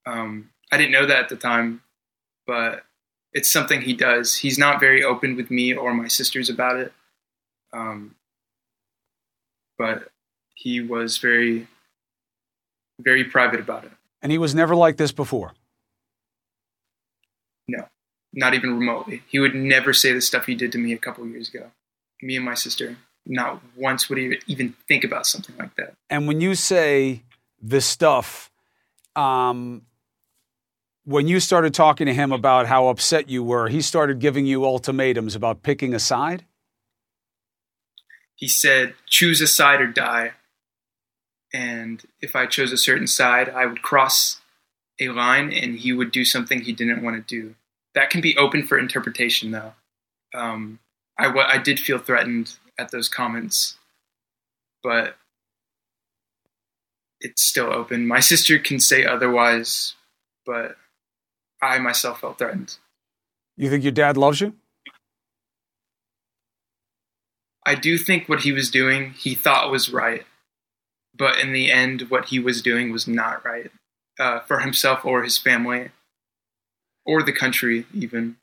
Um, 0.07 0.51
I 0.71 0.79
didn't 0.79 0.93
know 0.93 1.07
that 1.07 1.25
at 1.25 1.29
the 1.29 1.37
time, 1.37 1.83
but 2.47 2.85
it's 3.33 3.53
something 3.53 3.81
he 3.81 3.95
does. 3.95 4.37
He's 4.37 4.59
not 4.59 4.81
very 4.81 5.03
open 5.05 5.37
with 5.37 5.51
me 5.51 5.75
or 5.75 5.95
my 5.95 6.09
sisters 6.09 6.51
about 6.51 6.77
it, 6.77 6.93
um, 7.73 8.17
but 9.79 10.11
he 10.55 10.81
was 10.81 11.19
very, 11.19 11.69
very 12.99 13.25
private 13.25 13.61
about 13.61 13.85
it. 13.85 13.93
And 14.23 14.33
he 14.33 14.39
was 14.39 14.55
never 14.55 14.75
like 14.77 14.97
this 14.97 15.13
before. 15.13 15.53
No, 17.69 17.89
not 18.33 18.55
even 18.55 18.79
remotely. 18.79 19.23
He 19.29 19.39
would 19.39 19.55
never 19.55 19.93
say 19.93 20.13
the 20.13 20.21
stuff 20.21 20.47
he 20.47 20.55
did 20.55 20.73
to 20.73 20.79
me 20.79 20.93
a 20.93 20.99
couple 20.99 21.27
years 21.27 21.49
ago. 21.49 21.73
Me 22.23 22.37
and 22.37 22.45
my 22.45 22.55
sister 22.55 22.97
not 23.27 23.61
once 23.77 24.09
would 24.09 24.19
he 24.19 24.39
even 24.47 24.75
think 24.89 25.05
about 25.05 25.27
something 25.27 25.57
like 25.59 25.75
that. 25.77 25.95
And 26.11 26.27
when 26.27 26.41
you 26.41 26.55
say 26.55 27.23
this 27.61 27.87
stuff, 27.87 28.51
um, 29.15 29.83
when 31.05 31.29
you 31.29 31.41
started 31.41 31.75
talking 31.75 32.07
to 32.07 32.15
him 32.15 32.33
about 32.33 32.67
how 32.67 32.89
upset 32.89 33.29
you 33.29 33.43
were, 33.43 33.69
he 33.69 33.81
started 33.81 34.19
giving 34.19 34.47
you 34.47 34.65
ultimatums 34.65 35.35
about 35.35 35.63
picking 35.63 35.95
a 35.95 35.99
side? 35.99 36.45
He 38.35 38.49
said, 38.49 38.95
choose 39.07 39.41
a 39.41 39.47
side 39.47 39.81
or 39.81 39.87
die. 39.87 40.33
And 41.53 42.03
if 42.21 42.35
I 42.35 42.47
chose 42.47 42.73
a 42.73 42.79
certain 42.79 43.07
side, 43.07 43.49
I 43.49 43.67
would 43.67 43.83
cross 43.83 44.41
a 45.01 45.09
line 45.09 45.53
and 45.53 45.79
he 45.79 45.93
would 45.93 46.13
do 46.13 46.25
something 46.25 46.61
he 46.61 46.73
didn't 46.73 47.03
want 47.03 47.17
to 47.17 47.37
do. 47.37 47.55
That 47.95 48.11
can 48.11 48.21
be 48.21 48.37
open 48.37 48.67
for 48.67 48.79
interpretation, 48.79 49.51
though. 49.51 49.75
Um, 50.35 50.79
I, 51.19 51.29
I 51.29 51.59
did 51.59 51.79
feel 51.79 51.99
threatened 51.99 52.57
at 52.79 52.91
those 52.91 53.09
comments, 53.09 53.77
but 54.83 55.17
it's 57.21 57.43
still 57.43 57.73
open. 57.73 58.07
My 58.07 58.21
sister 58.21 58.59
can 58.59 58.81
say 58.81 59.05
otherwise, 59.05 59.95
but 60.47 60.77
I 61.61 61.79
myself 61.79 62.21
felt 62.21 62.39
threatened. 62.39 62.77
You 63.57 63.69
think 63.69 63.85
your 63.85 63.93
dad 63.93 64.17
loves 64.17 64.41
you? 64.41 64.55
I 67.65 67.75
do 67.75 67.97
think 67.97 68.29
what 68.29 68.41
he 68.41 68.53
was 68.53 68.71
doing, 68.71 69.13
he 69.13 69.35
thought 69.35 69.71
was 69.71 69.93
right. 69.93 70.27
But 71.15 71.39
in 71.39 71.53
the 71.53 71.71
end, 71.71 72.03
what 72.09 72.27
he 72.27 72.39
was 72.39 72.63
doing 72.63 72.91
was 72.91 73.07
not 73.07 73.45
right 73.45 73.71
uh, 74.19 74.41
for 74.41 74.61
himself 74.61 75.05
or 75.05 75.23
his 75.23 75.39
family 75.39 75.91
or 77.05 77.23
the 77.23 77.33
country, 77.33 77.87
even. 77.93 78.37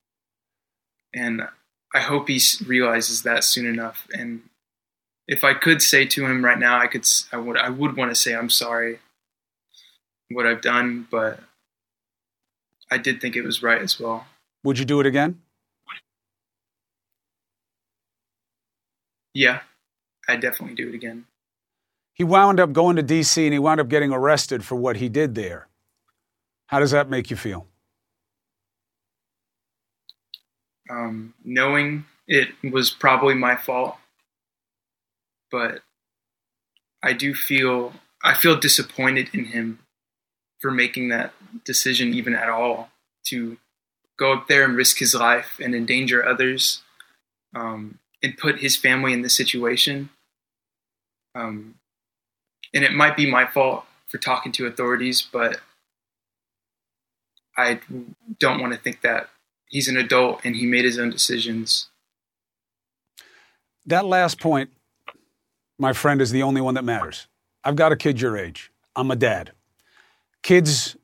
And 1.13 1.47
I 1.93 1.99
hope 1.99 2.27
he 2.27 2.39
realizes 2.65 3.23
that 3.23 3.43
soon 3.43 3.65
enough. 3.65 4.07
And 4.13 4.43
if 5.27 5.43
I 5.43 5.53
could 5.53 5.81
say 5.81 6.05
to 6.05 6.25
him 6.25 6.45
right 6.45 6.59
now, 6.59 6.79
I 6.79 6.87
could, 6.87 7.07
I 7.31 7.37
would, 7.37 7.57
I 7.57 7.69
would 7.69 7.95
want 7.97 8.11
to 8.11 8.15
say 8.15 8.35
I'm 8.35 8.49
sorry 8.49 8.99
what 10.29 10.45
I've 10.45 10.61
done, 10.61 11.07
but 11.09 11.39
I 12.91 12.97
did 12.97 13.21
think 13.21 13.35
it 13.35 13.43
was 13.43 13.63
right 13.63 13.81
as 13.81 13.99
well. 13.99 14.27
Would 14.63 14.77
you 14.77 14.85
do 14.85 14.99
it 14.99 15.05
again? 15.05 15.41
Yeah, 19.33 19.61
I'd 20.27 20.41
definitely 20.41 20.75
do 20.75 20.89
it 20.89 20.95
again. 20.95 21.25
He 22.19 22.23
wound 22.23 22.59
up 22.59 22.71
going 22.73 22.97
to 22.97 23.03
DC 23.03 23.43
and 23.43 23.53
he 23.53 23.59
wound 23.59 23.79
up 23.79 23.87
getting 23.87 24.13
arrested 24.13 24.63
for 24.63 24.75
what 24.75 24.97
he 24.97 25.09
did 25.09 25.33
there. 25.33 25.67
How 26.67 26.79
does 26.79 26.91
that 26.91 27.09
make 27.09 27.31
you 27.31 27.37
feel? 27.37 27.65
um, 30.89 31.33
knowing 31.43 32.05
it 32.27 32.49
was 32.63 32.89
probably 32.89 33.35
my 33.35 33.55
fault 33.55 33.95
but 35.51 35.81
I 37.01 37.13
do 37.13 37.33
feel 37.33 37.93
I 38.23 38.33
feel 38.33 38.59
disappointed 38.59 39.29
in 39.33 39.45
him 39.45 39.79
for 40.59 40.71
making 40.71 41.09
that 41.09 41.33
decision 41.63 42.13
even 42.13 42.35
at 42.35 42.49
all 42.49 42.89
to 43.27 43.57
go 44.17 44.33
up 44.33 44.47
there 44.47 44.65
and 44.65 44.75
risk 44.75 44.99
his 44.99 45.15
life 45.15 45.59
and 45.63 45.73
endanger 45.73 46.25
others 46.25 46.81
um, 47.55 47.99
and 48.21 48.37
put 48.37 48.59
his 48.59 48.75
family 48.75 49.13
in 49.13 49.21
this 49.21 49.35
situation. 49.35 50.09
Um, 51.33 51.75
and 52.73 52.83
it 52.83 52.93
might 52.93 53.15
be 53.15 53.29
my 53.29 53.45
fault 53.45 53.85
for 54.07 54.17
talking 54.17 54.51
to 54.53 54.67
authorities, 54.67 55.27
but 55.31 55.59
I 57.57 57.79
don't 58.39 58.61
want 58.61 58.73
to 58.73 58.79
think 58.79 59.01
that 59.01 59.29
he's 59.67 59.87
an 59.87 59.97
adult 59.97 60.41
and 60.43 60.55
he 60.55 60.65
made 60.65 60.85
his 60.85 60.97
own 60.97 61.09
decisions. 61.09 61.89
That 63.85 64.05
last 64.05 64.39
point, 64.39 64.69
my 65.77 65.93
friend, 65.93 66.21
is 66.21 66.31
the 66.31 66.43
only 66.43 66.61
one 66.61 66.75
that 66.75 66.83
matters. 66.83 67.27
I've 67.63 67.75
got 67.75 67.91
a 67.91 67.95
kid 67.95 68.21
your 68.21 68.37
age. 68.37 68.71
I'm 68.95 69.11
a 69.11 69.15
dad. 69.15 69.51
Kids 70.41 70.95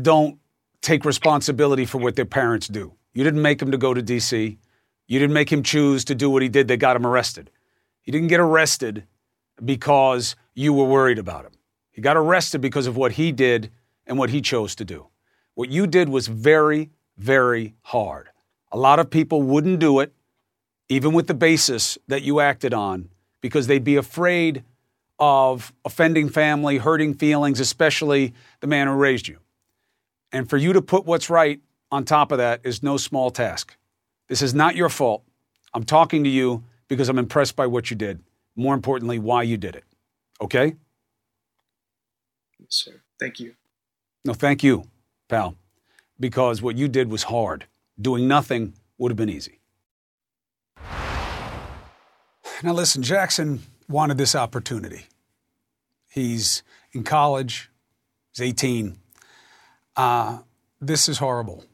don't 0.00 0.38
take 0.82 1.04
responsibility 1.04 1.84
for 1.84 1.98
what 1.98 2.16
their 2.16 2.24
parents 2.24 2.68
do. 2.68 2.92
You 3.12 3.24
didn't 3.24 3.42
make 3.42 3.60
him 3.60 3.70
to 3.70 3.78
go 3.78 3.92
to 3.94 4.02
D.C. 4.02 4.58
You 5.06 5.18
didn't 5.18 5.34
make 5.34 5.50
him 5.50 5.62
choose 5.62 6.04
to 6.04 6.14
do 6.14 6.30
what 6.30 6.42
he 6.42 6.48
did 6.48 6.68
They 6.68 6.76
got 6.76 6.96
him 6.96 7.06
arrested. 7.06 7.50
He 8.02 8.12
didn't 8.12 8.28
get 8.28 8.40
arrested 8.40 9.04
because 9.64 10.36
you 10.54 10.72
were 10.72 10.84
worried 10.84 11.18
about 11.18 11.44
him. 11.44 11.52
He 11.90 12.00
got 12.00 12.16
arrested 12.16 12.60
because 12.60 12.86
of 12.86 12.96
what 12.96 13.12
he 13.12 13.32
did 13.32 13.70
and 14.06 14.18
what 14.18 14.30
he 14.30 14.40
chose 14.40 14.74
to 14.76 14.84
do. 14.84 15.06
What 15.54 15.68
you 15.70 15.86
did 15.86 16.08
was 16.08 16.28
very, 16.28 16.90
very 17.16 17.74
hard. 17.82 18.28
A 18.72 18.78
lot 18.78 18.98
of 18.98 19.10
people 19.10 19.42
wouldn't 19.42 19.80
do 19.80 20.00
it, 20.00 20.12
even 20.88 21.12
with 21.12 21.26
the 21.26 21.34
basis 21.34 21.98
that 22.08 22.22
you 22.22 22.40
acted 22.40 22.72
on, 22.72 23.08
because 23.40 23.66
they'd 23.66 23.84
be 23.84 23.96
afraid 23.96 24.64
of 25.18 25.72
offending 25.84 26.28
family, 26.28 26.78
hurting 26.78 27.14
feelings, 27.14 27.60
especially 27.60 28.32
the 28.60 28.66
man 28.66 28.86
who 28.86 28.94
raised 28.94 29.28
you. 29.28 29.38
And 30.32 30.48
for 30.48 30.56
you 30.56 30.72
to 30.72 30.82
put 30.82 31.04
what's 31.04 31.28
right 31.28 31.60
on 31.90 32.04
top 32.04 32.32
of 32.32 32.38
that 32.38 32.60
is 32.64 32.82
no 32.82 32.96
small 32.96 33.30
task. 33.30 33.76
This 34.28 34.42
is 34.42 34.54
not 34.54 34.76
your 34.76 34.88
fault. 34.88 35.24
I'm 35.74 35.84
talking 35.84 36.24
to 36.24 36.30
you 36.30 36.64
because 36.88 37.08
I'm 37.08 37.18
impressed 37.18 37.56
by 37.56 37.66
what 37.66 37.90
you 37.90 37.96
did. 37.96 38.22
More 38.56 38.74
importantly, 38.74 39.18
why 39.18 39.42
you 39.42 39.56
did 39.56 39.76
it. 39.76 39.84
Okay? 40.40 40.74
Yes, 42.58 42.68
sir. 42.70 43.02
Thank 43.18 43.40
you. 43.40 43.54
No, 44.24 44.34
thank 44.34 44.62
you, 44.62 44.84
pal, 45.28 45.56
because 46.18 46.62
what 46.62 46.76
you 46.76 46.88
did 46.88 47.10
was 47.10 47.24
hard. 47.24 47.66
Doing 48.00 48.28
nothing 48.28 48.74
would 48.98 49.10
have 49.10 49.16
been 49.16 49.30
easy. 49.30 49.60
Now, 52.62 52.72
listen, 52.74 53.02
Jackson 53.02 53.60
wanted 53.88 54.18
this 54.18 54.34
opportunity. 54.34 55.06
He's 56.08 56.62
in 56.92 57.04
college, 57.04 57.70
he's 58.32 58.42
18. 58.42 58.98
Uh, 59.96 60.38
this 60.80 61.08
is 61.08 61.18
horrible. 61.18 61.64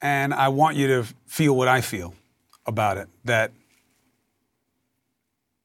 And 0.00 0.32
I 0.32 0.48
want 0.48 0.76
you 0.76 0.86
to 0.88 1.04
feel 1.26 1.56
what 1.56 1.68
I 1.68 1.80
feel 1.80 2.14
about 2.66 2.96
it 2.96 3.08
that 3.24 3.52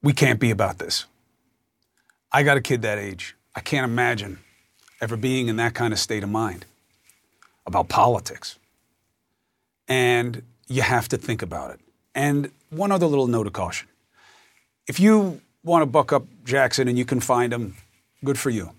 we 0.01 0.11
can't 0.11 0.39
be 0.39 0.51
about 0.51 0.79
this. 0.79 1.05
I 2.35 2.41
got 2.41 2.57
a 2.57 2.61
kid 2.61 2.81
that 2.81 2.97
age. 2.97 3.35
I 3.55 3.59
can't 3.59 3.85
imagine 3.85 4.39
ever 4.99 5.15
being 5.15 5.49
in 5.49 5.57
that 5.57 5.75
kind 5.75 5.93
of 5.93 5.99
state 5.99 6.23
of 6.23 6.29
mind 6.29 6.65
about 7.67 7.89
politics. 7.89 8.57
And 9.87 10.41
you 10.67 10.81
have 10.81 11.07
to 11.09 11.17
think 11.17 11.43
about 11.43 11.71
it. 11.71 11.79
And 12.15 12.49
one 12.71 12.91
other 12.91 13.05
little 13.05 13.27
note 13.27 13.45
of 13.45 13.53
caution 13.53 13.87
if 14.87 14.99
you 14.99 15.41
want 15.63 15.83
to 15.83 15.85
buck 15.85 16.11
up 16.11 16.25
Jackson 16.43 16.87
and 16.87 16.97
you 16.97 17.05
can 17.05 17.19
find 17.19 17.53
him, 17.53 17.75
good 18.25 18.37
for 18.37 18.49
you. 18.49 18.71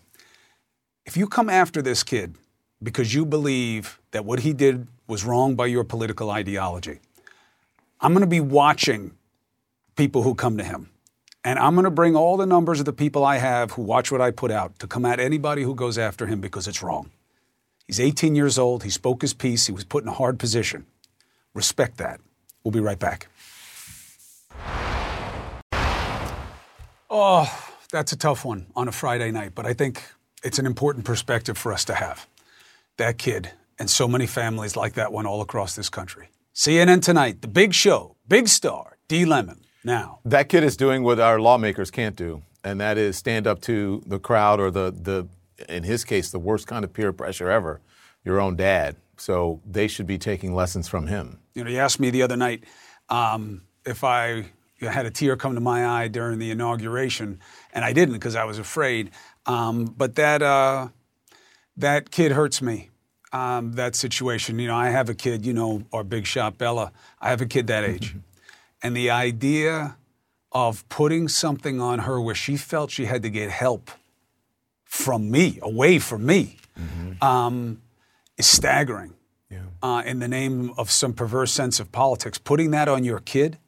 If 1.06 1.16
you 1.16 1.26
come 1.26 1.48
after 1.48 1.80
this 1.80 2.02
kid 2.02 2.34
because 2.82 3.14
you 3.14 3.24
believe 3.24 4.00
that 4.10 4.24
what 4.24 4.40
he 4.40 4.52
did 4.52 4.86
was 5.06 5.24
wrong 5.24 5.54
by 5.54 5.66
your 5.66 5.84
political 5.84 6.30
ideology, 6.30 6.98
I'm 8.00 8.12
going 8.12 8.22
to 8.22 8.26
be 8.26 8.40
watching 8.40 9.12
people 9.96 10.22
who 10.22 10.34
come 10.34 10.58
to 10.58 10.64
him. 10.64 10.90
And 11.44 11.58
I'm 11.58 11.74
going 11.74 11.84
to 11.84 11.90
bring 11.90 12.16
all 12.16 12.38
the 12.38 12.46
numbers 12.46 12.80
of 12.80 12.86
the 12.86 12.92
people 12.92 13.22
I 13.22 13.36
have 13.36 13.72
who 13.72 13.82
watch 13.82 14.10
what 14.10 14.22
I 14.22 14.30
put 14.30 14.50
out 14.50 14.78
to 14.78 14.86
come 14.86 15.04
at 15.04 15.20
anybody 15.20 15.62
who 15.62 15.74
goes 15.74 15.98
after 15.98 16.26
him 16.26 16.40
because 16.40 16.66
it's 16.66 16.82
wrong. 16.82 17.10
He's 17.86 18.00
18 18.00 18.34
years 18.34 18.58
old. 18.58 18.82
He 18.82 18.90
spoke 18.90 19.20
his 19.20 19.34
piece. 19.34 19.66
He 19.66 19.72
was 19.72 19.84
put 19.84 20.02
in 20.02 20.08
a 20.08 20.14
hard 20.14 20.38
position. 20.38 20.86
Respect 21.52 21.98
that. 21.98 22.18
We'll 22.62 22.72
be 22.72 22.80
right 22.80 22.98
back. 22.98 23.28
Oh, 27.10 27.70
that's 27.92 28.12
a 28.12 28.16
tough 28.16 28.46
one 28.46 28.66
on 28.74 28.88
a 28.88 28.92
Friday 28.92 29.30
night, 29.30 29.52
but 29.54 29.66
I 29.66 29.74
think 29.74 30.02
it's 30.42 30.58
an 30.58 30.64
important 30.64 31.04
perspective 31.04 31.58
for 31.58 31.74
us 31.74 31.84
to 31.84 31.94
have. 31.94 32.26
That 32.96 33.18
kid 33.18 33.50
and 33.78 33.90
so 33.90 34.08
many 34.08 34.26
families 34.26 34.76
like 34.76 34.94
that 34.94 35.12
one 35.12 35.26
all 35.26 35.42
across 35.42 35.76
this 35.76 35.90
country. 35.90 36.30
CNN 36.54 37.02
tonight, 37.02 37.42
the 37.42 37.48
big 37.48 37.74
show, 37.74 38.16
big 38.26 38.48
star, 38.48 38.96
D. 39.08 39.26
Lemon. 39.26 39.63
Now, 39.84 40.20
that 40.24 40.48
kid 40.48 40.64
is 40.64 40.76
doing 40.76 41.02
what 41.02 41.20
our 41.20 41.38
lawmakers 41.38 41.90
can't 41.90 42.16
do, 42.16 42.42
and 42.64 42.80
that 42.80 42.96
is 42.96 43.16
stand 43.16 43.46
up 43.46 43.60
to 43.62 44.02
the 44.06 44.18
crowd 44.18 44.60
or 44.60 44.70
the, 44.70 44.90
the 44.90 45.28
in 45.68 45.82
his 45.82 46.04
case, 46.04 46.30
the 46.30 46.38
worst 46.38 46.66
kind 46.66 46.84
of 46.84 46.92
peer 46.92 47.12
pressure 47.12 47.50
ever, 47.50 47.80
your 48.24 48.40
own 48.40 48.56
dad. 48.56 48.96
So 49.16 49.60
they 49.64 49.86
should 49.86 50.06
be 50.06 50.18
taking 50.18 50.54
lessons 50.54 50.88
from 50.88 51.06
him. 51.06 51.38
You 51.54 51.64
know, 51.64 51.70
he 51.70 51.78
asked 51.78 52.00
me 52.00 52.10
the 52.10 52.22
other 52.22 52.36
night 52.36 52.64
um, 53.08 53.62
if 53.86 54.02
I 54.02 54.46
had 54.80 55.06
a 55.06 55.10
tear 55.10 55.36
come 55.36 55.54
to 55.54 55.60
my 55.60 55.86
eye 55.86 56.08
during 56.08 56.38
the 56.38 56.50
inauguration, 56.50 57.40
and 57.72 57.84
I 57.84 57.92
didn't 57.92 58.14
because 58.14 58.36
I 58.36 58.44
was 58.44 58.58
afraid. 58.58 59.10
Um, 59.46 59.84
but 59.84 60.16
that 60.16 60.42
uh, 60.42 60.88
that 61.76 62.10
kid 62.10 62.32
hurts 62.32 62.62
me. 62.62 62.90
Um, 63.32 63.72
that 63.72 63.96
situation. 63.96 64.58
You 64.58 64.68
know, 64.68 64.76
I 64.76 64.90
have 64.90 65.08
a 65.08 65.14
kid. 65.14 65.44
You 65.44 65.52
know, 65.52 65.84
our 65.92 66.04
big 66.04 66.26
shot 66.26 66.58
Bella. 66.58 66.92
I 67.20 67.30
have 67.30 67.40
a 67.40 67.46
kid 67.46 67.66
that 67.66 67.84
age, 67.84 68.16
and 68.84 68.94
the 68.94 69.10
idea 69.10 69.96
of 70.52 70.88
putting 70.88 71.26
something 71.26 71.80
on 71.80 72.00
her 72.00 72.20
where 72.20 72.34
she 72.34 72.56
felt 72.56 72.90
she 72.90 73.06
had 73.06 73.22
to 73.22 73.30
get 73.30 73.50
help 73.50 73.90
from 74.84 75.30
me, 75.30 75.58
away 75.62 75.98
from 75.98 76.24
me, 76.24 76.58
mm-hmm. 76.78 77.24
um, 77.24 77.82
is 78.36 78.46
staggering. 78.46 79.14
Yeah. 79.50 79.60
Uh, 79.82 80.02
in 80.04 80.20
the 80.20 80.28
name 80.28 80.72
of 80.76 80.90
some 80.90 81.12
perverse 81.12 81.52
sense 81.52 81.80
of 81.80 81.90
politics, 81.90 82.38
putting 82.38 82.70
that 82.72 82.88
on 82.88 83.04
your 83.04 83.18
kid 83.18 83.58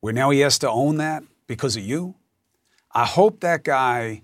where 0.00 0.12
now 0.12 0.30
he 0.30 0.40
has 0.40 0.58
to 0.60 0.70
own 0.70 0.98
that 0.98 1.24
because 1.46 1.76
of 1.76 1.82
you. 1.82 2.14
I 2.92 3.04
hope 3.04 3.40
that 3.40 3.64
guy 3.64 4.22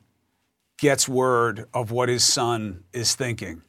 gets 0.78 1.08
word 1.08 1.66
of 1.72 1.90
what 1.90 2.08
his 2.08 2.24
son 2.24 2.84
is 2.92 3.14
thinking 3.14 3.62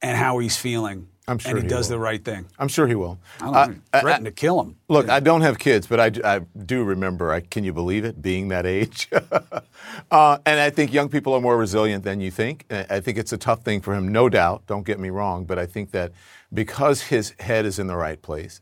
and 0.00 0.16
how 0.16 0.38
he's 0.38 0.56
feeling. 0.56 1.08
I'm 1.28 1.38
sure 1.38 1.52
and 1.52 1.60
he, 1.60 1.64
he 1.64 1.68
does 1.68 1.88
will. 1.88 1.96
the 1.96 2.00
right 2.00 2.24
thing. 2.24 2.46
I'm 2.58 2.66
sure 2.66 2.88
he 2.88 2.96
will. 2.96 3.18
I 3.40 3.74
uh, 3.92 4.00
threatened 4.00 4.24
to 4.24 4.32
kill 4.32 4.60
him. 4.60 4.76
Look, 4.88 5.08
I 5.08 5.20
don't 5.20 5.42
have 5.42 5.58
kids, 5.58 5.86
but 5.86 6.00
I, 6.00 6.36
I 6.36 6.40
do 6.66 6.82
remember. 6.82 7.32
I, 7.32 7.40
can 7.40 7.62
you 7.62 7.72
believe 7.72 8.04
it? 8.04 8.20
Being 8.20 8.48
that 8.48 8.66
age, 8.66 9.08
uh, 10.10 10.38
and 10.44 10.60
I 10.60 10.70
think 10.70 10.92
young 10.92 11.08
people 11.08 11.32
are 11.34 11.40
more 11.40 11.56
resilient 11.56 12.02
than 12.02 12.20
you 12.20 12.30
think. 12.30 12.66
I 12.70 12.98
think 12.98 13.18
it's 13.18 13.32
a 13.32 13.38
tough 13.38 13.62
thing 13.62 13.80
for 13.80 13.94
him, 13.94 14.08
no 14.08 14.28
doubt. 14.28 14.66
Don't 14.66 14.84
get 14.84 14.98
me 14.98 15.10
wrong, 15.10 15.44
but 15.44 15.58
I 15.58 15.66
think 15.66 15.92
that 15.92 16.12
because 16.52 17.02
his 17.02 17.34
head 17.38 17.66
is 17.66 17.78
in 17.78 17.86
the 17.86 17.96
right 17.96 18.20
place, 18.20 18.60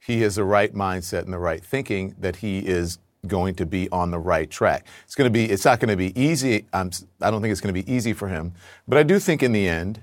he 0.00 0.22
has 0.22 0.34
the 0.34 0.44
right 0.44 0.74
mindset 0.74 1.22
and 1.22 1.32
the 1.32 1.38
right 1.38 1.64
thinking 1.64 2.16
that 2.18 2.36
he 2.36 2.58
is 2.58 2.98
going 3.26 3.54
to 3.54 3.66
be 3.66 3.88
on 3.90 4.10
the 4.10 4.18
right 4.18 4.50
track. 4.50 4.86
It's 5.04 5.14
going 5.14 5.26
to 5.26 5.32
be. 5.32 5.44
It's 5.44 5.64
not 5.64 5.78
going 5.78 5.90
to 5.90 5.96
be 5.96 6.18
easy. 6.20 6.66
I'm, 6.72 6.90
I 7.20 7.30
don't 7.30 7.40
think 7.40 7.52
it's 7.52 7.60
going 7.60 7.74
to 7.74 7.82
be 7.82 7.90
easy 7.92 8.12
for 8.12 8.28
him, 8.28 8.52
but 8.88 8.98
I 8.98 9.04
do 9.04 9.18
think 9.18 9.42
in 9.42 9.52
the 9.52 9.68
end, 9.68 10.02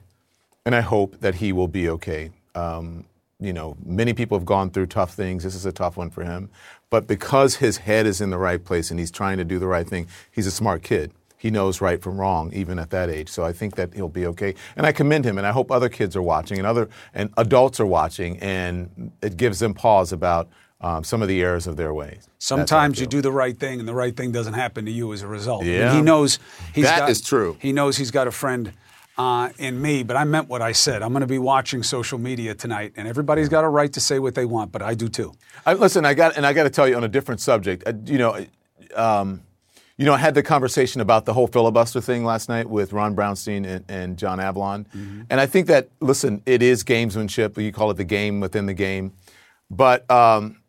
and 0.67 0.75
I 0.75 0.81
hope 0.81 1.21
that 1.21 1.35
he 1.35 1.53
will 1.53 1.67
be 1.67 1.89
okay. 1.89 2.29
Um, 2.53 3.05
you 3.39 3.53
know, 3.53 3.77
many 3.85 4.13
people 4.13 4.37
have 4.37 4.45
gone 4.45 4.69
through 4.69 4.87
tough 4.87 5.13
things. 5.13 5.43
This 5.43 5.55
is 5.55 5.65
a 5.65 5.71
tough 5.71 5.95
one 5.95 6.09
for 6.09 6.23
him, 6.23 6.49
but 6.89 7.07
because 7.07 7.55
his 7.55 7.77
head 7.77 8.05
is 8.05 8.19
in 8.19 8.31
the 8.31 8.37
right 8.37 8.63
place 8.63 8.91
and 8.91 8.99
he's 8.99 9.11
trying 9.11 9.37
to 9.37 9.45
do 9.45 9.59
the 9.59 9.67
right 9.67 9.87
thing, 9.87 10.07
he's 10.29 10.45
a 10.45 10.51
smart 10.51 10.83
kid 10.83 11.11
he 11.39 11.51
knows 11.51 11.81
right 11.81 12.01
from 12.01 12.19
wrong 12.19 12.51
even 12.51 12.79
at 12.79 12.89
that 12.89 13.09
age. 13.09 13.29
So 13.29 13.45
I 13.45 13.53
think 13.53 13.75
that 13.75 13.93
he'll 13.93 14.09
be 14.09 14.25
okay. 14.25 14.55
And 14.75 14.87
I 14.87 14.91
commend 14.91 15.23
him, 15.23 15.37
and 15.37 15.45
I 15.45 15.51
hope 15.51 15.71
other 15.71 15.87
kids 15.87 16.15
are 16.15 16.21
watching 16.21 16.57
and 16.57 16.65
other 16.65 16.89
and 17.13 17.29
adults 17.37 17.79
are 17.79 17.85
watching, 17.85 18.39
and 18.39 19.11
it 19.21 19.37
gives 19.37 19.59
them 19.59 19.75
pause 19.75 20.11
about 20.11 20.49
um, 20.81 21.03
some 21.03 21.21
of 21.21 21.27
the 21.27 21.41
errors 21.41 21.67
of 21.67 21.77
their 21.77 21.93
ways. 21.93 22.27
Sometimes 22.39 22.99
you 22.99 23.07
do 23.07 23.21
the 23.21 23.31
right 23.31 23.57
thing, 23.57 23.79
and 23.79 23.87
the 23.87 23.93
right 23.93 24.15
thing 24.15 24.31
doesn't 24.31 24.53
happen 24.53 24.85
to 24.85 24.91
you 24.91 25.13
as 25.13 25.21
a 25.21 25.27
result. 25.27 25.63
Yeah, 25.63 25.93
he 25.93 26.01
knows 26.01 26.39
he's 26.73 26.85
that 26.85 26.99
got, 26.99 27.09
is 27.09 27.21
true. 27.21 27.57
He 27.59 27.71
knows 27.71 27.97
he's 27.97 28.11
got 28.11 28.27
a 28.27 28.31
friend. 28.31 28.73
Uh, 29.17 29.49
in 29.57 29.81
me, 29.81 30.03
but 30.03 30.15
I 30.15 30.25
meant 30.25 30.47
what 30.47 30.61
I 30.61 30.73
said. 30.73 31.01
I'm 31.01 31.11
going 31.11 31.21
to 31.21 31.27
be 31.27 31.39
watching 31.39 31.81
social 31.81 32.19
media 32.19 32.53
tonight, 32.53 32.93
and 32.95 33.07
everybody's 33.07 33.49
got 33.49 33.63
a 33.63 33.67
right 33.67 33.91
to 33.93 33.99
say 33.99 34.19
what 34.19 34.35
they 34.35 34.45
want, 34.45 34.71
but 34.71 34.83
I 34.83 34.93
do 34.93 35.09
too. 35.09 35.33
I, 35.65 35.73
listen, 35.73 36.05
I 36.05 36.13
got 36.13 36.37
and 36.37 36.45
I 36.45 36.53
got 36.53 36.65
to 36.65 36.69
tell 36.69 36.87
you 36.87 36.95
on 36.95 37.03
a 37.03 37.07
different 37.07 37.41
subject. 37.41 37.83
Uh, 37.87 37.93
you 38.05 38.19
know, 38.19 38.45
um, 38.95 39.41
you 39.97 40.05
know, 40.05 40.13
I 40.13 40.17
had 40.19 40.35
the 40.35 40.43
conversation 40.43 41.01
about 41.01 41.25
the 41.25 41.33
whole 41.33 41.47
filibuster 41.47 41.99
thing 41.99 42.23
last 42.25 42.47
night 42.47 42.69
with 42.69 42.93
Ron 42.93 43.15
Brownstein 43.15 43.65
and, 43.65 43.85
and 43.89 44.17
John 44.19 44.37
Avlon. 44.37 44.85
Mm-hmm. 44.89 45.21
And 45.31 45.41
I 45.41 45.47
think 45.47 45.65
that, 45.65 45.89
listen, 45.99 46.43
it 46.45 46.61
is 46.61 46.83
gamesmanship. 46.83 47.59
You 47.59 47.71
call 47.71 47.89
it 47.89 47.97
the 47.97 48.03
game 48.03 48.39
within 48.39 48.67
the 48.67 48.75
game. 48.75 49.13
But 49.71 50.09
um, 50.11 50.61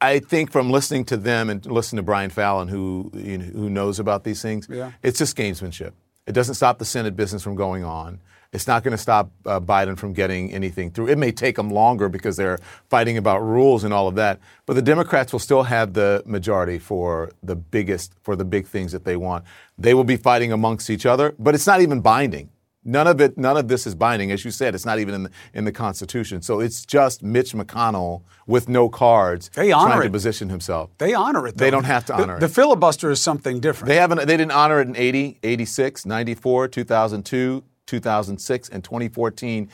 I 0.00 0.20
think 0.20 0.52
from 0.52 0.70
listening 0.70 1.04
to 1.06 1.16
them 1.16 1.50
and 1.50 1.66
listening 1.66 1.98
to 1.98 2.02
Brian 2.04 2.30
Fallon, 2.30 2.68
who 2.68 3.10
you 3.14 3.38
know, 3.38 3.44
who 3.44 3.68
knows 3.68 3.98
about 3.98 4.22
these 4.22 4.40
things, 4.40 4.68
Yeah. 4.70 4.92
it's 5.02 5.18
just 5.18 5.36
gamesmanship. 5.36 5.92
It 6.28 6.34
doesn't 6.34 6.56
stop 6.56 6.78
the 6.78 6.84
Senate 6.84 7.16
business 7.16 7.42
from 7.42 7.54
going 7.54 7.84
on. 7.84 8.20
It's 8.52 8.66
not 8.66 8.84
going 8.84 8.92
to 8.92 8.98
stop 8.98 9.30
uh, 9.46 9.60
Biden 9.60 9.96
from 9.96 10.12
getting 10.12 10.52
anything 10.52 10.90
through. 10.90 11.08
It 11.08 11.16
may 11.16 11.32
take 11.32 11.56
them 11.56 11.70
longer 11.70 12.10
because 12.10 12.36
they're 12.36 12.58
fighting 12.90 13.16
about 13.16 13.38
rules 13.38 13.82
and 13.82 13.94
all 13.94 14.08
of 14.08 14.14
that, 14.16 14.38
but 14.66 14.74
the 14.74 14.82
Democrats 14.82 15.32
will 15.32 15.40
still 15.40 15.62
have 15.62 15.94
the 15.94 16.22
majority 16.26 16.78
for 16.78 17.30
the 17.42 17.56
biggest, 17.56 18.12
for 18.22 18.36
the 18.36 18.44
big 18.44 18.66
things 18.66 18.92
that 18.92 19.04
they 19.04 19.16
want. 19.16 19.46
They 19.78 19.94
will 19.94 20.04
be 20.04 20.18
fighting 20.18 20.52
amongst 20.52 20.90
each 20.90 21.06
other, 21.06 21.34
but 21.38 21.54
it's 21.54 21.66
not 21.66 21.80
even 21.80 22.02
binding. 22.02 22.50
None 22.88 23.06
of 23.06 23.20
it, 23.20 23.36
none 23.36 23.58
of 23.58 23.68
this 23.68 23.86
is 23.86 23.94
binding. 23.94 24.32
As 24.32 24.46
you 24.46 24.50
said, 24.50 24.74
it's 24.74 24.86
not 24.86 24.98
even 24.98 25.14
in 25.14 25.22
the, 25.24 25.30
in 25.52 25.64
the 25.64 25.72
Constitution. 25.72 26.40
So 26.40 26.60
it's 26.60 26.86
just 26.86 27.22
Mitch 27.22 27.52
McConnell 27.52 28.22
with 28.46 28.66
no 28.66 28.88
cards 28.88 29.50
They 29.54 29.72
honor 29.72 29.92
trying 29.92 30.02
to 30.04 30.10
position 30.10 30.48
himself. 30.48 30.90
They 30.96 31.12
honor 31.12 31.46
it. 31.46 31.58
Though. 31.58 31.64
They 31.66 31.70
don't 31.70 31.84
have 31.84 32.06
to 32.06 32.14
honor 32.14 32.38
the, 32.38 32.46
it. 32.46 32.48
The 32.48 32.48
filibuster 32.48 33.10
is 33.10 33.20
something 33.20 33.60
different. 33.60 33.88
They 33.88 33.96
haven't. 33.96 34.18
They 34.26 34.38
didn't 34.38 34.52
honor 34.52 34.80
it 34.80 34.88
in 34.88 34.96
80, 34.96 35.38
86, 35.42 36.06
94, 36.06 36.68
2002, 36.68 37.64
2006, 37.86 38.68
and 38.70 38.82
2014. 38.82 39.68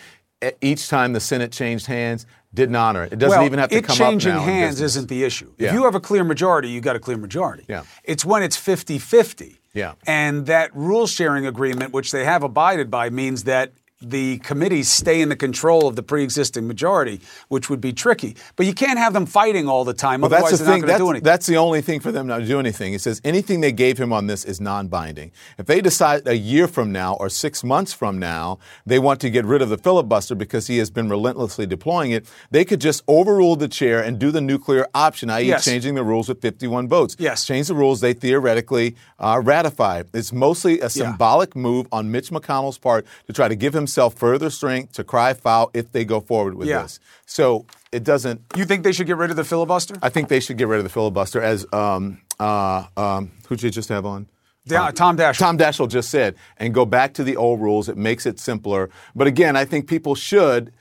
E- 0.45 0.51
Each 0.61 0.89
time 0.89 1.13
the 1.13 1.21
Senate 1.21 1.53
changed 1.53 1.87
hands, 1.87 2.27
didn't 2.53 2.75
honor 2.77 3.05
it. 3.05 3.13
It 3.13 3.21
doesn't 3.21 3.39
well, 3.39 3.47
even 3.47 3.61
have 3.61 3.71
to 3.71 3.77
it 3.77 3.85
come 3.85 3.97
changing 3.97 4.33
up 4.33 4.39
now 4.39 4.43
in 4.45 4.49
hands 4.49 4.75
business. 4.77 4.97
isn't 4.97 5.09
the 5.09 5.23
issue. 5.23 5.53
Yeah. 5.57 5.69
If 5.69 5.75
you 5.75 5.85
have 5.85 5.95
a 5.95 6.01
clear 6.01 6.25
majority, 6.25 6.69
you 6.69 6.81
got 6.81 6.97
a 6.97 7.01
clear 7.01 7.17
majority. 7.17 7.65
Yeah. 7.69 7.85
It's 8.03 8.25
when 8.25 8.43
it's 8.43 8.57
50-50. 8.57 9.59
Yeah. 9.75 9.95
And 10.07 10.47
that 10.47 10.75
rule 10.75 11.07
sharing 11.07 11.47
agreement, 11.47 11.93
which 11.93 12.13
they 12.13 12.25
have 12.25 12.43
abided 12.43 12.91
by, 12.91 13.11
means 13.11 13.45
that 13.45 13.73
the 14.03 14.39
committees 14.39 14.91
stay 14.91 15.21
in 15.23 15.29
the 15.29 15.37
control 15.37 15.87
of 15.87 15.97
the 15.97 16.03
pre-existing 16.03 16.67
majority, 16.67 17.21
which 17.49 17.71
would 17.71 17.81
be 17.81 17.93
tricky. 17.93 18.37
But 18.57 18.67
you 18.67 18.75
can't 18.75 18.99
have 18.99 19.13
them 19.13 19.25
fighting 19.25 19.69
all 19.69 19.85
the 19.85 19.95
time. 19.95 20.21
Well, 20.21 20.33
otherwise, 20.35 20.51
that's 20.51 20.59
the 20.61 20.65
they're 20.67 20.75
thing. 20.75 20.81
not 20.83 20.87
going 20.87 20.99
to 20.99 20.99
That's, 20.99 20.99
do 21.01 21.11
anything. 21.11 21.25
that's 21.25 21.47
the 21.47 21.57
only 21.57 21.81
thing 21.81 22.01
for 22.01 22.13
them 22.13 22.27
not 22.27 22.39
to 22.39 22.47
do 22.47 22.59
anything. 22.59 22.93
It 22.93 23.01
says 23.01 23.21
anything 23.25 23.61
they 23.61 23.73
gave 23.73 23.97
him 23.99 24.13
on 24.13 24.27
this 24.27 24.45
is 24.45 24.61
non-binding. 24.61 25.31
If 25.59 25.67
they 25.67 25.81
decide 25.81 26.27
a 26.27 26.37
year 26.37 26.67
from 26.69 26.93
now 26.93 27.15
or 27.15 27.29
six 27.29 27.63
months 27.65 27.93
from 27.93 28.19
now 28.19 28.59
they 28.85 28.99
want 28.99 29.21
to 29.21 29.31
get 29.31 29.45
rid 29.45 29.63
of 29.63 29.69
the 29.69 29.79
filibuster 29.79 30.35
because 30.35 30.67
he 30.67 30.79
has 30.79 30.91
been 30.91 31.09
relentlessly 31.09 31.65
deploying 31.67 32.11
it, 32.11 32.27
they 32.51 32.65
could 32.65 32.81
just 32.81 33.03
overrule 33.09 33.57
the 33.57 33.69
chair 33.69 34.03
and 34.03 34.19
do 34.19 34.31
the 34.31 34.41
nuclear 34.41 34.87
option, 34.95 35.31
i.e., 35.31 35.45
Yes. 35.47 35.65
changing 35.65 35.95
the 35.95 36.05
rules 36.05 36.29
with 36.29 36.41
51 36.43 36.89
votes. 36.89 37.17
Yes. 37.19 37.47
Change 37.47 37.69
the 37.69 37.75
rules 37.75 38.01
they 38.01 38.13
theoretically 38.13 38.97
uh, 39.19 39.41
ratify. 39.43 40.03
It's 40.13 40.33
mostly 40.33 40.81
a 40.81 40.85
Yeah. 40.85 40.89
symbolic 40.89 41.55
move 41.57 41.87
on 41.93 42.11
Mitch 42.11 42.31
McConnell's 42.31 42.79
part 42.79 43.07
to 43.27 43.33
try 43.33 43.49
to 43.49 43.55
give 43.55 43.73
himself 43.85 44.15
further 44.15 44.51
strength 44.51 44.93
to 44.95 45.05
cry 45.05 45.35
foul 45.35 45.71
if 45.75 45.93
they 45.93 46.05
go 46.05 46.21
forward 46.21 46.55
with 46.55 46.69
Yeah. 46.69 46.83
this. 46.83 46.99
So 47.27 47.67
it 47.93 48.03
doesn't. 48.05 48.41
you 48.57 48.65
think 48.65 48.83
they 48.83 48.93
should 48.93 49.07
get 49.07 49.17
rid 49.17 49.31
of 49.31 49.37
the 49.37 49.45
filibuster? 49.45 49.95
I 50.03 50.09
think 50.09 50.29
they 50.29 50.41
should 50.41 50.59
get 50.59 50.69
rid 50.69 50.79
of 50.79 50.85
the 50.85 50.91
filibuster, 50.99 51.41
as 51.41 51.67
um, 51.73 52.19
uh, 52.41 52.85
um, 52.97 53.31
who'd 53.47 53.63
you 53.63 53.71
just 53.71 53.89
have 53.91 54.05
on? 54.07 54.27
Yeah, 54.67 54.91
Tom 54.91 55.17
Daschle. 55.19 55.39
Tom 55.39 55.59
Daschle 55.59 55.89
just 55.89 56.09
said, 56.11 56.35
and 56.57 56.73
go 56.73 56.87
back 56.87 57.13
to 57.15 57.23
the 57.25 57.37
old 57.37 57.61
rules. 57.61 57.89
It 57.89 57.99
makes 57.99 58.25
it 58.25 58.39
simpler. 58.41 58.89
But 59.15 59.27
again, 59.27 59.57
I 59.57 59.65
think 59.67 59.87
people 59.87 60.15
should 60.15 60.73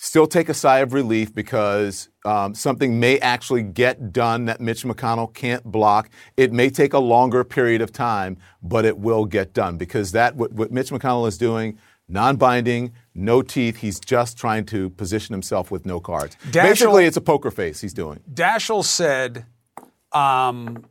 still 0.00 0.26
take 0.28 0.48
a 0.48 0.54
sigh 0.54 0.78
of 0.78 0.92
relief 0.92 1.34
because 1.34 2.08
um, 2.24 2.54
something 2.54 3.00
may 3.00 3.18
actually 3.18 3.62
get 3.64 4.12
done 4.12 4.44
that 4.44 4.60
Mitch 4.60 4.84
McConnell 4.84 5.32
can't 5.34 5.64
block. 5.64 6.08
It 6.36 6.52
may 6.52 6.70
take 6.70 6.92
a 6.92 7.00
longer 7.00 7.42
period 7.44 7.80
of 7.80 7.90
time, 7.92 8.36
but 8.62 8.84
it 8.84 8.98
will 8.98 9.24
get 9.24 9.52
done 9.54 9.76
because 9.76 10.12
that 10.12 10.36
what, 10.36 10.52
what 10.52 10.70
Mitch 10.70 10.90
McConnell 10.90 11.26
is 11.26 11.36
doing. 11.38 11.78
Non-binding, 12.08 12.92
no 13.14 13.42
teeth. 13.42 13.76
He's 13.78 14.00
just 14.00 14.38
trying 14.38 14.64
to 14.66 14.90
position 14.90 15.32
himself 15.34 15.70
with 15.70 15.84
no 15.84 16.00
cards. 16.00 16.36
Daschle- 16.50 16.62
Basically, 16.62 17.04
it's 17.04 17.16
a 17.16 17.20
poker 17.20 17.50
face 17.50 17.80
he's 17.80 17.92
doing. 17.94 18.20
Daschle 18.32 18.84
said, 18.84 19.44
um, 20.12 20.84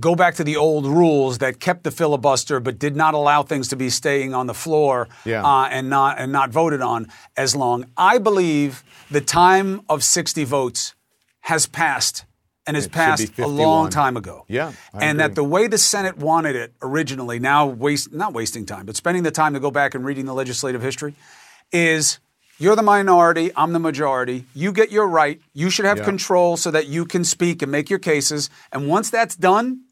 go 0.00 0.14
back 0.14 0.34
to 0.36 0.44
the 0.44 0.56
old 0.56 0.86
rules 0.86 1.38
that 1.38 1.60
kept 1.60 1.84
the 1.84 1.90
filibuster 1.90 2.60
but 2.60 2.78
did 2.78 2.96
not 2.96 3.14
allow 3.14 3.42
things 3.42 3.68
to 3.68 3.76
be 3.76 3.88
staying 3.90 4.34
on 4.34 4.46
the 4.46 4.54
floor 4.54 5.08
Yeah. 5.24 5.44
uh, 5.44 5.66
and 5.70 5.88
not 5.90 6.18
and 6.18 6.32
not 6.32 6.50
voted 6.50 6.80
on 6.82 7.08
as 7.36 7.54
long. 7.56 7.84
I 7.96 8.18
believe 8.18 8.84
the 9.10 9.20
time 9.20 9.82
of 9.88 10.02
60 10.04 10.44
votes 10.44 10.94
has 11.40 11.66
passed 11.66 12.24
and 12.68 12.76
has 12.76 12.86
It 12.86 12.92
passed 12.92 13.38
a 13.38 13.46
long 13.48 13.90
time 13.90 14.16
ago. 14.16 14.44
Yeah, 14.46 14.72
I 14.94 15.04
and 15.04 15.18
agree. 15.18 15.28
that 15.28 15.34
the 15.34 15.42
way 15.44 15.66
the 15.66 15.78
Senate 15.78 16.18
wanted 16.18 16.54
it 16.54 16.74
originally, 16.82 17.38
now 17.40 17.66
waste 17.66 18.12
not 18.12 18.32
wasting 18.32 18.66
time, 18.66 18.86
but 18.86 18.94
spending 18.94 19.22
the 19.24 19.30
time 19.32 19.54
to 19.54 19.60
go 19.60 19.70
back 19.70 19.94
and 19.94 20.04
reading 20.04 20.26
the 20.26 20.34
legislative 20.34 20.82
history, 20.82 21.14
is 21.72 22.18
you're 22.58 22.76
the 22.76 22.82
minority, 22.82 23.50
I'm 23.56 23.72
the 23.72 23.78
majority. 23.78 24.44
You 24.54 24.72
get 24.72 24.90
your 24.92 25.06
right. 25.08 25.40
You 25.54 25.70
should 25.70 25.84
have 25.84 25.98
Yeah. 25.98 26.04
control 26.04 26.56
so 26.56 26.70
that 26.70 26.86
you 26.86 27.04
can 27.04 27.24
speak 27.24 27.62
and 27.62 27.72
make 27.72 27.88
your 27.90 27.98
cases. 27.98 28.50
And 28.72 28.86
once 28.88 29.10
that's 29.10 29.36
done, 29.36 29.82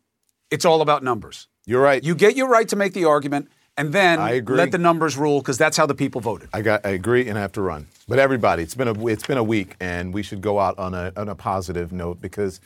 it's 0.51 0.64
all 0.64 0.81
about 0.81 1.03
numbers. 1.03 1.49
You're 1.64 1.83
right. 1.83 2.03
You 2.05 2.14
get 2.14 2.37
your 2.37 2.49
right 2.49 2.68
to 2.68 2.77
make 2.77 2.93
the 2.93 3.05
argument, 3.05 3.49
and 3.77 3.93
then 3.93 4.18
I 4.18 4.33
agree. 4.33 4.57
let 4.57 4.72
the 4.72 4.79
numbers 4.79 5.16
rule 5.16 5.41
because 5.41 5.59
that's 5.59 5.77
how 5.77 5.87
the 5.87 5.95
people 5.95 6.20
voted. 6.20 6.49
I 6.53 6.62
got. 6.62 6.85
I 6.85 6.91
agree, 6.91 7.29
and 7.29 7.39
I 7.39 7.41
have 7.43 7.53
to 7.53 7.62
run. 7.62 7.87
But 8.09 8.18
everybody, 8.18 8.62
it's 8.62 8.74
been 8.74 8.89
a 8.89 9.07
it's 9.07 9.27
been 9.27 9.39
a 9.39 9.45
week, 9.45 9.77
and 9.81 10.14
we 10.14 10.22
should 10.22 10.41
go 10.41 10.59
out 10.59 10.79
on 10.79 10.95
a 10.95 11.12
on 11.16 11.29
a 11.29 11.35
positive 11.35 11.93
note 11.93 12.20
because 12.20 12.61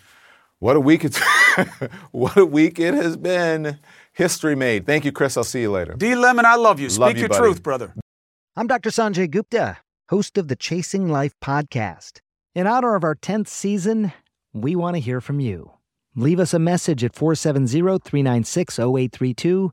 what 0.59 0.77
a 0.77 0.81
week 0.81 1.05
it's 1.05 1.21
what 2.13 2.37
a 2.37 2.47
week 2.47 2.79
it 2.79 2.95
has 2.95 3.17
been. 3.17 3.79
History 4.13 4.55
made. 4.55 4.87
Thank 4.87 5.05
you, 5.05 5.13
Chris. 5.13 5.37
I'll 5.37 5.45
see 5.45 5.63
you 5.63 5.71
later. 5.71 5.95
D 5.95 6.15
Lemon, 6.15 6.45
I 6.45 6.57
love 6.57 6.81
you. 6.81 6.91
Speak 6.91 7.01
Love 7.01 7.13
you, 7.15 7.21
your 7.21 7.29
buddy. 7.29 7.41
truth, 7.41 7.63
brother. 7.63 7.95
I'm 8.57 8.67
Dr. 8.67 8.91
Sanjay 8.91 9.31
Gupta, 9.31 9.79
host 10.11 10.37
of 10.37 10.49
the 10.49 10.57
Chasing 10.57 11.09
Life 11.09 11.35
podcast. 11.43 12.21
In 12.55 12.67
honor 12.67 12.97
of 12.97 13.05
our 13.05 13.15
10th 13.15 13.47
season, 13.47 14.13
we 14.53 14.75
want 14.75 14.97
to 14.97 15.01
hear 15.01 15.21
from 15.21 15.39
you. 15.39 15.71
Leave 16.17 16.41
us 16.41 16.53
a 16.53 16.59
message 16.59 17.05
at 17.05 17.15
470 17.15 18.01
396 18.01 18.79
0832 18.79 19.73